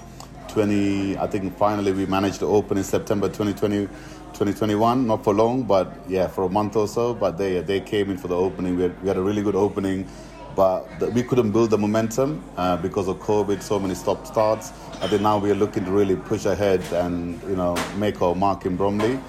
20, 0.50 1.18
I 1.18 1.28
think 1.28 1.58
finally 1.58 1.92
we 1.94 2.06
managed 2.06 2.40
to 2.40 2.46
open 2.46 2.78
in 2.78 2.84
September 2.84 3.28
2020, 3.28 3.88
2021, 3.88 5.08
not 5.08 5.24
for 5.24 5.34
long, 5.34 5.64
but 5.64 5.92
yeah, 6.08 6.28
for 6.28 6.44
a 6.44 6.50
month 6.50 6.76
or 6.76 6.88
so. 6.88 7.14
But 7.14 7.38
they, 7.40 7.60
they 7.62 7.82
came 7.82 8.12
in 8.12 8.18
for 8.18 8.28
the 8.28 8.38
opening. 8.38 8.78
We 8.78 8.84
had, 8.84 9.02
we 9.02 9.08
had 9.08 9.18
a 9.18 9.22
really 9.22 9.42
good 9.42 9.56
opening, 9.56 10.08
but 10.56 11.12
we 11.14 11.24
couldn't 11.24 11.52
build 11.52 11.70
the 11.70 11.78
momentum 11.78 12.44
uh, 12.58 12.78
because 12.78 13.08
of 13.08 13.18
COVID, 13.18 13.62
so 13.62 13.80
many 13.80 13.96
stop 13.96 14.26
starts. 14.26 14.72
I 15.02 15.08
think 15.08 15.22
now 15.22 15.38
we 15.38 15.52
are 15.52 15.56
looking 15.56 15.84
to 15.86 15.92
really 15.92 16.16
push 16.16 16.46
ahead 16.46 16.82
and, 16.94 17.42
you 17.44 17.56
know, 17.56 17.76
make 17.98 18.22
our 18.22 18.34
mark 18.34 18.66
in 18.66 18.76
Bromley 18.78 19.20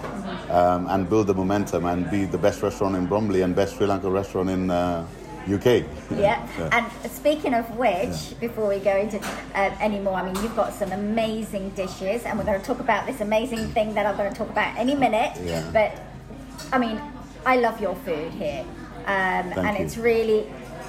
um, 0.51 0.87
and 0.89 1.09
build 1.09 1.27
the 1.27 1.35
momentum 1.35 1.87
and 1.87 2.09
be 2.11 2.25
the 2.25 2.39
best 2.39 2.63
restaurant 2.63 2.95
in 2.95 3.07
Bromley 3.07 3.43
and 3.43 3.55
best 3.55 3.77
Sri 3.77 3.87
Lanka 3.87 4.09
restaurant 4.09 4.51
in 4.51 4.71
uh, 4.71 5.07
UK. 5.53 5.85
Yeah. 6.17 6.47
And 6.73 6.87
speaking 7.11 7.53
of 7.53 7.69
which, 7.77 8.39
before 8.41 8.69
we 8.69 8.79
go 8.79 8.97
into 8.97 9.19
uh, 9.55 9.75
any 9.81 9.99
more, 9.99 10.15
I 10.15 10.25
mean, 10.25 10.41
you've 10.43 10.55
got 10.55 10.73
some 10.73 10.93
amazing 10.93 11.71
dishes, 11.71 12.25
and 12.25 12.39
we're 12.39 12.45
going 12.45 12.61
to 12.61 12.67
talk 12.67 12.79
about 12.79 13.07
this 13.07 13.21
amazing 13.21 13.69
thing 13.73 13.93
that 13.95 14.07
I'm 14.07 14.17
going 14.17 14.31
to 14.31 14.37
talk 14.37 14.49
about 14.51 14.77
any 14.79 14.95
minute. 14.95 15.33
Yeah. 15.43 15.69
But 15.73 16.01
I 16.73 16.79
mean, 16.79 17.01
I 17.45 17.57
love 17.57 17.81
your 17.81 17.97
food 17.97 18.33
here, 18.33 18.65
um, 19.07 19.53
and 19.59 19.79
you. 19.79 19.85
it's 19.85 19.97
really, 19.97 20.47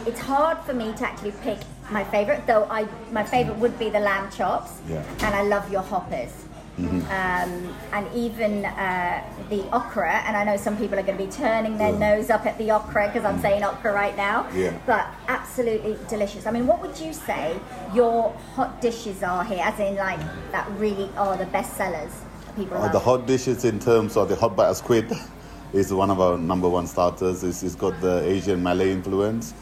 it's 0.07 0.19
hard 0.21 0.57
for 0.65 0.73
me 0.73 0.93
to 0.93 1.03
actually 1.07 1.31
pick 1.43 1.59
my 1.91 2.03
favorite. 2.05 2.45
Though 2.47 2.65
I, 2.69 2.87
my 3.11 3.23
favorite 3.23 3.57
would 3.57 3.77
be 3.77 3.89
the 3.89 3.99
lamb 3.99 4.29
chops, 4.31 4.71
Yeah. 4.87 5.03
and 5.23 5.35
I 5.35 5.43
love 5.43 5.71
your 5.71 5.81
hoppers. 5.81 6.33
Um, 6.79 7.73
and 7.91 8.05
even 8.13 8.63
uh, 8.63 9.23
the 9.49 9.63
okra, 9.75 10.21
and 10.27 10.37
I 10.37 10.43
know 10.43 10.57
some 10.57 10.77
people 10.77 10.99
are 10.99 11.01
going 11.01 11.17
to 11.17 11.25
be 11.25 11.31
turning 11.31 11.75
their 11.79 11.91
Yeah. 11.91 11.97
nose 12.17 12.29
up 12.29 12.45
at 12.45 12.55
the 12.59 12.69
okra 12.71 13.07
because 13.07 13.25
I'm 13.25 13.41
saying 13.41 13.63
okra 13.63 13.91
right 13.93 14.15
now. 14.15 14.45
Yeah. 14.53 14.73
But 14.85 15.07
absolutely 15.27 15.97
delicious. 16.07 16.45
I 16.45 16.51
mean, 16.51 16.67
what 16.67 16.79
would 16.83 16.99
you 16.99 17.13
say 17.13 17.57
your 17.95 18.31
hot 18.55 18.79
dishes 18.79 19.23
are 19.23 19.43
here, 19.43 19.63
as 19.63 19.79
in 19.79 19.95
like 19.95 20.19
that 20.51 20.67
really 20.77 21.09
are 21.17 21.35
the 21.35 21.47
best 21.47 21.75
sellers? 21.75 22.11
People 22.55 22.77
Uh, 22.77 22.89
the 22.91 22.99
hot 22.99 23.25
dishes 23.25 23.65
in 23.65 23.79
terms 23.79 24.15
of 24.15 24.29
the 24.29 24.35
hot 24.35 24.55
butter 24.55 24.75
squid 24.75 25.11
is 25.73 25.93
one 25.93 26.09
of 26.09 26.19
our 26.19 26.37
number 26.37 26.69
one 26.69 26.87
starters. 26.87 27.43
It's, 27.43 27.63
it's 27.63 27.75
got 27.75 27.99
the 28.01 28.23
Asian 28.23 28.63
Malay 28.63 28.91
influence. 28.91 29.53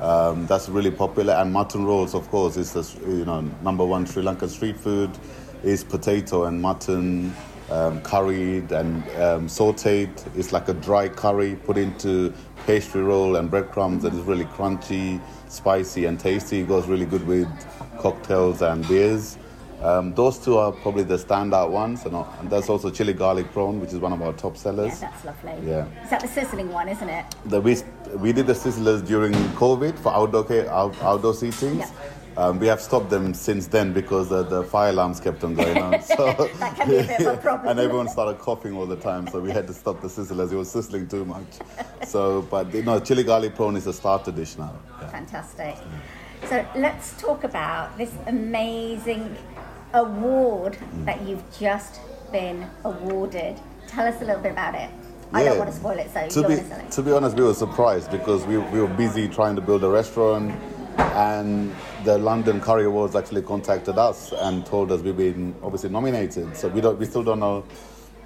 Um, 0.00 0.46
that's 0.46 0.68
really 0.68 0.90
popular. 0.90 1.34
And 1.34 1.52
mutton 1.52 1.84
rolls, 1.84 2.14
of 2.14 2.28
course, 2.30 2.56
is 2.56 2.72
the 2.72 2.82
you 3.08 3.24
know 3.24 3.40
number 3.62 3.84
one 3.84 4.06
Sri 4.06 4.22
Lankan 4.22 4.48
street 4.48 4.76
food. 4.76 5.10
Is 5.62 5.82
potato 5.82 6.44
and 6.44 6.60
mutton 6.60 7.34
um, 7.70 8.02
curried 8.02 8.70
and 8.72 9.02
um, 9.16 9.46
sautéed. 9.46 10.10
It's 10.36 10.52
like 10.52 10.68
a 10.68 10.74
dry 10.74 11.08
curry 11.08 11.56
put 11.56 11.78
into 11.78 12.34
pastry 12.66 13.02
roll 13.02 13.36
and 13.36 13.50
breadcrumbs, 13.50 14.04
and 14.04 14.16
it's 14.16 14.26
really 14.26 14.44
crunchy, 14.44 15.20
spicy, 15.48 16.04
and 16.04 16.20
tasty. 16.20 16.60
It 16.60 16.68
goes 16.68 16.86
really 16.86 17.06
good 17.06 17.26
with 17.26 17.48
cocktails 17.98 18.60
and 18.60 18.86
beers. 18.86 19.38
Um, 19.82 20.14
those 20.14 20.38
two 20.38 20.56
are 20.56 20.72
probably 20.72 21.02
the 21.04 21.16
standout 21.16 21.70
ones, 21.70 22.04
and, 22.06 22.14
and 22.14 22.50
there's 22.50 22.68
also 22.68 22.90
chili 22.90 23.12
garlic 23.12 23.50
prawn, 23.52 23.80
which 23.80 23.92
is 23.92 23.98
one 23.98 24.12
of 24.12 24.22
our 24.22 24.32
top 24.32 24.56
sellers. 24.56 25.00
yeah, 25.02 25.10
that's 25.10 25.24
lovely. 25.24 25.68
Yeah. 25.68 25.86
Is 26.04 26.10
that 26.10 26.20
the 26.22 26.28
sizzling 26.28 26.70
one, 26.70 26.88
isn't 26.88 27.08
it? 27.08 27.24
The, 27.46 27.60
we, 27.60 27.76
we 28.16 28.32
did 28.32 28.46
the 28.46 28.54
sizzlers 28.54 29.06
during 29.06 29.32
COVID 29.54 29.98
for 29.98 30.12
outdoor 30.14 30.44
out, 30.70 30.96
outdoor 31.02 31.32
seatings. 31.34 31.80
Yeah. 31.80 31.90
Um, 32.36 32.58
we 32.58 32.66
have 32.66 32.80
stopped 32.80 33.10
them 33.10 33.32
since 33.32 33.68
then 33.68 33.92
because 33.92 34.32
uh, 34.32 34.42
the 34.42 34.64
fire 34.64 34.90
alarms 34.90 35.20
kept 35.20 35.44
on 35.44 35.54
going 35.54 35.78
on. 35.78 36.02
So 36.02 36.32
That 36.58 36.74
can 36.76 36.88
be 36.88 36.96
a 36.96 37.04
bit 37.04 37.20
of 37.20 37.34
a 37.34 37.36
problem. 37.40 37.68
and 37.68 37.78
everyone 37.78 38.08
started 38.08 38.40
coughing 38.40 38.74
all 38.76 38.86
the 38.86 38.96
time, 38.96 39.28
so 39.28 39.38
we 39.40 39.52
had 39.52 39.68
to 39.68 39.72
stop 39.74 40.00
the 40.00 40.08
sizzlers. 40.08 40.50
It 40.50 40.56
was 40.56 40.70
sizzling 40.70 41.08
too 41.08 41.24
much. 41.24 41.44
So, 42.06 42.42
but 42.42 42.72
you 42.74 42.82
know, 42.82 43.00
chili 43.00 43.24
garlic 43.24 43.54
prawn 43.54 43.76
is 43.76 43.86
a 43.86 43.92
starter 43.92 44.30
dish 44.30 44.58
now. 44.58 44.74
Yeah. 45.00 45.08
Fantastic. 45.08 45.76
So 46.50 46.64
let's 46.76 47.18
talk 47.20 47.44
about 47.44 47.96
this 47.96 48.12
amazing 48.26 49.34
award 49.94 50.76
that 51.04 51.22
you've 51.22 51.42
just 51.58 52.00
been 52.32 52.68
awarded. 52.84 53.58
Tell 53.86 54.06
us 54.06 54.20
a 54.20 54.24
little 54.24 54.42
bit 54.42 54.52
about 54.52 54.74
it. 54.74 54.90
I 55.32 55.44
don't 55.44 55.58
want 55.58 55.70
to 55.70 55.76
spoil 55.76 55.98
it, 55.98 56.10
so 56.12 56.42
to 56.42 56.48
be 56.48 56.90
to 56.90 57.02
be 57.02 57.10
honest, 57.10 57.36
we 57.36 57.42
were 57.42 57.54
surprised 57.54 58.10
because 58.10 58.44
we, 58.44 58.58
we 58.58 58.80
were 58.80 58.86
busy 58.86 59.26
trying 59.26 59.56
to 59.56 59.60
build 59.60 59.82
a 59.82 59.88
restaurant, 59.88 60.52
and 60.98 61.74
the 62.04 62.18
London 62.18 62.60
Curry 62.60 62.84
Awards 62.84 63.16
actually 63.16 63.42
contacted 63.42 63.98
us 63.98 64.32
and 64.32 64.64
told 64.64 64.92
us 64.92 65.00
we've 65.00 65.16
been 65.16 65.54
obviously 65.62 65.90
nominated. 65.90 66.56
So 66.56 66.68
we 66.68 66.80
don't 66.80 66.98
we 66.98 67.06
still 67.06 67.24
don't 67.24 67.40
know 67.40 67.64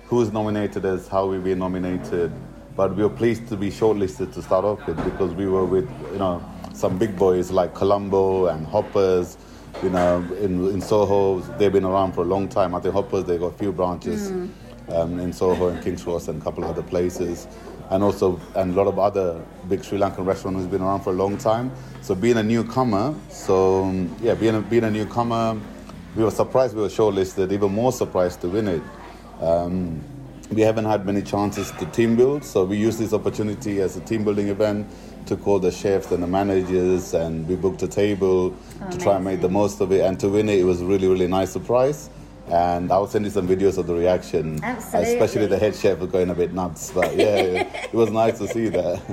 who's 0.06 0.32
nominated 0.32 0.84
as 0.84 1.08
how 1.08 1.26
we've 1.26 1.44
been 1.44 1.58
nominated, 1.60 2.30
but 2.76 2.94
we 2.94 3.02
were 3.02 3.10
pleased 3.10 3.48
to 3.48 3.56
be 3.56 3.70
shortlisted 3.70 4.34
to 4.34 4.42
start 4.42 4.64
off 4.66 4.86
with 4.86 5.02
because 5.04 5.32
we 5.32 5.46
were 5.46 5.64
with 5.64 5.88
you 6.12 6.18
know 6.18 6.44
some 6.74 6.98
big 6.98 7.16
boys 7.16 7.50
like 7.50 7.74
Colombo 7.74 8.46
and 8.46 8.66
Hoppers. 8.66 9.38
You 9.82 9.90
know, 9.90 10.26
in 10.40 10.68
in 10.70 10.80
Soho, 10.80 11.38
they've 11.56 11.72
been 11.72 11.84
around 11.84 12.12
for 12.12 12.22
a 12.22 12.24
long 12.24 12.48
time. 12.48 12.74
I 12.74 12.80
think 12.80 12.94
Hoppers 12.94 13.24
they've 13.24 13.38
got 13.38 13.54
a 13.54 13.58
few 13.58 13.70
branches 13.70 14.30
um, 14.88 15.20
in 15.20 15.32
Soho 15.32 15.68
and 15.68 15.82
King's 15.82 16.02
Cross 16.02 16.28
and 16.28 16.40
a 16.40 16.44
couple 16.44 16.64
of 16.64 16.70
other 16.70 16.82
places. 16.82 17.46
And 17.90 18.02
also, 18.02 18.40
and 18.54 18.74
a 18.74 18.76
lot 18.76 18.86
of 18.86 18.98
other 18.98 19.42
big 19.68 19.82
Sri 19.84 19.98
Lankan 19.98 20.26
restaurants 20.26 20.60
who's 20.60 20.66
been 20.66 20.82
around 20.82 21.02
for 21.02 21.10
a 21.10 21.16
long 21.16 21.38
time. 21.38 21.72
So 22.02 22.14
being 22.14 22.36
a 22.36 22.42
newcomer, 22.42 23.14
so 23.30 23.84
um, 23.84 24.14
yeah, 24.20 24.34
being 24.34 24.56
a, 24.56 24.60
being 24.60 24.84
a 24.84 24.90
newcomer, 24.90 25.58
we 26.14 26.24
were 26.24 26.30
surprised 26.30 26.74
we 26.74 26.82
were 26.82 26.88
shortlisted, 26.88 27.52
even 27.52 27.72
more 27.72 27.92
surprised 27.92 28.40
to 28.42 28.48
win 28.48 28.68
it. 28.68 28.82
Um, 29.40 30.02
we 30.50 30.62
haven't 30.62 30.86
had 30.86 31.06
many 31.06 31.22
chances 31.22 31.70
to 31.72 31.86
team 31.86 32.16
build, 32.16 32.44
so 32.44 32.64
we 32.64 32.76
use 32.76 32.98
this 32.98 33.12
opportunity 33.12 33.80
as 33.80 33.96
a 33.96 34.00
team 34.00 34.24
building 34.24 34.48
event 34.48 34.86
to 35.28 35.36
call 35.36 35.58
the 35.58 35.70
chefs 35.70 36.10
and 36.10 36.22
the 36.22 36.26
managers, 36.26 37.14
and 37.14 37.46
we 37.46 37.54
booked 37.54 37.82
a 37.82 37.88
table 37.88 38.56
to 38.90 38.98
try 38.98 39.16
and 39.16 39.24
make 39.24 39.40
the 39.40 39.48
most 39.48 39.80
of 39.80 39.92
it. 39.92 40.00
And 40.00 40.18
to 40.20 40.28
win 40.28 40.48
it, 40.48 40.58
it 40.58 40.64
was 40.64 40.80
a 40.80 40.86
really, 40.86 41.06
really 41.06 41.28
nice 41.28 41.52
surprise. 41.52 42.10
And 42.48 42.90
I'll 42.90 43.06
send 43.06 43.26
you 43.26 43.30
some 43.30 43.46
videos 43.46 43.76
of 43.76 43.86
the 43.86 43.94
reaction, 43.94 44.58
Absolutely. 44.64 45.12
especially 45.12 45.46
the 45.46 45.58
head 45.58 45.76
chef 45.76 45.98
was 45.98 46.10
going 46.10 46.30
a 46.30 46.34
bit 46.34 46.54
nuts. 46.54 46.90
But 46.90 47.14
yeah, 47.14 47.34
it 47.84 47.92
was 47.92 48.10
nice 48.10 48.38
to 48.38 48.48
see 48.48 48.68
that. 48.70 49.06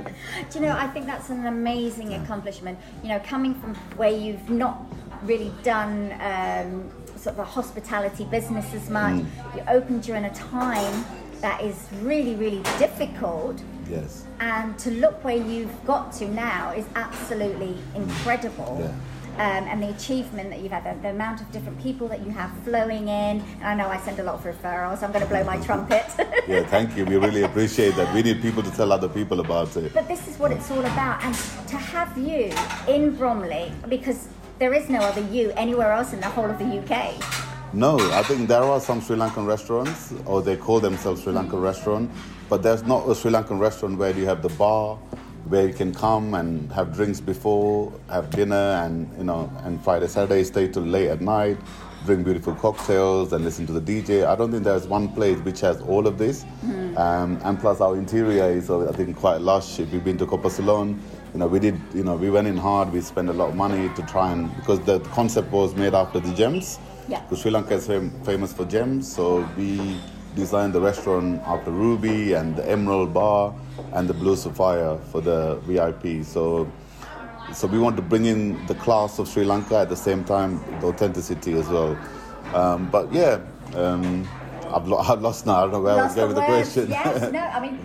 Do 0.50 0.58
you 0.58 0.64
know, 0.64 0.72
I 0.72 0.86
think 0.86 1.04
that's 1.04 1.28
an 1.28 1.46
amazing 1.46 2.14
accomplishment. 2.14 2.78
You 3.02 3.10
know, 3.10 3.20
coming 3.20 3.54
from 3.54 3.74
where 3.96 4.10
you've 4.10 4.48
not 4.48 4.80
really 5.22 5.52
done 5.62 6.12
um, 6.20 6.90
sort 7.16 7.34
of 7.34 7.40
a 7.40 7.44
hospitality 7.44 8.24
business 8.24 8.72
as 8.72 8.88
much, 8.88 9.22
you 9.54 9.62
opened 9.68 10.02
during 10.02 10.24
a 10.24 10.34
time 10.34 11.04
that 11.42 11.62
is 11.62 11.88
really, 12.00 12.34
really 12.36 12.62
difficult. 12.78 13.60
Yes. 13.90 14.24
And 14.40 14.78
to 14.80 14.90
look 14.90 15.22
where 15.24 15.36
you've 15.36 15.84
got 15.84 16.12
to 16.14 16.28
now 16.28 16.72
is 16.72 16.86
absolutely 16.94 17.76
incredible. 17.94 18.78
Yeah. 18.80 18.94
Um, 19.36 19.68
and 19.68 19.82
the 19.82 19.90
achievement 19.90 20.48
that 20.48 20.60
you've 20.60 20.72
had, 20.72 20.84
the, 20.84 20.98
the 21.02 21.10
amount 21.10 21.42
of 21.42 21.52
different 21.52 21.78
people 21.82 22.08
that 22.08 22.24
you 22.24 22.30
have 22.30 22.50
flowing 22.64 23.08
in. 23.08 23.42
And 23.60 23.64
I 23.64 23.74
know 23.74 23.88
I 23.88 23.98
send 23.98 24.18
a 24.18 24.22
lot 24.22 24.36
of 24.36 24.44
referrals, 24.44 25.02
I'm 25.02 25.12
going 25.12 25.24
to 25.24 25.28
blow 25.28 25.44
my 25.44 25.58
trumpet. 25.58 26.06
Yeah, 26.48 26.64
thank 26.64 26.96
you. 26.96 27.04
We 27.04 27.16
really 27.16 27.42
appreciate 27.42 27.96
that. 27.96 28.14
We 28.14 28.22
need 28.22 28.40
people 28.40 28.62
to 28.62 28.70
tell 28.70 28.92
other 28.92 29.08
people 29.08 29.40
about 29.40 29.76
it. 29.76 29.92
But 29.92 30.06
this 30.06 30.28
is 30.28 30.38
what 30.38 30.52
it's 30.52 30.70
all 30.70 30.84
about. 30.84 31.20
And 31.24 31.34
to 31.34 31.76
have 31.76 32.16
you 32.16 32.52
in 32.86 33.16
Bromley, 33.16 33.72
because 33.88 34.28
there 34.60 34.72
is 34.72 34.88
no 34.88 35.00
other 35.00 35.22
you 35.22 35.50
anywhere 35.56 35.90
else 35.90 36.12
in 36.12 36.20
the 36.20 36.28
whole 36.28 36.48
of 36.48 36.58
the 36.60 36.64
UK. 36.64 37.16
No, 37.72 37.98
I 38.12 38.22
think 38.22 38.48
there 38.48 38.62
are 38.62 38.80
some 38.80 39.00
Sri 39.00 39.16
Lankan 39.16 39.44
restaurants, 39.44 40.14
or 40.24 40.40
they 40.40 40.56
call 40.56 40.78
themselves 40.78 41.24
Sri 41.24 41.32
Lankan 41.32 41.60
restaurant, 41.60 42.10
but 42.48 42.62
there's 42.62 42.82
not 42.84 43.08
a 43.08 43.14
Sri 43.14 43.30
Lankan 43.30 43.58
restaurant 43.58 43.98
where 43.98 44.12
you 44.16 44.24
have 44.26 44.42
the 44.42 44.48
bar, 44.50 44.96
where 45.48 45.66
you 45.66 45.74
can 45.74 45.94
come 45.94 46.34
and 46.34 46.70
have 46.72 46.94
drinks 46.94 47.20
before, 47.20 47.92
have 48.08 48.30
dinner, 48.30 48.82
and 48.84 49.10
you 49.18 49.24
know, 49.24 49.50
and 49.64 49.82
Friday, 49.82 50.08
Saturday 50.08 50.44
stay 50.44 50.68
till 50.68 50.82
late 50.82 51.08
at 51.08 51.20
night, 51.20 51.56
drink 52.04 52.24
beautiful 52.24 52.54
cocktails, 52.54 53.32
and 53.32 53.44
listen 53.44 53.66
to 53.66 53.72
the 53.72 53.80
DJ. 53.80 54.26
I 54.26 54.34
don't 54.36 54.50
think 54.50 54.64
there's 54.64 54.86
one 54.86 55.08
place 55.08 55.38
which 55.38 55.60
has 55.60 55.80
all 55.82 56.06
of 56.06 56.18
this, 56.18 56.44
um, 56.96 57.38
and 57.44 57.58
plus 57.58 57.80
our 57.80 57.96
interior 57.96 58.44
is, 58.50 58.70
uh, 58.70 58.88
I 58.88 58.92
think, 58.92 59.16
quite 59.16 59.40
lush. 59.40 59.78
If 59.78 59.92
you've 59.92 60.04
been 60.04 60.18
to 60.18 60.26
Copper 60.26 60.50
Ceylon, 60.50 61.00
you 61.32 61.40
know, 61.40 61.46
we 61.48 61.58
did, 61.58 61.78
you 61.94 62.02
know, 62.04 62.16
we 62.16 62.30
went 62.30 62.46
in 62.46 62.56
hard. 62.56 62.92
We 62.92 63.00
spent 63.00 63.28
a 63.28 63.32
lot 63.32 63.50
of 63.50 63.56
money 63.56 63.88
to 63.94 64.02
try 64.02 64.32
and 64.32 64.54
because 64.56 64.80
the 64.80 65.00
concept 65.00 65.50
was 65.52 65.74
made 65.74 65.94
after 65.94 66.18
the 66.20 66.32
gems. 66.34 66.78
Yeah. 67.08 67.20
Because 67.20 67.42
Sri 67.42 67.50
Lanka 67.50 67.74
is 67.74 67.86
fam- 67.86 68.10
famous 68.24 68.52
for 68.52 68.64
gems, 68.64 69.12
so 69.12 69.48
we 69.56 70.00
designed 70.36 70.72
the 70.72 70.80
restaurant 70.80 71.42
after 71.44 71.70
Ruby 71.72 72.34
and 72.34 72.54
the 72.54 72.70
Emerald 72.70 73.12
Bar 73.12 73.52
and 73.94 74.08
the 74.08 74.14
Blue 74.14 74.36
Sapphire 74.36 74.96
for 75.10 75.20
the 75.20 75.56
VIP. 75.64 76.24
So, 76.24 76.70
so 77.52 77.66
we 77.66 77.78
want 77.78 77.96
to 77.96 78.02
bring 78.02 78.26
in 78.26 78.64
the 78.66 78.74
class 78.76 79.18
of 79.18 79.26
Sri 79.26 79.44
Lanka 79.44 79.78
at 79.78 79.88
the 79.88 79.96
same 79.96 80.22
time 80.22 80.60
the 80.80 80.88
authenticity 80.88 81.54
as 81.54 81.68
well. 81.68 81.98
Um, 82.54 82.88
but 82.90 83.12
yeah, 83.12 83.40
um, 83.74 84.28
I've, 84.68 84.86
lo- 84.86 84.98
I've 85.08 85.22
lost 85.22 85.46
now. 85.46 85.56
I 85.56 85.60
don't 85.62 85.72
know 85.72 85.80
where 85.80 85.98
I 85.98 86.04
was 86.04 86.14
going 86.14 86.28
with 86.28 86.36
the 86.36 86.44
question. 86.44 86.88
Yes, 86.88 87.32
no, 87.32 87.40
I 87.56 87.58
mean, 87.60 87.78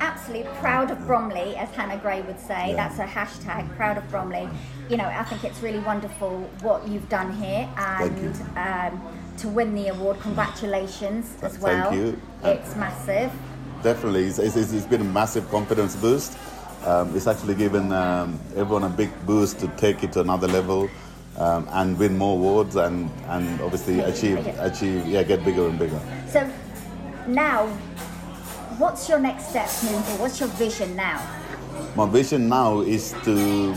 absolutely 0.00 0.50
proud 0.60 0.90
of 0.90 1.04
Bromley, 1.06 1.56
as 1.56 1.68
Hannah 1.70 1.98
Gray 1.98 2.22
would 2.22 2.40
say. 2.40 2.70
Yeah. 2.70 2.76
That's 2.76 2.98
a 2.98 3.06
hashtag, 3.06 3.74
proud 3.76 3.98
of 3.98 4.08
Bromley. 4.08 4.48
You 4.88 4.96
know, 4.96 5.04
I 5.04 5.24
think 5.24 5.44
it's 5.44 5.60
really 5.60 5.80
wonderful 5.80 6.38
what 6.62 6.86
you've 6.86 7.08
done 7.08 7.32
here 7.34 7.68
Thank 7.76 8.16
you. 8.22 8.32
and 8.56 8.94
um, 8.94 9.17
to 9.38 9.48
win 9.48 9.74
the 9.74 9.88
award, 9.88 10.20
congratulations 10.20 11.36
as 11.42 11.58
well. 11.58 11.90
Thank 11.90 12.00
you. 12.00 12.20
It's 12.44 12.76
massive. 12.76 13.32
Definitely, 13.82 14.24
it's, 14.24 14.38
it's, 14.38 14.56
it's 14.56 14.86
been 14.86 15.00
a 15.00 15.04
massive 15.04 15.48
confidence 15.50 15.96
boost. 15.96 16.36
Um, 16.84 17.14
it's 17.16 17.26
actually 17.26 17.54
given 17.54 17.92
um, 17.92 18.38
everyone 18.56 18.84
a 18.84 18.88
big 18.88 19.10
boost 19.26 19.58
to 19.60 19.68
take 19.76 20.02
it 20.04 20.12
to 20.12 20.20
another 20.20 20.48
level 20.48 20.88
um, 21.36 21.68
and 21.72 21.98
win 21.98 22.16
more 22.16 22.36
awards 22.36 22.76
and, 22.76 23.10
and 23.26 23.60
obviously 23.60 24.00
achieve 24.00 24.44
bigger. 24.44 24.56
achieve 24.60 25.06
yeah 25.06 25.22
get 25.22 25.44
bigger 25.44 25.68
and 25.68 25.78
bigger. 25.78 26.00
So 26.28 26.50
now, 27.26 27.66
what's 28.78 29.08
your 29.08 29.18
next 29.18 29.50
step 29.50 29.68
moving 29.82 30.02
forward? 30.02 30.20
What's 30.20 30.40
your 30.40 30.48
vision 30.50 30.96
now? 30.96 31.24
My 31.94 32.06
vision 32.06 32.48
now 32.48 32.80
is 32.80 33.14
to 33.24 33.74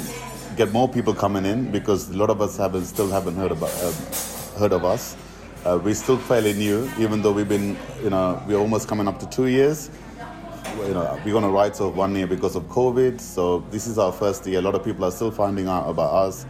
get 0.55 0.72
more 0.72 0.88
people 0.88 1.14
coming 1.14 1.45
in 1.45 1.72
because 1.72 2.09
a 2.09 2.18
lot 2.18 2.30
of 2.30 2.41
us 2.41 2.57
haven't 2.57 2.86
still 2.86 3.09
haven't 3.09 3.36
heard 3.36 3.51
about 3.51 3.72
um, 3.84 3.93
heard 4.57 4.74
of 4.74 4.86
us. 4.86 5.16
Uh, 5.64 5.80
we're 5.84 5.93
still 5.93 6.18
fairly 6.18 6.53
new, 6.53 6.89
even 6.97 7.22
though 7.22 7.32
we've 7.32 7.47
been 7.47 7.78
you 8.03 8.09
know 8.09 8.41
we're 8.47 8.57
almost 8.57 8.88
coming 8.88 9.07
up 9.07 9.20
to 9.20 9.30
two 9.30 9.45
years. 9.45 9.91
you 10.88 10.93
know, 10.93 11.22
we're 11.24 11.34
going 11.34 11.43
to 11.43 11.49
write 11.49 11.80
off 11.80 11.93
one 11.93 12.16
year 12.16 12.26
because 12.26 12.55
of 12.55 12.64
COVID. 12.64 13.22
So 13.22 13.59
this 13.70 13.86
is 13.86 13.99
our 13.99 14.12
first 14.12 14.47
year. 14.47 14.57
A 14.57 14.62
lot 14.62 14.74
of 14.74 14.84
people 14.84 15.05
are 15.05 15.12
still 15.12 15.30
finding 15.30 15.68
out 15.68 15.88
about 15.88 16.14
us. 16.14 16.47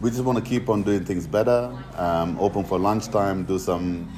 We 0.00 0.08
just 0.08 0.22
want 0.24 0.38
to 0.38 0.44
keep 0.44 0.70
on 0.70 0.82
doing 0.82 1.04
things 1.04 1.26
better. 1.26 1.76
Um, 1.96 2.38
open 2.40 2.64
for 2.64 2.78
lunchtime, 2.78 3.44
do 3.44 3.58
some 3.58 4.10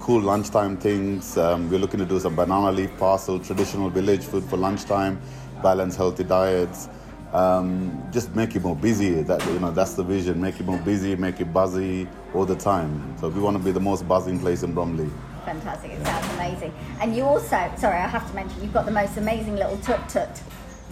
cool 0.00 0.20
lunchtime 0.20 0.76
things. 0.76 1.38
Um, 1.38 1.70
we're 1.70 1.78
looking 1.78 2.00
to 2.00 2.06
do 2.06 2.20
some 2.20 2.36
banana 2.36 2.72
leaf 2.72 2.94
parcel, 2.98 3.38
traditional 3.38 3.88
village 3.88 4.24
food 4.24 4.44
for 4.44 4.58
lunchtime, 4.58 5.18
balance 5.62 5.96
healthy 5.96 6.24
diets. 6.24 6.90
Um, 7.34 8.00
just 8.12 8.34
make 8.36 8.54
it 8.54 8.62
more 8.62 8.76
busy. 8.76 9.22
That 9.22 9.44
you 9.46 9.58
know, 9.58 9.72
that's 9.72 9.94
the 9.94 10.04
vision. 10.04 10.40
Make 10.40 10.60
it 10.60 10.66
more 10.66 10.78
busy, 10.78 11.16
make 11.16 11.40
it 11.40 11.52
buzzy 11.52 12.06
all 12.32 12.44
the 12.46 12.54
time. 12.54 13.16
So 13.18 13.28
we 13.28 13.40
want 13.40 13.56
to 13.56 13.62
be 13.62 13.72
the 13.72 13.80
most 13.80 14.06
buzzing 14.06 14.38
place 14.38 14.62
in 14.62 14.72
Bromley. 14.72 15.10
Fantastic, 15.44 15.90
it 15.90 16.06
sounds 16.06 16.32
amazing. 16.34 16.72
And 17.00 17.14
you 17.14 17.24
also, 17.24 17.70
sorry, 17.76 17.98
I 17.98 18.06
have 18.06 18.26
to 18.28 18.34
mention, 18.34 18.62
you've 18.62 18.72
got 18.72 18.86
the 18.86 18.92
most 18.92 19.16
amazing 19.18 19.56
little 19.56 19.76
tuk 19.78 20.06
tuk. 20.08 20.28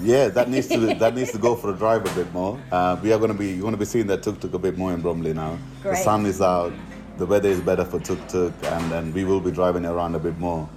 Yeah, 0.01 0.29
that 0.29 0.49
needs 0.49 0.67
to 0.69 0.79
that 0.95 1.15
needs 1.15 1.31
to 1.33 1.39
go 1.39 1.55
for 1.55 1.71
a 1.71 1.77
drive 1.77 2.05
a 2.05 2.15
bit 2.15 2.33
more. 2.33 2.61
Uh, 2.73 2.99
we 3.03 3.13
are 3.13 3.19
going 3.19 3.33
to 3.33 3.39
be 3.39 3.51
you're 3.51 3.61
going 3.61 3.73
to 3.73 3.79
be 3.79 3.85
seeing 3.85 4.09
that 4.09 4.23
tuk 4.23 4.41
tuk 4.41 4.53
a 4.55 4.59
bit 4.59 4.77
more 4.77 4.93
in 4.93 5.01
Bromley 5.01 5.33
now. 5.33 5.59
The 5.83 5.95
sun 5.95 6.27
is 6.27 6.41
out, 6.41 6.73
the 7.19 7.27
weather 7.27 7.49
is 7.49 7.61
better 7.61 7.85
for 7.85 8.01
tuk 8.01 8.27
tuk, 8.27 8.53
and 8.65 8.91
then 8.91 9.13
we 9.13 9.25
will 9.25 9.41
be 9.41 9.53
driving 9.53 9.85
around 9.85 10.17
a 10.17 10.19
bit 10.19 10.39
more 10.39 10.69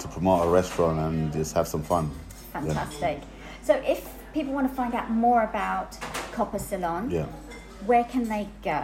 to 0.00 0.08
promote 0.08 0.46
a 0.46 0.50
restaurant 0.50 0.98
and 0.98 1.32
just 1.32 1.54
have 1.54 1.66
some 1.66 1.82
fun. 1.82 2.10
Yeah. 2.52 2.60
Fantastic. 2.60 3.22
So 3.62 3.74
if 3.86 4.06
people 4.34 4.52
want 4.52 4.68
to 4.68 4.74
find 4.74 4.94
out 4.94 5.10
more 5.10 5.44
about 5.44 5.96
Copper 6.32 6.58
Ceylon, 6.58 7.08
Yeah. 7.10 7.26
where 7.86 8.04
can 8.04 8.28
they 8.28 8.48
go? 8.62 8.82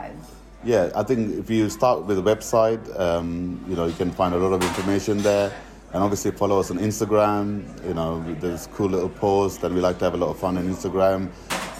Yeah, 0.63 0.91
I 0.95 1.03
think 1.03 1.39
if 1.39 1.51
you 1.51 1.69
start 1.69 2.05
with 2.07 2.17
the 2.23 2.23
website, 2.23 2.81
um, 2.99 3.61
you 3.69 3.75
know, 3.75 3.87
you 3.87 3.95
can 3.95 4.11
find 4.13 4.33
a 4.35 4.39
lot 4.39 4.53
of 4.53 4.63
information 4.63 5.19
there. 5.23 5.51
And 5.93 6.05
obviously 6.05 6.31
follow 6.31 6.61
us 6.61 6.71
on 6.71 6.79
Instagram. 6.79 7.65
You 7.85 7.95
know, 7.95 8.23
there's 8.41 8.69
cool 8.69 8.89
little 8.89 9.09
posts, 9.09 9.65
and 9.65 9.75
we 9.75 9.81
like 9.81 9.99
to 9.99 10.05
have 10.05 10.15
a 10.15 10.17
lot 10.17 10.29
of 10.31 10.39
fun 10.39 10.57
on 10.57 10.69
Instagram. 10.69 11.31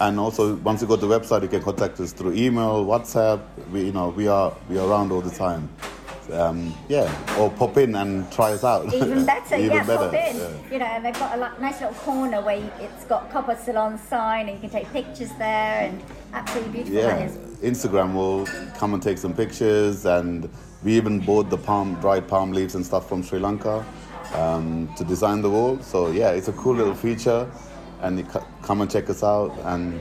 And 0.01 0.19
also, 0.19 0.57
once 0.57 0.83
you 0.83 0.89
go 0.89 0.97
to 0.97 1.07
the 1.07 1.19
website, 1.21 1.43
you 1.43 1.49
can 1.49 1.63
contact 1.63 2.01
us 2.01 2.11
through 2.11 2.33
email, 2.33 2.85
WhatsApp. 2.85 3.39
We, 3.71 3.85
you 3.85 3.93
know, 3.93 4.09
we 4.09 4.27
are 4.27 4.53
we 4.69 4.79
are 4.81 4.89
around 4.89 5.13
all 5.13 5.21
the 5.21 5.31
time. 5.31 5.69
Um, 6.33 6.75
yeah, 6.89 7.09
or 7.39 7.51
pop 7.51 7.77
in 7.77 7.95
and 7.97 8.31
try 8.33 8.53
us 8.53 8.65
out. 8.65 8.93
Even 8.95 9.25
better, 9.35 9.57
Even 9.57 9.73
yeah, 9.73 9.85
better, 9.85 10.05
pop 10.11 10.15
in. 10.15 10.37
yeah. 10.37 10.49
You 10.73 10.79
know, 10.79 10.85
and 10.87 11.05
they've 11.05 11.15
got 11.19 11.37
a 11.37 11.61
nice 11.61 11.81
little 11.81 11.95
corner 11.97 12.41
where 12.43 12.57
you, 12.57 12.71
it's 12.81 13.05
got 13.05 13.31
Copper 13.31 13.57
Ceylon 13.57 13.99
sign 13.99 14.49
and 14.49 14.57
you 14.57 14.61
can 14.61 14.71
take 14.71 14.91
pictures 14.93 15.31
there 15.39 15.83
and 15.89 16.03
absolutely 16.33 16.73
beautiful 16.83 16.99
Yeah, 17.01 17.25
is. 17.25 17.37
Instagram 17.61 18.15
will 18.15 18.47
come 18.77 18.95
and 18.95 19.03
take 19.03 19.19
some 19.19 19.35
pictures, 19.35 20.07
and 20.07 20.49
we 20.83 20.95
even 20.97 21.21
bought 21.21 21.51
the 21.51 21.59
palm, 21.59 21.95
dried 22.01 22.27
palm 22.29 22.53
leaves 22.53 22.75
and 22.75 22.85
stuff 22.87 23.09
from 23.09 23.23
Sri 23.23 23.39
Lanka 23.39 23.85
um, 24.35 24.89
to 24.97 25.05
design 25.05 25.43
the 25.43 25.51
wall. 25.51 25.79
So 25.83 26.11
yeah, 26.11 26.31
it's 26.31 26.49
a 26.49 26.53
cool 26.55 26.75
little 26.75 26.95
feature, 26.95 27.51
and 28.01 28.19
you 28.19 28.27
c- 28.33 28.39
come 28.63 28.81
and 28.81 28.91
check 28.91 29.11
us 29.11 29.23
out, 29.23 29.53
and 29.65 30.01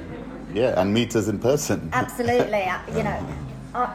yeah, 0.54 0.80
and 0.82 0.94
meet 0.94 1.16
us 1.16 1.28
in 1.28 1.38
person. 1.40 1.90
Absolutely, 1.94 2.64
uh, 2.64 2.80
you 2.96 3.04
know. 3.04 3.28
Uh, 3.76 3.94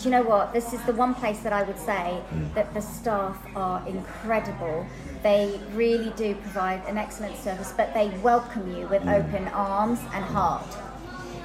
do 0.00 0.08
you 0.08 0.12
know 0.12 0.22
what? 0.22 0.54
This 0.54 0.72
is 0.72 0.82
the 0.84 0.94
one 0.94 1.14
place 1.14 1.40
that 1.40 1.52
I 1.52 1.62
would 1.62 1.78
say 1.78 2.22
hmm. 2.30 2.54
that 2.54 2.72
the 2.72 2.80
staff 2.80 3.36
are 3.54 3.86
incredible. 3.86 4.86
They 5.22 5.60
really 5.74 6.10
do 6.16 6.34
provide 6.36 6.82
an 6.86 6.96
excellent 6.96 7.36
service, 7.36 7.74
but 7.76 7.92
they 7.92 8.08
welcome 8.22 8.74
you 8.74 8.86
with 8.88 9.02
hmm. 9.02 9.10
open 9.10 9.48
arms 9.48 9.98
and 10.14 10.24
heart. 10.24 10.66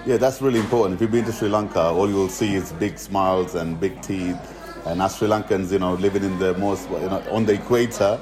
Yeah, 0.05 0.17
that's 0.17 0.41
really 0.41 0.59
important. 0.59 0.95
If 0.95 1.01
you've 1.01 1.11
been 1.11 1.25
to 1.25 1.33
Sri 1.33 1.49
Lanka, 1.49 1.81
all 1.81 2.07
you 2.07 2.15
will 2.15 2.29
see 2.29 2.55
is 2.55 2.71
big 2.73 2.97
smiles 2.97 3.55
and 3.55 3.77
big 3.77 4.01
teeth. 4.01 4.39
And 4.85 5.01
as 5.01 5.17
Sri 5.17 5.27
Lankans, 5.27 5.71
you 5.71 5.79
know, 5.79 5.95
living 5.95 6.23
in 6.23 6.39
the 6.39 6.53
most, 6.57 6.89
you 6.89 6.99
know, 6.99 7.23
on 7.31 7.45
the 7.45 7.55
equator, 7.55 8.21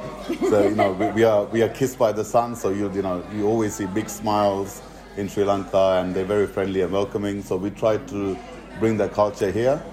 so 0.49 0.67
you 0.67 0.75
know, 0.75 0.93
we, 0.93 1.07
we 1.11 1.23
are 1.25 1.43
we 1.45 1.61
are 1.61 1.69
kissed 1.69 1.99
by 1.99 2.13
the 2.13 2.23
sun. 2.23 2.55
So 2.55 2.69
you 2.69 2.89
you 2.93 3.01
know, 3.01 3.23
you 3.35 3.45
always 3.45 3.75
see 3.75 3.85
big 3.85 4.09
smiles 4.09 4.81
in 5.17 5.27
Sri 5.27 5.43
Lanka, 5.43 5.99
and 6.01 6.15
they're 6.15 6.25
very 6.25 6.47
friendly 6.47 6.81
and 6.81 6.91
welcoming. 6.91 7.43
So 7.43 7.57
we 7.57 7.69
try 7.69 7.97
to 7.97 8.37
bring 8.79 8.97
that 8.97 9.11
culture 9.11 9.51
here. 9.51 9.83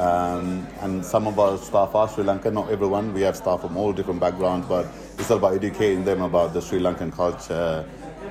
Um, 0.00 0.66
and 0.80 1.04
some 1.04 1.26
of 1.26 1.38
our 1.38 1.58
staff 1.58 1.94
are 1.94 2.08
Sri 2.08 2.24
Lankan, 2.24 2.54
not 2.54 2.70
everyone. 2.70 3.12
We 3.12 3.20
have 3.20 3.36
staff 3.36 3.60
from 3.60 3.76
all 3.76 3.92
different 3.92 4.18
backgrounds, 4.18 4.66
but 4.66 4.86
it's 5.18 5.30
all 5.30 5.36
about 5.36 5.52
educating 5.52 6.06
them 6.06 6.22
about 6.22 6.54
the 6.54 6.62
Sri 6.62 6.80
Lankan 6.80 7.12
culture 7.12 7.86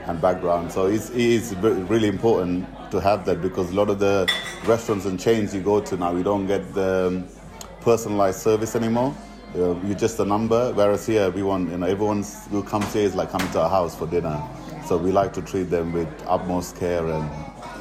and 0.07 0.19
background. 0.19 0.71
So 0.71 0.87
it's, 0.87 1.11
it 1.11 1.19
is 1.19 1.53
really 1.55 2.07
important 2.07 2.65
to 2.89 2.99
have 2.99 3.23
that 3.25 3.43
because 3.43 3.69
a 3.69 3.75
lot 3.75 3.91
of 3.91 3.99
the 3.99 4.27
restaurants 4.65 5.05
and 5.05 5.19
chains 5.19 5.53
you 5.53 5.61
go 5.61 5.79
to 5.79 5.95
now, 5.95 6.15
you 6.15 6.23
don't 6.23 6.47
get 6.47 6.73
the 6.73 7.07
um, 7.07 7.27
personalized 7.81 8.39
service 8.39 8.75
anymore. 8.75 9.15
You're 9.53 9.75
just 9.93 10.19
a 10.19 10.25
number, 10.25 10.73
whereas 10.73 11.05
here 11.05 11.29
we 11.29 11.43
want, 11.43 11.69
you 11.69 11.77
know, 11.77 11.85
everyone 11.85 12.23
who 12.49 12.63
comes 12.63 12.91
here 12.93 13.03
is 13.03 13.13
like 13.13 13.29
coming 13.29 13.49
to 13.51 13.61
our 13.61 13.69
house 13.69 13.95
for 13.95 14.07
dinner. 14.07 14.41
So 14.87 14.97
we 14.97 15.11
like 15.11 15.33
to 15.33 15.41
treat 15.43 15.69
them 15.69 15.93
with 15.93 16.07
utmost 16.27 16.77
care 16.77 17.05
and 17.05 17.29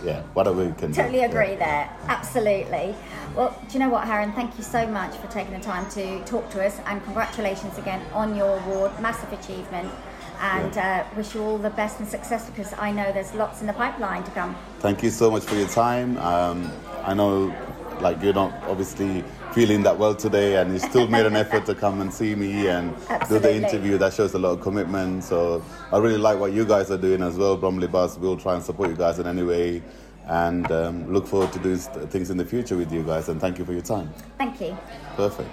yeah, 0.04 0.22
whatever 0.34 0.64
we 0.64 0.72
can 0.74 0.92
do. 0.92 1.00
Totally 1.02 1.18
Yeah. 1.18 1.26
agree 1.26 1.56
there. 1.56 1.90
Absolutely. 2.08 2.94
Well, 3.38 3.56
do 3.68 3.74
you 3.74 3.78
know 3.78 3.88
what, 3.88 4.04
Haran? 4.04 4.32
Thank 4.32 4.58
you 4.58 4.64
so 4.64 4.84
much 4.84 5.14
for 5.14 5.28
taking 5.28 5.54
the 5.54 5.60
time 5.60 5.88
to 5.90 6.24
talk 6.24 6.50
to 6.50 6.66
us, 6.66 6.80
and 6.86 7.00
congratulations 7.04 7.78
again 7.78 8.04
on 8.12 8.34
your 8.34 8.58
award. 8.58 8.90
Massive 9.00 9.32
achievement, 9.32 9.92
and 10.40 10.76
uh, 10.76 11.04
wish 11.16 11.36
you 11.36 11.42
all 11.44 11.56
the 11.56 11.70
best 11.70 12.00
and 12.00 12.08
success 12.08 12.50
because 12.50 12.72
I 12.72 12.90
know 12.90 13.12
there's 13.12 13.32
lots 13.34 13.60
in 13.60 13.68
the 13.68 13.72
pipeline 13.74 14.24
to 14.24 14.30
come. 14.32 14.56
Thank 14.80 15.04
you 15.04 15.10
so 15.10 15.30
much 15.30 15.44
for 15.44 15.54
your 15.54 15.68
time. 15.68 16.16
Um, 16.16 16.72
I 17.04 17.14
know, 17.14 17.54
like 18.00 18.20
you're 18.20 18.34
not 18.34 18.52
obviously 18.64 19.22
feeling 19.52 19.84
that 19.84 19.96
well 19.96 20.16
today, 20.16 20.56
and 20.56 20.72
you 20.72 20.80
still 20.80 21.06
made 21.06 21.24
an 21.24 21.36
effort 21.44 21.64
to 21.66 21.76
come 21.76 22.00
and 22.00 22.12
see 22.12 22.34
me 22.34 22.66
and 22.66 22.92
do 23.28 23.38
the 23.38 23.54
interview. 23.54 23.98
That 23.98 24.14
shows 24.14 24.34
a 24.34 24.38
lot 24.40 24.50
of 24.50 24.62
commitment. 24.62 25.22
So 25.22 25.62
I 25.92 25.98
really 25.98 26.18
like 26.18 26.40
what 26.40 26.52
you 26.52 26.64
guys 26.64 26.90
are 26.90 26.98
doing 26.98 27.22
as 27.22 27.36
well, 27.36 27.56
Bromley 27.56 27.86
Buzz. 27.86 28.18
We'll 28.18 28.36
try 28.36 28.56
and 28.56 28.64
support 28.64 28.90
you 28.90 28.96
guys 28.96 29.20
in 29.20 29.28
any 29.28 29.44
way, 29.44 29.80
and 30.28 30.70
um, 30.70 31.12
look 31.12 31.26
forward 31.26 31.52
to 31.52 31.58
doing 31.58 31.78
things 31.78 32.30
in 32.30 32.36
the 32.36 32.44
future 32.44 32.76
with 32.76 32.92
you 32.92 33.02
guys. 33.02 33.28
And 33.28 33.40
thank 33.40 33.58
you 33.58 33.64
for 33.64 33.72
your 33.72 33.82
time. 33.82 34.12
Thank 34.36 34.60
you. 34.60 34.76
Perfect. 35.16 35.50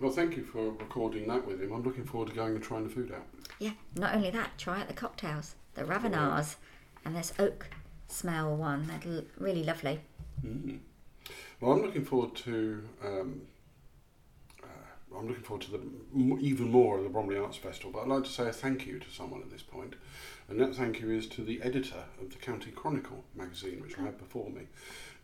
Well, 0.00 0.10
thank 0.10 0.36
you 0.36 0.42
for 0.42 0.72
recording 0.72 1.28
that 1.28 1.46
with 1.46 1.62
him. 1.62 1.72
I'm 1.72 1.82
looking 1.82 2.04
forward 2.04 2.30
to 2.30 2.34
going 2.34 2.56
and 2.56 2.62
trying 2.62 2.82
the 2.84 2.90
food 2.90 3.12
out. 3.12 3.26
Yeah. 3.60 3.72
Not 3.96 4.14
only 4.14 4.30
that, 4.30 4.58
try 4.58 4.80
out 4.80 4.88
the 4.88 4.94
cocktails, 4.94 5.54
the 5.74 5.84
Ravenars, 5.84 6.56
and 7.04 7.14
this 7.14 7.32
oak 7.38 7.68
smell 8.08 8.56
one. 8.56 8.88
They're 8.88 9.22
really 9.38 9.62
lovely. 9.62 10.00
Well, 11.60 11.72
I'm 11.72 11.82
looking 11.82 12.04
forward 12.04 12.34
to. 12.36 12.82
Um, 13.04 13.42
I'm 15.22 15.28
looking 15.28 15.44
forward 15.44 15.62
to 15.62 15.70
the 15.70 16.38
even 16.40 16.70
more 16.70 16.98
of 16.98 17.04
the 17.04 17.10
Bromley 17.10 17.38
Arts 17.38 17.56
Festival. 17.56 17.92
But 17.92 18.00
I'd 18.02 18.08
like 18.08 18.24
to 18.24 18.30
say 18.30 18.48
a 18.48 18.52
thank 18.52 18.86
you 18.86 18.98
to 18.98 19.10
someone 19.10 19.40
at 19.40 19.50
this 19.50 19.62
point, 19.62 19.94
and 20.48 20.60
that 20.60 20.74
thank 20.74 21.00
you 21.00 21.10
is 21.10 21.28
to 21.28 21.42
the 21.42 21.62
editor 21.62 22.02
of 22.20 22.30
the 22.30 22.36
County 22.38 22.72
Chronicle 22.72 23.22
magazine, 23.36 23.80
which 23.80 23.96
I 23.98 24.02
have 24.02 24.18
before 24.18 24.50
me. 24.50 24.62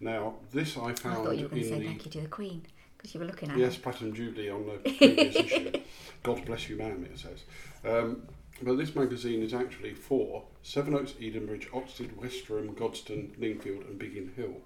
Now, 0.01 0.35
this 0.53 0.77
I 0.77 0.93
found. 0.95 1.19
I 1.19 1.25
thought 1.25 1.37
you 1.37 1.43
were 1.45 1.49
going 1.49 1.63
to 1.63 1.69
say 1.69 1.79
the 1.81 1.87
thank 1.87 2.05
you 2.05 2.11
to 2.13 2.21
the 2.21 2.29
Queen 2.29 2.63
because 2.97 3.13
you 3.13 3.21
were 3.21 3.27
looking 3.27 3.51
at 3.51 3.59
Yes. 3.59 3.77
Platinum 3.77 4.15
Jubilee 4.15 4.51
on 4.51 4.67
the 4.67 4.73
previous 4.97 5.35
issue. 5.37 5.73
God 6.23 6.45
bless 6.47 6.69
you, 6.69 6.77
ma'am, 6.77 7.07
it 7.13 7.19
says. 7.19 7.43
Um, 7.85 8.23
but 8.63 8.77
this 8.77 8.95
magazine 8.95 9.43
is 9.43 9.55
actually 9.55 9.95
for 9.95 10.45
Sevenoaks, 10.63 11.13
Edenbridge, 11.13 11.69
Oxted, 11.71 12.17
Westerham, 12.17 12.75
Godstone, 12.75 13.31
Lingfield, 13.39 13.87
and 13.89 13.99
Biggin 13.99 14.33
Hill. 14.37 14.57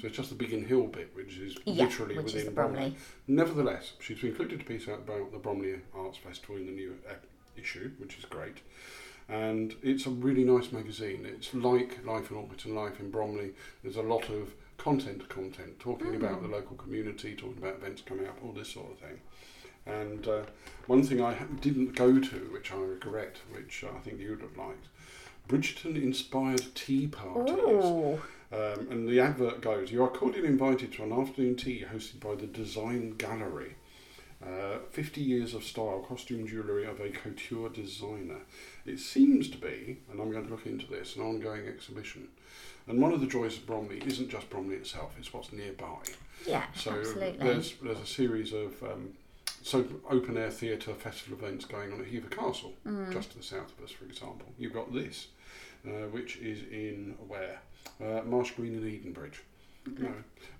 So 0.00 0.06
it's 0.06 0.16
just 0.16 0.30
the 0.30 0.34
Biggin 0.34 0.64
Hill 0.64 0.86
bit, 0.86 1.10
which 1.14 1.36
is 1.38 1.54
Hmm. 1.56 1.70
Yeah, 1.70 1.84
literally 1.84 2.16
which 2.16 2.26
is 2.28 2.34
within 2.34 2.46
the 2.46 2.52
Bromley. 2.52 2.96
Nevertheless, 3.26 3.92
she's 4.00 4.22
included 4.22 4.60
a 4.60 4.64
piece 4.64 4.86
about 4.88 5.32
the 5.32 5.38
Bromley 5.38 5.80
Arts 5.94 6.18
Festival 6.18 6.56
in 6.56 6.66
the 6.66 6.72
new 6.72 6.96
uh, 7.08 7.14
issue, 7.56 7.90
which 7.98 8.18
is 8.18 8.24
great. 8.24 8.58
And 9.28 9.74
it's 9.82 10.06
a 10.06 10.10
really 10.10 10.44
nice 10.44 10.72
magazine. 10.72 11.24
It's 11.26 11.54
like 11.54 12.04
Life 12.04 12.30
in 12.30 12.36
Orpington, 12.36 12.74
Life 12.74 13.00
in 13.00 13.10
Bromley. 13.10 13.52
There's 13.82 13.96
a 13.96 14.02
lot 14.02 14.28
of 14.28 14.54
content, 14.78 15.28
content, 15.28 15.78
talking 15.78 16.16
about 16.16 16.42
the 16.42 16.48
local 16.48 16.76
community, 16.76 17.34
talking 17.36 17.58
about 17.58 17.76
events 17.76 18.02
coming 18.02 18.26
up, 18.26 18.36
all 18.44 18.52
this 18.52 18.68
sort 18.68 18.90
of 18.90 18.98
thing. 18.98 19.20
And 19.86 20.26
uh, 20.28 20.42
one 20.86 21.02
thing 21.02 21.20
I 21.20 21.34
didn't 21.60 21.96
go 21.96 22.18
to, 22.20 22.36
which 22.52 22.72
I 22.72 22.76
regret, 22.76 23.36
which 23.50 23.84
I 23.84 23.98
think 24.00 24.20
you'd 24.20 24.40
have 24.42 24.56
liked, 24.56 24.86
Bridgerton 25.48 25.96
inspired 26.00 26.74
tea 26.74 27.06
parties. 27.08 27.54
Ooh. 27.56 28.20
Um, 28.52 28.86
and 28.90 29.08
the 29.08 29.18
advert 29.18 29.60
goes, 29.60 29.90
You 29.90 30.04
are 30.04 30.10
cordially 30.10 30.46
invited 30.46 30.92
to 30.94 31.04
an 31.04 31.12
afternoon 31.12 31.56
tea 31.56 31.84
hosted 31.90 32.20
by 32.20 32.34
the 32.34 32.46
Design 32.46 33.16
Gallery. 33.16 33.76
Uh, 34.44 34.78
50 34.90 35.20
years 35.20 35.54
of 35.54 35.62
style, 35.62 36.04
costume 36.08 36.46
jewellery 36.48 36.84
of 36.84 36.98
a 37.00 37.10
couture 37.10 37.68
designer. 37.68 38.40
It 38.84 38.98
seems 38.98 39.48
to 39.50 39.56
be, 39.56 40.00
and 40.10 40.20
I'm 40.20 40.32
going 40.32 40.44
to 40.44 40.50
look 40.50 40.66
into 40.66 40.86
this, 40.88 41.14
an 41.14 41.22
ongoing 41.22 41.68
exhibition. 41.68 42.26
And 42.88 43.00
one 43.00 43.12
of 43.12 43.20
the 43.20 43.28
joys 43.28 43.56
of 43.56 43.66
Bromley 43.66 44.02
isn't 44.04 44.30
just 44.30 44.50
Bromley 44.50 44.74
itself, 44.74 45.14
it's 45.16 45.32
what's 45.32 45.52
nearby. 45.52 46.02
Yeah, 46.46 46.64
So 46.74 46.90
absolutely. 46.90 47.36
there's 47.38 47.74
there's 47.80 48.00
a 48.00 48.06
series 48.06 48.52
of 48.52 48.82
um, 48.82 49.10
so 49.62 49.84
open 50.10 50.36
air 50.36 50.50
theatre 50.50 50.92
festival 50.94 51.38
events 51.38 51.64
going 51.64 51.92
on 51.92 52.00
at 52.00 52.06
Hever 52.08 52.28
Castle, 52.28 52.72
Mm. 52.86 53.12
just 53.12 53.30
to 53.32 53.38
the 53.38 53.42
south 53.44 53.72
of 53.78 53.84
us, 53.84 53.90
for 53.92 54.04
example. 54.04 54.52
You've 54.58 54.72
got 54.74 54.92
this, 54.92 55.28
uh, 55.86 56.06
which 56.10 56.36
is 56.38 56.62
in 56.70 57.16
where 57.28 57.60
uh, 58.00 58.22
Marsh 58.24 58.50
Green 58.52 58.74
and 58.74 58.84
Edenbridge. 58.84 59.38
No, 59.98 60.12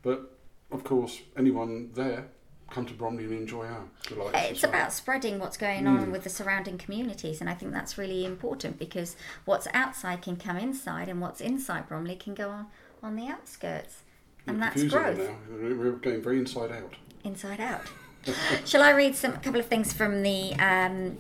but 0.03 0.39
of 0.71 0.83
course, 0.85 1.21
anyone 1.37 1.91
there 1.95 2.29
come 2.71 2.87
to 2.87 2.95
Bromley 2.95 3.25
and 3.25 3.33
enjoy 3.35 3.67
our 3.67 3.85
delights. 4.09 4.51
It's 4.51 4.63
well. 4.63 4.71
about 4.73 4.93
spreading 4.93 5.39
what's 5.39 5.57
going 5.59 5.87
on 5.87 6.11
with 6.11 6.25
the 6.25 6.31
surrounding 6.31 6.79
communities, 6.79 7.41
and 7.41 7.51
I 7.51 7.55
think 7.55 7.73
that's 7.73 7.99
really 7.99 8.25
important 8.25 8.79
because 8.79 9.15
what's 9.45 9.69
outside 9.75 10.23
can 10.23 10.37
come 10.37 10.57
inside, 10.57 11.09
and 11.09 11.21
what's 11.21 11.41
inside 11.41 11.87
Bromley 11.89 12.17
can 12.17 12.35
go 12.35 12.49
on, 12.49 12.67
on 13.03 13.15
the 13.17 13.27
outskirts, 13.27 14.03
and 14.47 14.57
You're 14.59 14.67
that's 14.71 14.83
growth. 14.85 15.19
now. 15.19 15.37
We're 15.51 15.93
going 15.93 16.23
very 16.23 16.39
inside 16.39 16.73
out. 16.73 16.95
inside 17.25 17.61
out. 17.61 17.83
Shall 18.65 18.83
I 18.83 18.91
read 18.91 19.17
some 19.17 19.33
a 19.33 19.39
couple 19.39 19.61
of 19.61 19.67
things 19.67 19.93
from 19.93 20.23
the 20.23 20.55
um, 20.55 21.19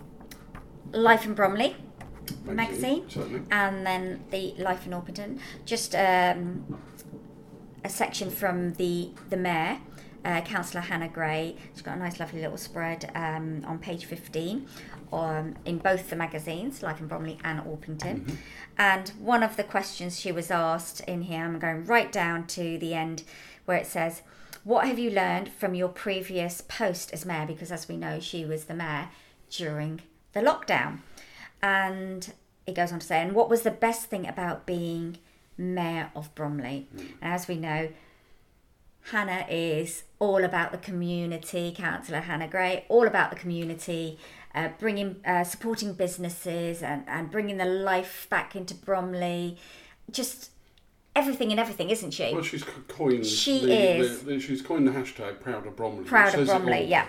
Life 0.92 1.24
in 1.24 1.34
Bromley 1.34 1.76
magazine, 2.44 3.04
and 3.50 3.86
then 3.86 4.24
the 4.30 4.54
Life 4.58 4.86
in 4.86 4.92
Orpington? 4.92 5.38
Just 5.64 5.94
um, 5.94 6.80
a 7.84 7.88
section 7.88 8.30
from 8.30 8.74
the 8.74 9.10
the 9.30 9.36
mayor. 9.36 9.78
Uh, 10.24 10.40
Councillor 10.42 10.82
Hannah 10.82 11.08
Gray. 11.08 11.56
She's 11.72 11.82
got 11.82 11.96
a 11.96 11.98
nice, 11.98 12.20
lovely 12.20 12.40
little 12.42 12.56
spread 12.56 13.10
um, 13.16 13.64
on 13.66 13.80
page 13.80 14.04
15 14.04 14.68
um, 15.12 15.56
in 15.64 15.78
both 15.78 16.10
the 16.10 16.14
magazines, 16.14 16.80
Life 16.80 17.00
in 17.00 17.08
Bromley 17.08 17.38
and 17.42 17.58
Orpington. 17.58 18.36
And 18.78 19.08
one 19.18 19.42
of 19.42 19.56
the 19.56 19.64
questions 19.64 20.20
she 20.20 20.30
was 20.30 20.52
asked 20.52 21.00
in 21.00 21.22
here, 21.22 21.44
I'm 21.44 21.58
going 21.58 21.86
right 21.86 22.12
down 22.12 22.46
to 22.46 22.78
the 22.78 22.94
end 22.94 23.24
where 23.64 23.76
it 23.76 23.86
says, 23.88 24.22
What 24.64 24.86
have 24.86 24.98
you 24.98 25.10
learned 25.10 25.50
from 25.50 25.74
your 25.74 25.88
previous 25.88 26.60
post 26.60 27.12
as 27.12 27.26
mayor? 27.26 27.46
Because 27.46 27.72
as 27.72 27.88
we 27.88 27.96
know, 27.96 28.20
she 28.20 28.44
was 28.44 28.64
the 28.64 28.74
mayor 28.74 29.08
during 29.50 30.02
the 30.34 30.40
lockdown. 30.40 30.98
And 31.60 32.32
it 32.66 32.74
goes 32.74 32.92
on 32.92 33.00
to 33.00 33.06
say, 33.06 33.20
And 33.20 33.32
what 33.32 33.50
was 33.50 33.62
the 33.62 33.72
best 33.72 34.06
thing 34.06 34.26
about 34.26 34.64
being 34.64 35.18
mayor 35.58 36.12
of 36.14 36.32
Bromley? 36.36 36.88
And 37.20 37.34
as 37.34 37.48
we 37.48 37.56
know, 37.56 37.88
Hannah 39.10 39.46
is 39.50 40.04
all 40.20 40.44
about 40.44 40.70
the 40.70 40.78
community, 40.78 41.74
Councillor 41.76 42.20
Hannah 42.20 42.46
Gray, 42.46 42.84
all 42.88 43.08
about 43.08 43.30
the 43.30 43.36
community, 43.36 44.16
uh, 44.54 44.68
bringing, 44.78 45.16
uh, 45.26 45.42
supporting 45.42 45.94
businesses 45.94 46.84
and, 46.84 47.02
and 47.08 47.32
bringing 47.32 47.56
the 47.56 47.64
life 47.64 48.28
back 48.30 48.54
into 48.54 48.76
Bromley. 48.76 49.58
Just 50.08 50.50
everything 51.14 51.50
and 51.50 51.60
everything, 51.60 51.90
isn't 51.90 52.12
she? 52.12 52.30
Well, 52.32 52.42
she's 52.42 52.64
coined. 52.88 53.26
She 53.26 53.66
the, 53.66 53.98
is. 53.98 54.22
The, 54.22 54.34
the, 54.34 54.40
she's 54.40 54.62
coined 54.62 54.86
the 54.86 54.92
hashtag 54.92 55.40
Proud 55.40 55.66
of 55.66 55.76
Bromley. 55.76 56.04
Proud 56.04 56.28
of 56.28 56.32
says 56.32 56.48
it 56.48 56.52
all 56.52 56.60
Bromley, 56.60 56.84
yeah. 56.86 57.06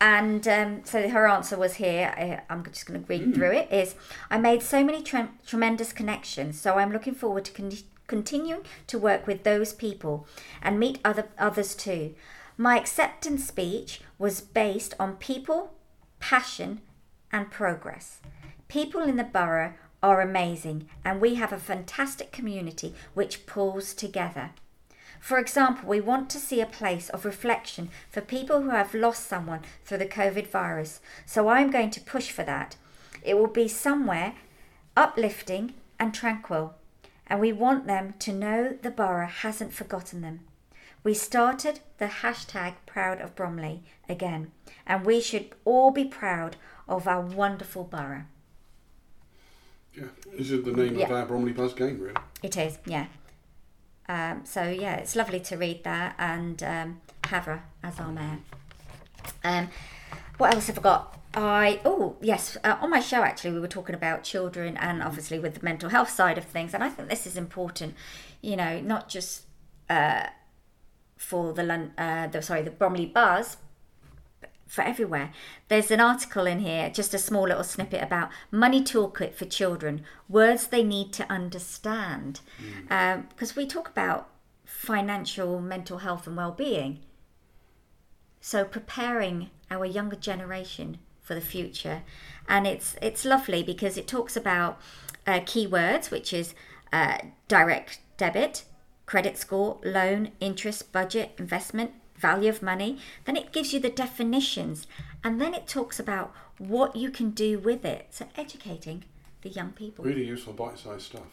And 0.00 0.46
um, 0.46 0.82
so 0.84 1.08
her 1.08 1.26
answer 1.26 1.56
was 1.56 1.74
here. 1.74 2.14
uh, 2.18 2.52
I'm 2.52 2.62
just 2.64 2.86
going 2.86 3.00
to 3.00 3.06
read 3.06 3.34
through 3.34 3.52
it. 3.52 3.72
Is 3.72 3.94
I 4.30 4.38
made 4.38 4.62
so 4.62 4.84
many 4.84 5.02
tre- 5.02 5.28
tremendous 5.46 5.92
connections, 5.92 6.60
so 6.60 6.74
I'm 6.74 6.92
looking 6.92 7.14
forward 7.14 7.46
to 7.46 7.52
con- 7.52 7.72
continuing 8.06 8.62
to 8.88 8.98
work 8.98 9.26
with 9.26 9.42
those 9.44 9.72
people 9.72 10.26
and 10.62 10.78
meet 10.78 10.98
other 11.04 11.28
others 11.38 11.74
too. 11.74 12.14
My 12.58 12.78
acceptance 12.78 13.46
speech 13.46 14.00
was 14.18 14.40
based 14.40 14.94
on 14.98 15.16
people, 15.16 15.74
passion, 16.20 16.80
and 17.32 17.50
progress. 17.50 18.20
People 18.68 19.02
in 19.02 19.16
the 19.16 19.24
borough 19.24 19.74
are 20.06 20.20
amazing, 20.20 20.88
and 21.04 21.20
we 21.20 21.34
have 21.34 21.52
a 21.52 21.58
fantastic 21.58 22.30
community 22.30 22.94
which 23.14 23.44
pulls 23.44 23.92
together. 23.92 24.50
For 25.18 25.36
example, 25.36 25.88
we 25.88 26.00
want 26.00 26.30
to 26.30 26.38
see 26.38 26.60
a 26.60 26.66
place 26.66 27.10
of 27.10 27.24
reflection 27.24 27.90
for 28.08 28.20
people 28.20 28.62
who 28.62 28.70
have 28.70 28.94
lost 28.94 29.26
someone 29.26 29.62
through 29.84 29.98
the 29.98 30.06
COVID 30.06 30.46
virus. 30.46 31.00
So 31.24 31.48
I'm 31.48 31.72
going 31.72 31.90
to 31.90 32.00
push 32.00 32.30
for 32.30 32.44
that. 32.44 32.76
It 33.24 33.36
will 33.36 33.48
be 33.48 33.66
somewhere 33.66 34.34
uplifting 34.96 35.74
and 35.98 36.14
tranquil, 36.14 36.76
and 37.26 37.40
we 37.40 37.52
want 37.52 37.88
them 37.88 38.14
to 38.20 38.32
know 38.32 38.78
the 38.80 38.90
borough 38.90 39.26
hasn't 39.26 39.72
forgotten 39.72 40.20
them. 40.20 40.40
We 41.02 41.14
started 41.14 41.80
the 41.98 42.06
hashtag 42.06 42.74
Proud 42.86 43.20
of 43.20 43.34
Bromley 43.34 43.82
again, 44.08 44.52
and 44.86 45.04
we 45.04 45.20
should 45.20 45.50
all 45.64 45.90
be 45.90 46.04
proud 46.04 46.54
of 46.88 47.08
our 47.08 47.22
wonderful 47.22 47.82
borough. 47.82 48.26
Yeah, 49.96 50.04
this 50.36 50.50
is 50.50 50.62
the 50.64 50.72
name 50.72 50.96
Yeah. 50.98 51.06
of 51.06 51.12
our 51.12 51.26
Bromley 51.26 51.52
Buzz 51.52 51.72
game, 51.74 51.98
really. 52.00 52.14
It 52.42 52.56
is, 52.56 52.78
yeah. 52.86 53.06
Um, 54.08 54.42
so 54.44 54.62
yeah, 54.62 54.96
it's 54.96 55.16
lovely 55.16 55.40
to 55.40 55.56
read 55.56 55.82
that 55.84 56.14
and 56.18 56.62
um, 56.62 57.00
Havra 57.22 57.62
as 57.82 57.98
our 57.98 58.12
mayor. 58.12 58.38
Um, 59.42 59.68
what 60.38 60.54
else 60.54 60.68
have 60.68 60.78
I 60.78 60.82
got? 60.82 61.18
I 61.34 61.80
oh 61.84 62.16
yes, 62.20 62.56
uh, 62.62 62.76
on 62.80 62.90
my 62.90 63.00
show 63.00 63.22
actually 63.22 63.50
we 63.52 63.60
were 63.60 63.66
talking 63.68 63.94
about 63.94 64.22
children 64.22 64.76
and 64.76 65.02
obviously 65.02 65.38
with 65.38 65.54
the 65.54 65.64
mental 65.64 65.88
health 65.90 66.10
side 66.10 66.38
of 66.38 66.44
things, 66.44 66.72
and 66.72 66.84
I 66.84 66.88
think 66.88 67.08
this 67.08 67.26
is 67.26 67.36
important. 67.36 67.94
You 68.42 68.56
know, 68.56 68.80
not 68.80 69.08
just 69.08 69.42
uh, 69.90 70.26
for 71.16 71.52
the 71.52 71.62
Lon- 71.64 71.92
uh, 71.98 72.28
the 72.28 72.42
sorry 72.42 72.62
the 72.62 72.70
Bromley 72.70 73.06
Buzz, 73.06 73.56
for 74.66 74.82
everywhere. 74.82 75.32
There's 75.68 75.90
an 75.90 76.00
article 76.00 76.46
in 76.46 76.60
here, 76.60 76.90
just 76.90 77.14
a 77.14 77.18
small 77.18 77.44
little 77.44 77.64
snippet 77.64 78.02
about 78.02 78.30
money 78.50 78.82
toolkit 78.82 79.34
for 79.34 79.44
children, 79.44 80.02
words 80.28 80.66
they 80.66 80.82
need 80.82 81.12
to 81.14 81.30
understand. 81.32 82.40
Because 82.88 83.56
we 83.56 83.66
talk 83.66 83.88
about 83.88 84.28
financial, 84.64 85.60
mental 85.60 85.98
health, 85.98 86.26
and 86.26 86.36
well-being. 86.36 87.00
So 88.40 88.64
preparing 88.64 89.50
our 89.70 89.84
younger 89.84 90.16
generation 90.16 90.98
for 91.22 91.34
the 91.34 91.40
future, 91.40 92.02
and 92.48 92.66
it's 92.66 92.96
it's 93.02 93.24
lovely 93.24 93.62
because 93.62 93.96
it 93.96 94.06
talks 94.06 94.36
about 94.36 94.80
uh, 95.26 95.40
keywords, 95.40 96.10
which 96.10 96.32
is 96.32 96.54
uh, 96.92 97.18
direct 97.48 97.98
debit, 98.16 98.64
credit 99.04 99.36
score, 99.36 99.80
loan, 99.84 100.30
interest, 100.38 100.92
budget, 100.92 101.32
investment, 101.38 101.90
value 102.18 102.48
of 102.48 102.62
money. 102.62 102.98
Then 103.24 103.36
it 103.36 103.52
gives 103.52 103.72
you 103.72 103.80
the 103.80 103.90
definitions, 103.90 104.86
and 105.22 105.40
then 105.40 105.54
it 105.54 105.66
talks 105.66 105.98
about 105.98 106.34
what 106.58 106.96
you 106.96 107.10
can 107.10 107.30
do 107.30 107.58
with 107.58 107.84
it. 107.84 108.08
So 108.10 108.26
educating 108.36 109.04
the 109.42 109.50
young 109.50 109.72
people. 109.72 110.04
Really 110.04 110.24
useful 110.24 110.52
bite-sized 110.52 111.02
stuff. 111.02 111.26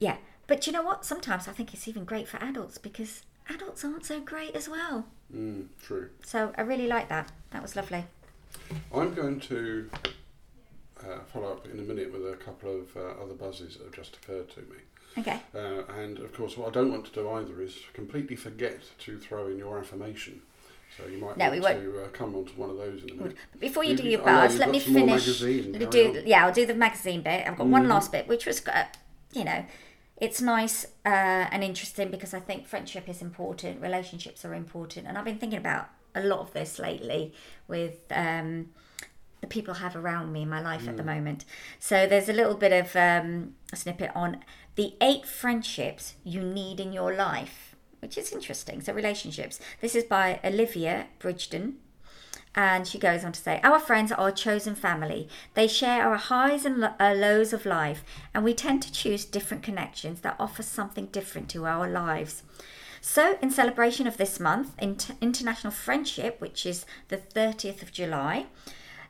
Yeah, 0.00 0.16
but 0.46 0.66
you 0.66 0.72
know 0.72 0.82
what? 0.82 1.04
Sometimes 1.04 1.48
I 1.48 1.52
think 1.52 1.72
it's 1.72 1.88
even 1.88 2.04
great 2.04 2.28
for 2.28 2.38
adults 2.42 2.78
because 2.78 3.22
adults 3.48 3.84
aren't 3.84 4.04
so 4.04 4.20
great 4.20 4.54
as 4.56 4.68
well. 4.68 5.06
Mm, 5.34 5.66
true. 5.82 6.10
So 6.24 6.52
I 6.56 6.62
really 6.62 6.86
like 6.86 7.08
that. 7.08 7.32
That 7.50 7.62
was 7.62 7.76
lovely. 7.76 8.04
I'm 8.94 9.14
going 9.14 9.40
to 9.40 9.90
uh, 11.00 11.18
follow 11.32 11.52
up 11.52 11.66
in 11.66 11.78
a 11.78 11.82
minute 11.82 12.12
with 12.12 12.22
a 12.22 12.36
couple 12.36 12.80
of 12.80 12.96
uh, 12.96 13.22
other 13.22 13.34
buzzes 13.34 13.76
that 13.76 13.84
have 13.84 13.94
just 13.94 14.16
occurred 14.16 14.50
to 14.50 14.60
me. 14.60 14.76
Okay. 15.18 15.40
Uh, 15.54 15.82
and 15.98 16.18
of 16.18 16.32
course, 16.34 16.56
what 16.56 16.68
I 16.68 16.70
don't 16.72 16.90
want 16.90 17.04
to 17.06 17.12
do 17.12 17.30
either 17.30 17.60
is 17.62 17.78
completely 17.92 18.36
forget 18.36 18.80
to 19.00 19.18
throw 19.18 19.46
in 19.46 19.58
your 19.58 19.78
affirmation. 19.78 20.42
So 20.96 21.06
you 21.06 21.18
might 21.18 21.36
No, 21.36 21.46
want 21.46 21.52
we 21.54 21.60
won't. 21.60 21.82
to 21.82 22.02
uh, 22.04 22.08
come 22.08 22.34
on 22.36 22.44
to 22.44 22.52
one 22.52 22.70
of 22.70 22.76
those 22.76 23.02
in 23.02 23.10
a 23.10 23.14
minute. 23.14 23.36
But 23.52 23.60
before 23.60 23.84
you, 23.84 23.90
You- 23.92 23.96
do 23.96 24.08
your 24.08 24.22
buzz, 24.22 24.58
let 24.58 24.70
me 24.70 24.78
finish. 24.80 25.06
magazine. 25.26 25.72
let 25.72 25.80
me 25.80 25.86
do, 25.86 26.22
yeah, 26.24 26.46
I'll 26.46 26.52
do 26.52 26.66
the 26.66 26.74
magazine 26.74 27.22
bit. 27.22 27.46
I've 27.46 27.56
got 27.56 27.66
one 27.66 27.84
Mhm. 27.84 27.88
last 27.88 28.12
bit, 28.12 28.28
which 28.28 28.46
was, 28.46 28.66
uh, 28.68 28.84
you 29.32 29.44
know, 29.44 29.64
it's 30.18 30.40
nice 30.40 30.84
uh, 31.04 31.08
and 31.50 31.64
interesting 31.64 32.10
because 32.10 32.32
I 32.32 32.38
think 32.40 32.66
friendship 32.66 33.08
is 33.08 33.20
important, 33.20 33.80
relationships 33.82 34.44
are 34.44 34.54
important, 34.54 35.06
and 35.08 35.18
I've 35.18 35.24
been 35.24 35.38
thinking 35.38 35.58
about 35.58 35.88
a 36.14 36.22
lot 36.22 36.38
of 36.38 36.52
this 36.52 36.78
lately 36.78 37.32
with 37.66 37.96
um, 38.12 38.70
the 39.40 39.48
people 39.48 39.74
I 39.74 39.78
have 39.78 39.96
around 39.96 40.32
me 40.32 40.42
in 40.42 40.48
my 40.48 40.62
life 40.62 40.86
at 40.86 40.96
the 40.96 41.02
moment. 41.02 41.44
So 41.80 42.06
there's 42.06 42.28
a 42.28 42.32
little 42.32 42.54
bit 42.54 42.72
of 42.72 42.94
um, 42.94 43.56
a 43.72 43.76
snippet 43.76 44.12
on 44.14 44.44
the 44.76 44.94
eight 45.00 45.26
friendships 45.26 46.14
you 46.24 46.42
need 46.42 46.80
in 46.80 46.92
your 46.92 47.14
life, 47.14 47.76
which 48.00 48.18
is 48.18 48.32
interesting. 48.32 48.80
So 48.80 48.92
relationships. 48.92 49.60
This 49.80 49.94
is 49.94 50.04
by 50.04 50.40
Olivia 50.44 51.06
Bridgeton. 51.18 51.76
And 52.56 52.86
she 52.86 52.98
goes 52.98 53.24
on 53.24 53.32
to 53.32 53.40
say, 53.40 53.60
Our 53.64 53.80
friends 53.80 54.12
are 54.12 54.18
our 54.18 54.30
chosen 54.30 54.76
family. 54.76 55.28
They 55.54 55.66
share 55.66 56.06
our 56.06 56.16
highs 56.16 56.64
and 56.64 56.78
lo- 56.78 56.94
uh, 57.00 57.14
lows 57.16 57.52
of 57.52 57.66
life, 57.66 58.04
and 58.32 58.44
we 58.44 58.54
tend 58.54 58.80
to 58.82 58.92
choose 58.92 59.24
different 59.24 59.64
connections 59.64 60.20
that 60.20 60.36
offer 60.38 60.62
something 60.62 61.06
different 61.06 61.48
to 61.50 61.66
our 61.66 61.88
lives. 61.90 62.44
So, 63.00 63.36
in 63.42 63.50
celebration 63.50 64.06
of 64.06 64.18
this 64.18 64.38
month, 64.38 64.74
Inter- 64.80 65.16
International 65.20 65.72
Friendship, 65.72 66.40
which 66.40 66.64
is 66.64 66.86
the 67.08 67.18
30th 67.18 67.82
of 67.82 67.92
July, 67.92 68.46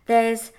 there's, 0.07 0.51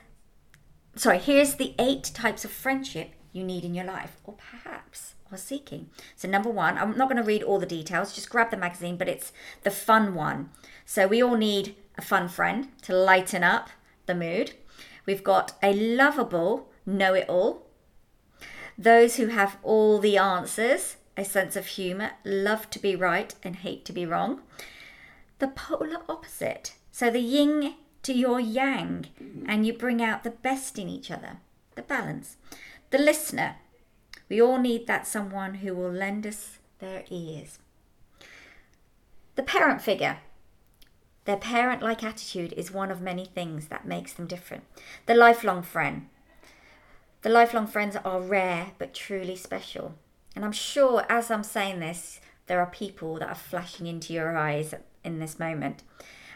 sorry, 0.96 1.18
here's 1.18 1.56
the 1.56 1.74
eight 1.80 2.12
types 2.14 2.46
of 2.46 2.52
friendship 2.52 3.12
you 3.36 3.44
need 3.44 3.66
in 3.66 3.76
your 3.76 3.86
life, 3.86 4.18
or 4.24 4.34
perhaps 4.34 5.16
are 5.32 5.38
seeking. 5.38 5.90
So, 6.16 6.28
number 6.28 6.50
one, 6.50 6.78
I'm 6.78 6.98
not 6.98 7.10
going 7.10 7.22
to 7.22 7.28
read 7.28 7.44
all 7.44 7.60
the 7.60 7.66
details, 7.66 8.14
just 8.14 8.30
grab 8.30 8.52
the 8.52 8.58
magazine, 8.58 8.98
but 8.98 9.10
it's 9.10 9.34
the 9.64 9.72
fun 9.72 10.16
one. 10.16 10.50
So, 10.86 11.08
we 11.08 11.22
all 11.22 11.38
need 11.38 11.76
a 11.98 12.02
fun 12.02 12.30
friend 12.30 12.70
to 12.84 12.96
lighten 12.96 13.44
up 13.44 13.70
the 14.06 14.16
mood. 14.16 14.54
We've 15.06 15.24
got 15.24 15.54
a 15.62 15.74
lovable 15.74 16.70
know 16.86 17.14
it 17.14 17.28
all, 17.28 17.66
those 18.78 19.16
who 19.16 19.28
have 19.28 19.58
all 19.64 20.00
the 20.00 20.18
answers, 20.18 20.98
a 21.16 21.24
sense 21.24 21.56
of 21.56 21.66
humour, 21.66 22.12
love 22.26 22.70
to 22.72 22.80
be 22.80 22.96
right 22.96 23.34
and 23.42 23.58
hate 23.58 23.86
to 23.86 23.94
be 23.94 24.06
wrong. 24.06 24.42
The 25.40 25.48
polar 25.48 26.02
opposite. 26.10 26.76
So 26.92 27.10
the 27.10 27.20
yin 27.20 27.76
to 28.04 28.14
your 28.14 28.40
yang, 28.40 29.08
and 29.48 29.66
you 29.66 29.74
bring 29.74 30.02
out 30.02 30.24
the 30.24 30.30
best 30.30 30.78
in 30.78 30.90
each 30.90 31.10
other. 31.10 31.38
The 31.76 31.82
balance. 31.82 32.38
The 32.96 33.02
listener. 33.02 33.58
We 34.30 34.42
all 34.42 34.58
need 34.58 34.88
that 34.88 35.06
someone 35.06 35.56
who 35.56 35.76
will 35.76 35.92
lend 35.92 36.26
us 36.26 36.60
their 36.80 37.04
ears. 37.10 37.60
The 39.36 39.44
parent 39.44 39.82
figure. 39.82 40.20
Their 41.26 41.36
parent 41.36 41.82
like 41.82 42.06
attitude 42.06 42.54
is 42.54 42.72
one 42.72 42.92
of 42.92 43.02
many 43.02 43.26
things 43.26 43.68
that 43.68 43.86
makes 43.86 44.14
them 44.14 44.28
different. 44.28 44.64
The 45.08 45.14
lifelong 45.14 45.62
friend. 45.62 46.08
The 47.22 47.28
lifelong 47.28 47.68
friends 47.68 47.98
are 47.98 48.22
rare 48.22 48.68
but 48.78 48.94
truly 48.94 49.36
special. 49.36 49.96
And 50.34 50.46
I'm 50.46 50.54
sure 50.54 51.06
as 51.10 51.30
I'm 51.30 51.44
saying 51.44 51.82
this, 51.82 52.22
there 52.48 52.62
are 52.62 52.66
people 52.66 53.20
that 53.20 53.28
are 53.28 53.36
flashing 53.36 53.88
into 53.88 54.14
your 54.14 54.38
eyes 54.38 54.74
in 55.04 55.20
this 55.20 55.38
moment. 55.38 55.84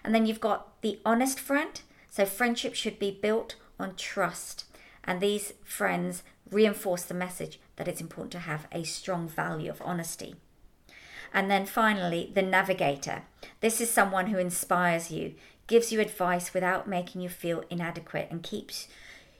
And 0.04 0.14
then 0.14 0.26
you've 0.26 0.42
got 0.42 0.82
the 0.82 1.00
honest 1.06 1.40
friend. 1.40 1.80
So 2.10 2.26
friendship 2.26 2.76
should 2.76 3.00
be 3.00 3.12
built 3.12 3.56
on 3.80 3.96
trust. 3.96 4.66
And 5.06 5.22
these 5.22 5.54
friends 5.64 6.22
reinforce 6.52 7.04
the 7.04 7.14
message 7.14 7.60
that 7.76 7.88
it's 7.88 8.02
important 8.02 8.32
to 8.34 8.40
have 8.40 8.68
a 8.72 8.84
strong 8.84 9.28
value 9.28 9.70
of 9.70 9.82
honesty. 9.84 10.36
And 11.34 11.50
then 11.50 11.66
finally, 11.66 12.32
the 12.34 12.42
navigator. 12.42 13.24
This 13.62 13.80
is 13.80 13.90
someone 13.90 14.28
who 14.28 14.38
inspires 14.38 15.12
you, 15.12 15.36
gives 15.68 15.92
you 15.92 16.00
advice 16.00 16.54
without 16.54 16.88
making 16.88 17.22
you 17.22 17.30
feel 17.30 17.64
inadequate, 17.70 18.28
and 18.32 18.42
keeps 18.42 18.88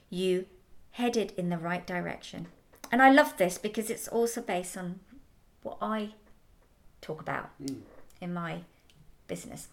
you 0.08 0.46
headed 0.92 1.32
in 1.36 1.48
the 1.48 1.58
right 1.58 1.86
direction. 1.86 2.46
And 2.92 3.02
I 3.02 3.10
love 3.10 3.36
this 3.36 3.58
because 3.58 3.90
it's 3.90 4.08
also 4.08 4.40
based 4.40 4.76
on 4.76 5.00
what 5.62 5.78
I 5.80 6.10
talk 7.00 7.20
about 7.20 7.50
mm. 7.62 7.80
in 8.20 8.32
my 8.32 8.62
business. 9.26 9.68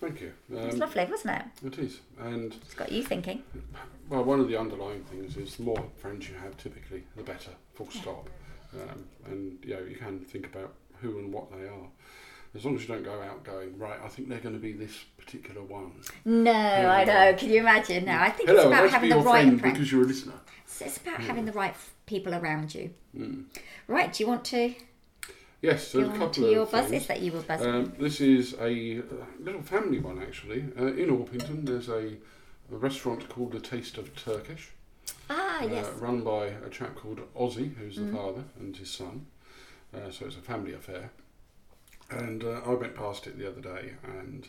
Thank 0.00 0.20
you. 0.20 0.32
It's 0.50 0.74
Um, 0.74 0.80
lovely, 0.80 1.06
wasn't 1.10 1.36
it? 1.38 1.66
it 1.66 1.78
is. 1.78 2.00
And, 2.18 2.54
It's 2.54 2.74
got 2.74 2.90
you 2.92 3.02
thinking. 3.02 3.42
well, 4.08 4.24
one 4.24 4.40
of 4.40 4.48
the 4.48 4.56
underlying 4.56 5.02
things 5.04 5.36
is 5.36 5.56
the 5.56 5.62
more 5.62 5.82
friends 5.96 6.28
you 6.28 6.34
have, 6.36 6.56
typically, 6.56 7.04
the 7.16 7.22
better, 7.22 7.50
full 7.74 7.90
stop. 7.90 8.28
Um, 8.74 9.06
and, 9.26 9.58
you 9.64 9.74
know, 9.74 9.82
you 9.82 9.96
can 9.96 10.20
think 10.20 10.46
about 10.46 10.74
who 11.00 11.18
and 11.18 11.32
what 11.32 11.50
they 11.52 11.66
are. 11.66 11.86
As 12.54 12.64
long 12.64 12.76
as 12.76 12.82
you 12.82 12.88
don't 12.88 13.02
go 13.02 13.20
out 13.20 13.42
going, 13.44 13.76
right, 13.78 13.98
I 14.04 14.08
think 14.08 14.28
they're 14.28 14.38
going 14.38 14.54
to 14.54 14.60
be 14.60 14.72
this 14.72 15.04
particular 15.16 15.62
one. 15.62 15.92
No, 16.24 16.52
I 16.52 17.04
know. 17.04 17.34
Can 17.34 17.50
you 17.50 17.60
imagine? 17.60 18.04
No, 18.04 18.16
I 18.16 18.30
think 18.30 18.48
Hello, 18.48 18.60
it's 18.60 18.66
about 18.68 18.82
let's 18.82 18.92
having 18.94 19.10
the 19.10 19.16
right 19.16 19.42
friend 19.58 19.62
because 19.62 19.90
you're 19.90 20.02
a 20.02 20.06
listener. 20.06 20.34
It's, 20.64 20.80
it's 20.80 20.96
about 20.98 21.20
having 21.20 21.46
the 21.46 21.52
right 21.52 21.74
people 22.06 22.34
around 22.34 22.74
you. 22.74 22.90
Mm. 23.16 23.44
Right, 23.88 24.12
do 24.12 24.22
you 24.22 24.28
want 24.28 24.44
to 24.46 24.74
Yes, 25.64 25.92
there's 25.92 26.08
a 26.08 26.12
couple 26.12 26.50
your 26.50 26.62
of 26.62 26.70
buzzes 26.72 26.90
things. 26.90 27.06
that 27.06 27.22
you 27.22 27.32
were 27.32 27.40
buzzing? 27.40 27.70
Um, 27.74 27.92
this 27.98 28.20
is 28.20 28.54
a 28.60 29.02
little 29.40 29.62
family 29.62 29.98
one 29.98 30.20
actually. 30.20 30.64
Uh, 30.78 30.88
in 30.88 31.08
Orpington, 31.08 31.64
there's 31.64 31.88
a, 31.88 32.16
a 32.72 32.76
restaurant 32.76 33.26
called 33.30 33.52
The 33.52 33.60
Taste 33.60 33.96
of 33.96 34.14
Turkish, 34.14 34.72
ah, 35.30 35.62
yes. 35.64 35.86
uh, 35.86 35.92
run 35.92 36.20
by 36.22 36.46
a 36.66 36.68
chap 36.68 36.94
called 36.96 37.20
Ozzy, 37.34 37.74
who's 37.76 37.96
Mm. 37.96 38.10
the 38.10 38.16
father, 38.16 38.44
and 38.60 38.76
his 38.76 38.90
son. 38.90 39.26
Uh, 39.94 40.10
so 40.10 40.26
it's 40.26 40.36
a 40.36 40.40
family 40.40 40.74
affair. 40.74 41.10
And 42.10 42.44
uh, 42.44 42.60
I 42.66 42.74
went 42.74 42.94
past 42.94 43.26
it 43.26 43.38
the 43.38 43.48
other 43.48 43.62
day, 43.62 43.94
and 44.02 44.46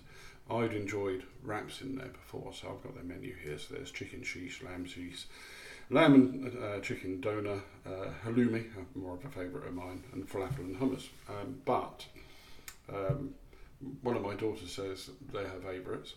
I'd 0.50 0.74
enjoyed 0.74 1.24
wraps 1.44 1.80
in 1.80 1.96
there 1.96 2.10
before, 2.10 2.52
so 2.54 2.68
I've 2.76 2.84
got 2.84 2.94
their 2.96 3.06
menu 3.06 3.34
here. 3.42 3.58
So 3.58 3.76
there's 3.76 3.92
chicken 3.92 4.20
sheesh, 4.22 4.62
lamb 4.66 4.86
sheesh, 4.86 5.26
lamb 5.90 6.14
and 6.14 6.64
uh, 6.64 6.80
chicken 6.80 7.22
doner, 7.22 7.62
uh, 7.86 8.10
halloumi, 8.26 8.66
uh, 8.78 8.82
more 8.96 9.16
of 9.16 9.26
a 9.26 9.30
favourite 9.30 9.68
of 9.68 9.74
mine, 9.74 10.04
and 10.14 10.28
falafel 10.28 10.60
and 10.60 10.80
hummus. 10.80 11.08
Um, 11.30 11.62
but 11.66 12.06
um, 12.90 13.34
one 14.02 14.16
of 14.16 14.24
my 14.24 14.34
daughters 14.34 14.72
says 14.72 15.10
they're 15.32 15.48
her 15.48 15.60
favourites. 15.60 16.14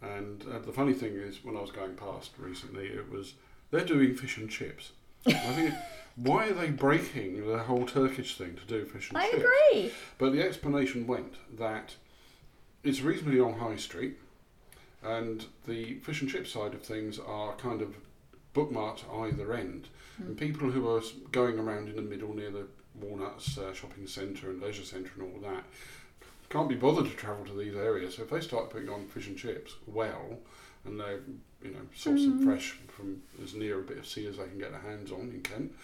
And 0.00 0.44
uh, 0.52 0.58
the 0.60 0.72
funny 0.72 0.92
thing 0.92 1.14
is, 1.14 1.44
when 1.44 1.56
I 1.56 1.60
was 1.60 1.70
going 1.70 1.94
past 1.94 2.32
recently, 2.38 2.86
it 2.86 3.10
was 3.10 3.34
they're 3.70 3.84
doing 3.84 4.14
fish 4.14 4.36
and 4.36 4.48
chips. 4.48 4.92
I 5.26 5.32
think, 5.32 5.74
why 6.16 6.48
are 6.48 6.54
they 6.54 6.70
breaking 6.70 7.46
the 7.46 7.58
whole 7.58 7.84
Turkish 7.84 8.36
thing 8.36 8.56
to 8.56 8.64
do 8.64 8.84
fish 8.84 9.08
and 9.08 9.18
I 9.18 9.30
chips? 9.30 9.44
I 9.44 9.70
agree. 9.72 9.92
But 10.18 10.32
the 10.32 10.42
explanation 10.42 11.06
went 11.06 11.34
that 11.58 11.96
it's 12.84 13.00
reasonably 13.00 13.40
on 13.40 13.54
High 13.54 13.76
Street, 13.76 14.18
and 15.02 15.44
the 15.66 15.94
fish 15.94 16.20
and 16.22 16.30
chip 16.30 16.46
side 16.46 16.74
of 16.74 16.82
things 16.82 17.18
are 17.18 17.54
kind 17.56 17.82
of 17.82 17.96
bookmarked 18.58 19.04
either 19.22 19.52
end. 19.54 19.88
And 20.18 20.36
people 20.36 20.70
who 20.70 20.88
are 20.88 21.02
going 21.30 21.58
around 21.58 21.88
in 21.88 21.96
the 21.96 22.02
middle 22.02 22.34
near 22.34 22.50
the 22.50 22.66
Walnuts 23.00 23.56
uh, 23.56 23.72
shopping 23.72 24.08
centre 24.08 24.50
and 24.50 24.60
leisure 24.60 24.82
centre 24.82 25.12
and 25.16 25.22
all 25.22 25.40
that 25.50 25.64
can't 26.48 26.68
be 26.68 26.74
bothered 26.74 27.06
to 27.06 27.16
travel 27.16 27.44
to 27.44 27.52
these 27.52 27.74
areas. 27.74 28.16
So 28.16 28.22
if 28.22 28.30
they 28.30 28.40
start 28.40 28.70
putting 28.70 28.88
on 28.88 29.06
fish 29.06 29.26
and 29.26 29.36
chips 29.36 29.74
well, 29.86 30.38
and 30.84 30.98
they 30.98 31.16
you 31.62 31.72
know 31.72 31.80
source 31.94 32.22
them 32.22 32.44
fresh 32.44 32.76
from 32.88 33.22
as 33.42 33.54
near 33.54 33.80
a 33.80 33.82
bit 33.82 33.98
of 33.98 34.06
sea 34.06 34.26
as 34.26 34.36
they 34.38 34.44
can 34.44 34.58
get 34.58 34.70
their 34.70 34.80
hands 34.80 35.12
on 35.12 35.30
in 35.32 35.40
Kent, 35.42 35.74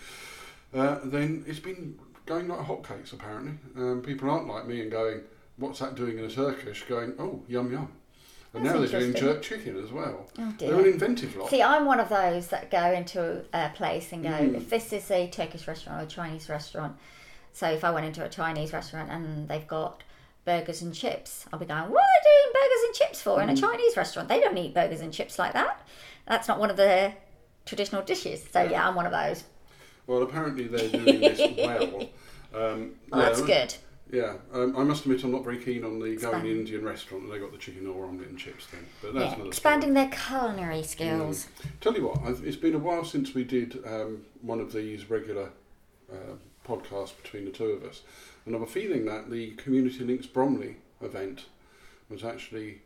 uh, 0.72 0.98
then 1.04 1.44
it's 1.46 1.58
been 1.58 1.98
going 2.26 2.48
like 2.48 2.60
hotcakes 2.60 3.12
apparently. 3.12 3.52
Um, 3.76 4.02
people 4.02 4.30
aren't 4.30 4.48
like 4.48 4.66
me 4.66 4.80
and 4.80 4.90
going, 4.90 5.22
"What's 5.56 5.80
that 5.80 5.94
doing 5.94 6.18
in 6.18 6.24
a 6.24 6.30
Turkish?" 6.30 6.84
Going, 6.84 7.14
"Oh, 7.18 7.42
yum 7.48 7.72
yum." 7.72 7.88
And 8.54 8.64
That's 8.64 8.74
now 8.74 8.80
they're 8.86 9.00
doing 9.00 9.14
jerk 9.14 9.42
chicken 9.42 9.76
as 9.82 9.90
well. 9.90 10.26
Oh 10.38 10.54
They're 10.58 10.78
an 10.78 10.86
inventive 10.86 11.34
lot. 11.36 11.50
See, 11.50 11.60
I'm 11.62 11.86
one 11.86 11.98
of 11.98 12.08
those 12.08 12.48
that 12.48 12.70
go 12.70 12.92
into 12.92 13.44
a 13.52 13.70
place 13.70 14.12
and 14.12 14.22
go, 14.22 14.28
Mm. 14.30 14.56
if 14.56 14.70
this 14.70 14.92
is 14.92 15.10
a 15.10 15.26
Turkish 15.28 15.66
restaurant 15.66 16.00
or 16.00 16.04
a 16.04 16.08
Chinese 16.08 16.48
restaurant, 16.48 16.96
so 17.52 17.68
if 17.68 17.82
I 17.82 17.90
went 17.90 18.06
into 18.06 18.24
a 18.24 18.28
Chinese 18.28 18.72
restaurant 18.72 19.10
and 19.10 19.48
they've 19.48 19.66
got 19.66 20.02
burgers 20.44 20.82
and 20.82 20.94
chips, 20.94 21.46
I'll 21.52 21.58
be 21.58 21.66
going, 21.66 21.82
what 21.90 22.00
are 22.00 22.22
they 22.22 22.30
doing 22.30 22.52
burgers 22.52 22.84
and 22.86 22.94
chips 22.94 23.22
for 23.22 23.42
in 23.42 23.48
Mm. 23.48 23.52
a 23.52 23.56
Chinese 23.60 23.96
restaurant? 23.96 24.28
They 24.28 24.40
don't 24.40 24.56
eat 24.56 24.72
burgers 24.72 25.00
and 25.00 25.12
chips 25.12 25.36
like 25.38 25.52
that. 25.54 25.80
That's 26.26 26.46
not 26.46 26.60
one 26.60 26.70
of 26.70 26.76
the 26.76 27.12
traditional 27.66 28.02
dishes. 28.02 28.44
So 28.52 28.62
yeah, 28.62 28.86
I'm 28.88 28.94
one 28.94 29.06
of 29.06 29.12
those. 29.12 29.44
Well, 30.06 30.22
apparently 30.22 30.68
they're 30.68 30.88
doing 30.90 31.20
this 31.20 31.40
well. 31.58 32.02
Um, 32.54 32.94
Well, 33.10 33.20
yeah, 33.20 33.28
that's 33.28 33.42
good. 33.42 33.74
Yeah, 34.12 34.34
um, 34.52 34.76
I 34.76 34.84
must 34.84 35.04
admit 35.06 35.24
I'm 35.24 35.32
not 35.32 35.44
very 35.44 35.56
keen 35.62 35.82
on 35.84 35.94
the 35.98 36.04
going 36.04 36.12
Expand- 36.14 36.46
Indian 36.46 36.84
restaurant 36.84 37.24
and 37.24 37.32
they 37.32 37.38
got 37.38 37.52
the 37.52 37.58
chicken 37.58 37.86
or 37.86 38.04
omelette 38.06 38.28
and 38.28 38.38
chips 38.38 38.66
thing. 38.66 38.84
But 39.02 39.14
that's 39.14 39.38
Yeah, 39.38 39.44
expanding 39.46 39.90
story. 39.92 40.06
their 40.06 40.18
culinary 40.18 40.82
skills. 40.82 41.48
Tell 41.80 41.94
you 41.94 42.06
what, 42.08 42.20
I've, 42.22 42.44
it's 42.44 42.56
been 42.56 42.74
a 42.74 42.78
while 42.78 43.04
since 43.04 43.34
we 43.34 43.44
did 43.44 43.82
um, 43.86 44.24
one 44.42 44.60
of 44.60 44.72
these 44.72 45.08
regular 45.10 45.50
uh, 46.12 46.34
podcasts 46.66 47.16
between 47.22 47.46
the 47.46 47.50
two 47.50 47.64
of 47.64 47.82
us, 47.84 48.02
and 48.44 48.54
I 48.54 48.58
have 48.58 48.68
a 48.68 48.70
feeling 48.70 49.06
that 49.06 49.30
the 49.30 49.52
Community 49.52 50.04
Links 50.04 50.26
Bromley 50.26 50.76
event 51.00 51.46
was 52.10 52.22
actually 52.24 52.82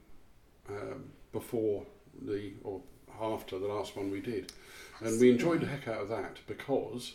um, 0.69 1.11
before 1.33 1.85
the 2.23 2.53
or 2.63 2.81
after 3.21 3.59
the 3.59 3.67
last 3.67 3.97
one 3.97 4.11
we 4.11 4.21
did, 4.21 4.53
and 5.01 5.21
we 5.21 5.31
enjoyed 5.31 5.61
the 5.61 5.67
heck 5.67 5.89
out 5.89 6.03
of 6.03 6.09
that 6.11 6.39
because. 6.47 7.15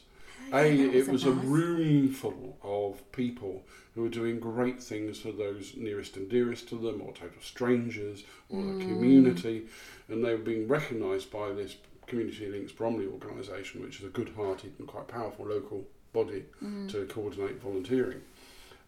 A, 0.52 0.68
yeah, 0.72 0.86
that 0.86 0.94
was 0.94 1.08
it 1.08 1.12
was 1.12 1.24
a 1.26 1.32
room 1.32 2.10
full 2.10 2.58
of 2.64 3.12
people 3.12 3.64
who 3.96 4.02
were 4.02 4.10
doing 4.10 4.40
great 4.40 4.82
things 4.82 5.20
for 5.20 5.32
those 5.32 5.74
nearest 5.78 6.18
and 6.18 6.30
dearest 6.30 6.68
to 6.70 6.76
them, 6.76 7.02
or 7.02 7.14
total 7.14 7.42
strangers, 7.42 8.24
or 8.50 8.60
Mm. 8.62 8.80
the 8.80 8.86
community, 8.86 9.68
and 10.10 10.24
they 10.24 10.32
were 10.32 10.38
being 10.42 10.68
recognised 10.68 11.32
by 11.32 11.52
this 11.52 11.76
Community 12.08 12.48
Links 12.50 12.72
Bromley 12.74 13.06
organisation, 13.08 13.82
which 13.82 14.00
is 14.00 14.06
a 14.06 14.10
good-hearted 14.10 14.74
and 14.78 14.88
quite 14.88 15.08
powerful 15.08 15.46
local 15.46 15.88
body 16.12 16.44
Mm. 16.62 16.90
to 16.92 17.06
coordinate 17.06 17.62
volunteering. 17.62 18.22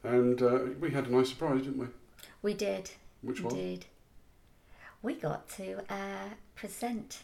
And 0.04 0.42
uh, 0.42 0.66
we 0.80 0.92
had 0.92 1.08
a 1.08 1.12
nice 1.12 1.30
surprise, 1.30 1.62
didn't 1.64 1.78
we? 1.80 1.88
We 2.42 2.54
did. 2.54 2.92
Which 3.22 3.42
one? 3.42 3.80
We 5.02 5.14
got 5.16 5.48
to 5.58 5.82
uh, 5.92 6.30
present 6.56 7.24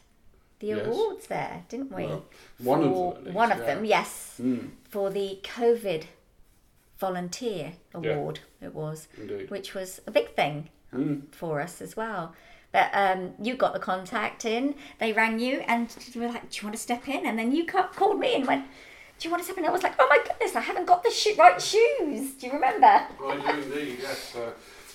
the 0.62 0.68
Yes. 0.68 0.86
awards 0.88 1.28
there, 1.28 1.64
didn't 1.70 1.92
we? 1.94 2.06
Well, 2.06 2.24
one 2.60 2.84
of 2.84 3.24
them, 3.26 3.34
one 3.34 3.52
of 3.52 3.60
yeah. 3.60 3.66
them, 3.66 3.86
yes. 3.86 4.36
Mm, 4.42 4.70
For 4.90 5.10
the 5.10 5.40
COVID 5.44 6.04
Volunteer 7.00 7.74
Yeah. 8.00 8.12
Award, 8.12 8.40
it 8.62 8.74
was, 8.76 9.08
indeed. 9.18 9.50
which 9.50 9.74
was 9.74 10.02
a 10.06 10.12
big 10.12 10.36
thing 10.36 10.70
Mm. 10.94 11.24
for 11.34 11.60
us 11.62 11.82
as 11.82 11.96
well. 11.98 12.36
But 12.72 12.90
um, 12.94 13.34
you 13.42 13.56
got 13.56 13.74
the 13.74 13.80
contact 13.80 14.46
in, 14.46 14.76
they 15.00 15.12
rang 15.12 15.40
you, 15.40 15.60
and 15.68 15.94
you 16.14 16.22
were 16.22 16.28
like, 16.28 16.50
Do 16.52 16.58
you 16.60 16.64
want 16.68 16.76
to 16.76 16.82
step 16.82 17.08
in? 17.10 17.26
And 17.26 17.38
then 17.40 17.52
you 17.52 17.66
called 17.66 18.20
me 18.20 18.36
and 18.36 18.46
went, 18.48 18.66
Do 19.20 19.28
you 19.28 19.32
want 19.32 19.42
to 19.42 19.46
step 19.46 19.58
in? 19.58 19.66
I 19.66 19.72
was 19.72 19.84
like, 19.84 19.96
Oh 20.00 20.08
my 20.10 20.20
goodness, 20.26 20.56
I 20.56 20.62
haven't 20.62 20.86
got 20.86 21.04
the 21.04 21.10
sho- 21.12 21.36
right 21.38 21.60
shoes. 21.62 22.34
Do 22.36 22.48
you 22.48 22.54
remember? 22.54 22.86
I 22.88 23.52
do 23.56 23.62
indeed, 23.62 23.98
yes. 24.02 24.36
Uh, 24.36 24.52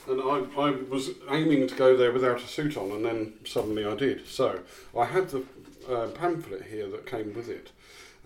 and 0.09 0.21
I, 0.23 0.61
I 0.63 0.71
was 0.89 1.11
aiming 1.31 1.67
to 1.67 1.75
go 1.75 1.97
there 1.97 2.13
without 2.13 2.41
a 2.41 2.47
suit 2.47 2.77
on, 2.77 2.93
and 2.93 3.05
then 3.05 3.33
suddenly 3.45 3.85
I 3.85 3.95
did. 3.97 4.27
So 4.29 4.61
I 4.97 5.05
had 5.07 5.29
the 5.31 5.43
uh, 5.89 6.09
pamphlet 6.09 6.65
here 6.67 6.89
that 6.89 7.07
came 7.07 7.35
with 7.35 7.49
it. 7.49 7.71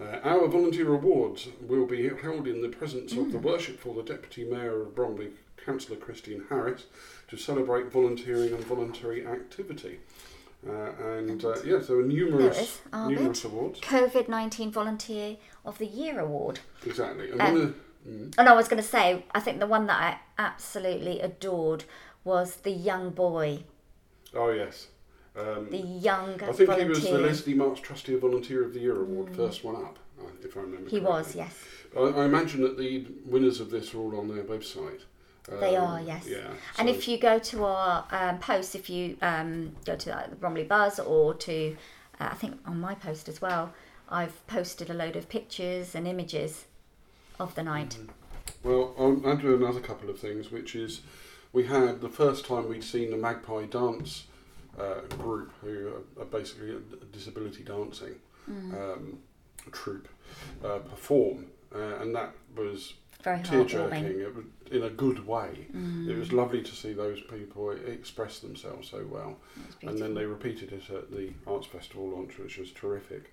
Uh, 0.01 0.19
our 0.25 0.49
volunteer 0.49 0.93
awards 0.95 1.49
will 1.61 1.87
be 1.87 2.09
held 2.09 2.49
in 2.49 2.63
the 2.63 2.69
presence 2.69 3.13
of 3.13 3.33
the 3.33 3.39
Worshipful 3.39 3.95
the 3.95 4.03
Deputy 4.03 4.45
Mayor 4.45 4.81
of 4.81 4.95
Bromley, 4.95 5.31
Councillor 5.65 5.99
Christine 5.99 6.45
Harris, 6.49 6.87
to 7.29 7.37
celebrate 7.37 7.93
volunteering 7.93 8.55
and 8.55 8.65
voluntary 8.65 9.27
activity. 9.27 10.01
Uh, 10.67 10.91
and 11.03 11.45
uh, 11.45 11.55
yes, 11.65 11.87
there 11.87 11.97
were 11.97 12.03
numerous, 12.03 12.81
numerous 12.93 13.45
awards. 13.45 13.81
COVID 13.81 14.29
19 14.29 14.71
Volunteer 14.73 15.37
of 15.65 15.79
the 15.79 15.87
Year 15.87 16.21
Award. 16.21 16.61
Exactly. 16.85 17.31
And 17.31 17.41
Um, 17.41 17.75
the, 18.05 18.11
mm, 18.11 18.35
And 18.39 18.49
I 18.49 18.55
was 18.55 18.69
going 18.69 18.83
to 18.83 18.89
say, 18.89 19.25
I 19.33 19.41
think 19.41 19.59
the 19.59 19.67
one 19.67 19.87
that 19.87 20.01
I 20.39 20.43
absolutely 20.43 21.21
adored 21.21 21.85
was 22.25 22.57
the 22.57 22.71
young 22.71 23.11
boy, 23.11 23.65
oh 24.35 24.51
yes. 24.51 24.89
Um, 25.37 25.71
the 25.71 25.79
young 25.79 26.35
I 26.43 26.53
think 26.53 26.69
volunteer. 26.69 26.83
he 26.85 26.89
was 26.89 27.05
the 27.05 27.19
Leslie 27.19 27.55
Marks 27.55 27.81
Trustee 27.81 28.15
of 28.15 28.21
Volunteer 28.23 28.65
of 28.65 28.75
the 28.75 28.81
Year 28.81 29.01
award, 29.01 29.35
first 29.37 29.63
one 29.65 29.77
up, 29.77 29.99
uh, 30.21 30.25
if 30.43 30.57
I 30.57 30.61
remember. 30.61 30.91
He 30.91 30.99
was, 31.01 31.37
yes. 31.37 31.57
I, 31.97 32.01
I 32.01 32.25
imagine 32.25 32.63
that 32.63 32.77
the 32.77 33.07
winners 33.25 33.61
of 33.61 33.71
this 33.71 33.95
are 33.95 33.99
all 33.99 34.19
on 34.19 34.29
their 34.29 34.43
website. 34.43 35.03
They 35.49 35.77
Um, 35.77 35.87
are, 35.89 36.01
yes. 36.01 36.27
Yeah. 36.29 36.49
And 36.79 36.89
so- 36.89 36.95
if 36.95 37.07
you 37.07 37.17
go 37.19 37.39
to 37.39 37.65
our 37.65 38.07
um, 38.11 38.39
post, 38.41 38.75
if 38.75 38.91
you 38.91 39.17
um, 39.23 39.77
go 39.85 39.95
to 39.97 40.17
uh, 40.17 40.29
the 40.29 40.37
Bromley 40.37 40.65
Buzz 40.65 40.99
or 40.99 41.35
to, 41.35 41.77
uh, 42.21 42.29
I 42.33 42.35
think 42.35 42.59
on 42.67 42.81
my 42.81 42.95
post 42.95 43.29
as 43.29 43.41
well, 43.41 43.73
I've 44.09 44.45
posted 44.49 44.91
a 44.91 44.95
load 44.95 45.15
of 45.15 45.29
pictures 45.29 45.95
and 45.95 46.09
images 46.09 46.67
of 47.39 47.55
the 47.55 47.63
night. 47.63 47.97
Well, 48.65 48.95
I'll, 48.99 49.21
I'll 49.25 49.37
do 49.37 49.55
another 49.55 49.81
couple 49.81 50.11
of 50.11 50.19
things, 50.19 50.51
which 50.51 50.75
is 50.75 51.03
we 51.53 51.67
had 51.67 52.01
the 52.01 52.09
first 52.09 52.45
time 52.45 52.69
we'd 52.69 52.85
seen 52.85 53.11
the 53.13 53.17
Magpie 53.17 53.67
Dance 53.67 54.25
uh, 54.79 55.01
group, 55.17 55.53
who 55.61 56.03
are, 56.19 56.25
basically 56.27 56.71
a 56.71 57.05
disability 57.13 57.63
dancing 57.65 58.15
Mm. 58.51 58.75
um, 58.75 59.19
troupe, 59.71 60.09
uh, 60.65 60.79
perform, 60.79 61.47
uh, 61.75 61.79
and 62.01 62.15
that 62.17 62.33
was 62.57 62.95
Very 63.23 63.43
tear 63.43 63.65
jerking. 63.65 64.05
it 64.21 64.35
was 64.35 64.45
in 64.73 64.83
a 64.83 64.91
good 64.91 65.25
way. 65.27 65.67
Mm. 65.73 66.09
It 66.09 66.17
was 66.19 66.33
lovely 66.33 66.63
to 66.63 66.73
see 66.75 66.93
those 66.95 67.21
people 67.21 67.71
express 67.71 68.39
themselves 68.41 68.89
so 68.91 69.05
well. 69.09 69.37
And 69.83 69.99
then 69.99 70.15
they 70.15 70.25
repeated 70.25 70.73
it 70.73 70.89
at 70.91 71.11
the 71.13 71.33
Arts 71.47 71.67
Festival 71.67 72.09
launch, 72.09 72.39
which 72.39 72.57
was 72.59 72.73
terrific. 72.73 73.33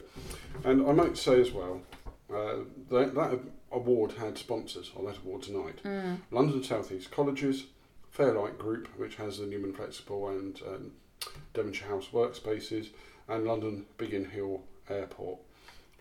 And 0.66 0.86
I 0.88 0.92
might 0.92 1.18
say 1.18 1.40
as 1.40 1.52
well, 1.52 1.82
uh, 2.30 2.58
that, 2.92 3.16
that 3.16 3.40
award 3.72 4.12
had 4.14 4.38
sponsors 4.38 4.92
on 4.98 5.06
that 5.06 5.18
award 5.20 5.44
tonight. 5.44 5.80
Mm. 5.84 6.20
London 6.32 6.64
South 6.64 6.92
East 6.92 7.10
Colleges, 7.12 7.68
Fairlight 8.12 8.58
Group, 8.60 8.88
which 8.98 9.16
has 9.16 9.40
the 9.40 9.46
Newman 9.48 9.74
Flexible 9.74 10.28
and 10.30 10.62
um, 10.68 10.92
Devonshire 11.54 11.88
House 11.88 12.08
workspaces, 12.14 12.90
and 13.28 13.46
London 13.46 13.86
Biggin 13.98 14.26
Hill 14.26 14.62
Airport. 14.90 15.40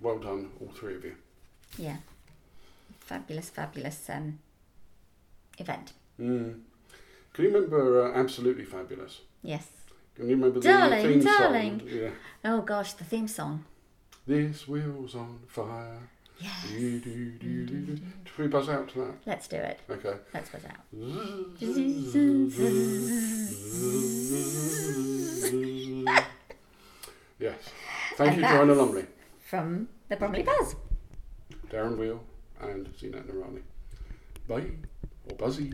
Well 0.00 0.18
done, 0.18 0.50
all 0.60 0.68
three 0.68 0.94
of 0.96 1.04
you. 1.04 1.14
Yeah. 1.78 1.96
Fabulous, 3.00 3.50
fabulous 3.50 4.08
um, 4.10 4.38
event. 5.58 5.92
Mm. 6.20 6.60
Can 7.32 7.44
you 7.44 7.50
remember 7.52 8.02
uh, 8.12 8.18
Absolutely 8.18 8.64
Fabulous? 8.64 9.20
Yes. 9.42 9.68
Can 10.14 10.28
you 10.28 10.36
remember 10.36 10.60
the 10.60 10.68
Darling, 10.68 11.02
theme 11.02 11.24
darling. 11.24 11.78
song? 11.80 11.88
Yeah. 11.88 12.08
Oh 12.44 12.60
gosh, 12.62 12.94
the 12.94 13.04
theme 13.04 13.28
song. 13.28 13.64
This 14.26 14.66
wheel's 14.66 15.14
on 15.14 15.40
fire. 15.46 16.08
Should 16.40 18.38
we 18.38 18.46
buzz 18.48 18.68
out 18.68 18.88
to 18.90 18.98
that? 18.98 19.14
Let's 19.24 19.48
do 19.48 19.56
it. 19.56 19.80
Okay. 19.90 20.14
Let's 20.34 20.50
buzz 20.50 20.64
out. 20.66 20.80
yes. 27.38 27.54
Thank 28.16 28.32
And 28.32 28.40
you, 28.40 28.48
Joanna 28.48 28.74
Lumley, 28.74 29.06
From 29.48 29.88
the 30.08 30.16
Bromley 30.16 30.42
Buzz. 30.42 30.76
Darren 31.70 31.96
Weale, 31.98 32.20
and 32.60 32.86
Zeenat 32.96 33.26
Noorani. 33.26 33.62
Bye, 34.48 34.70
or 35.28 35.36
Buzzy. 35.36 35.72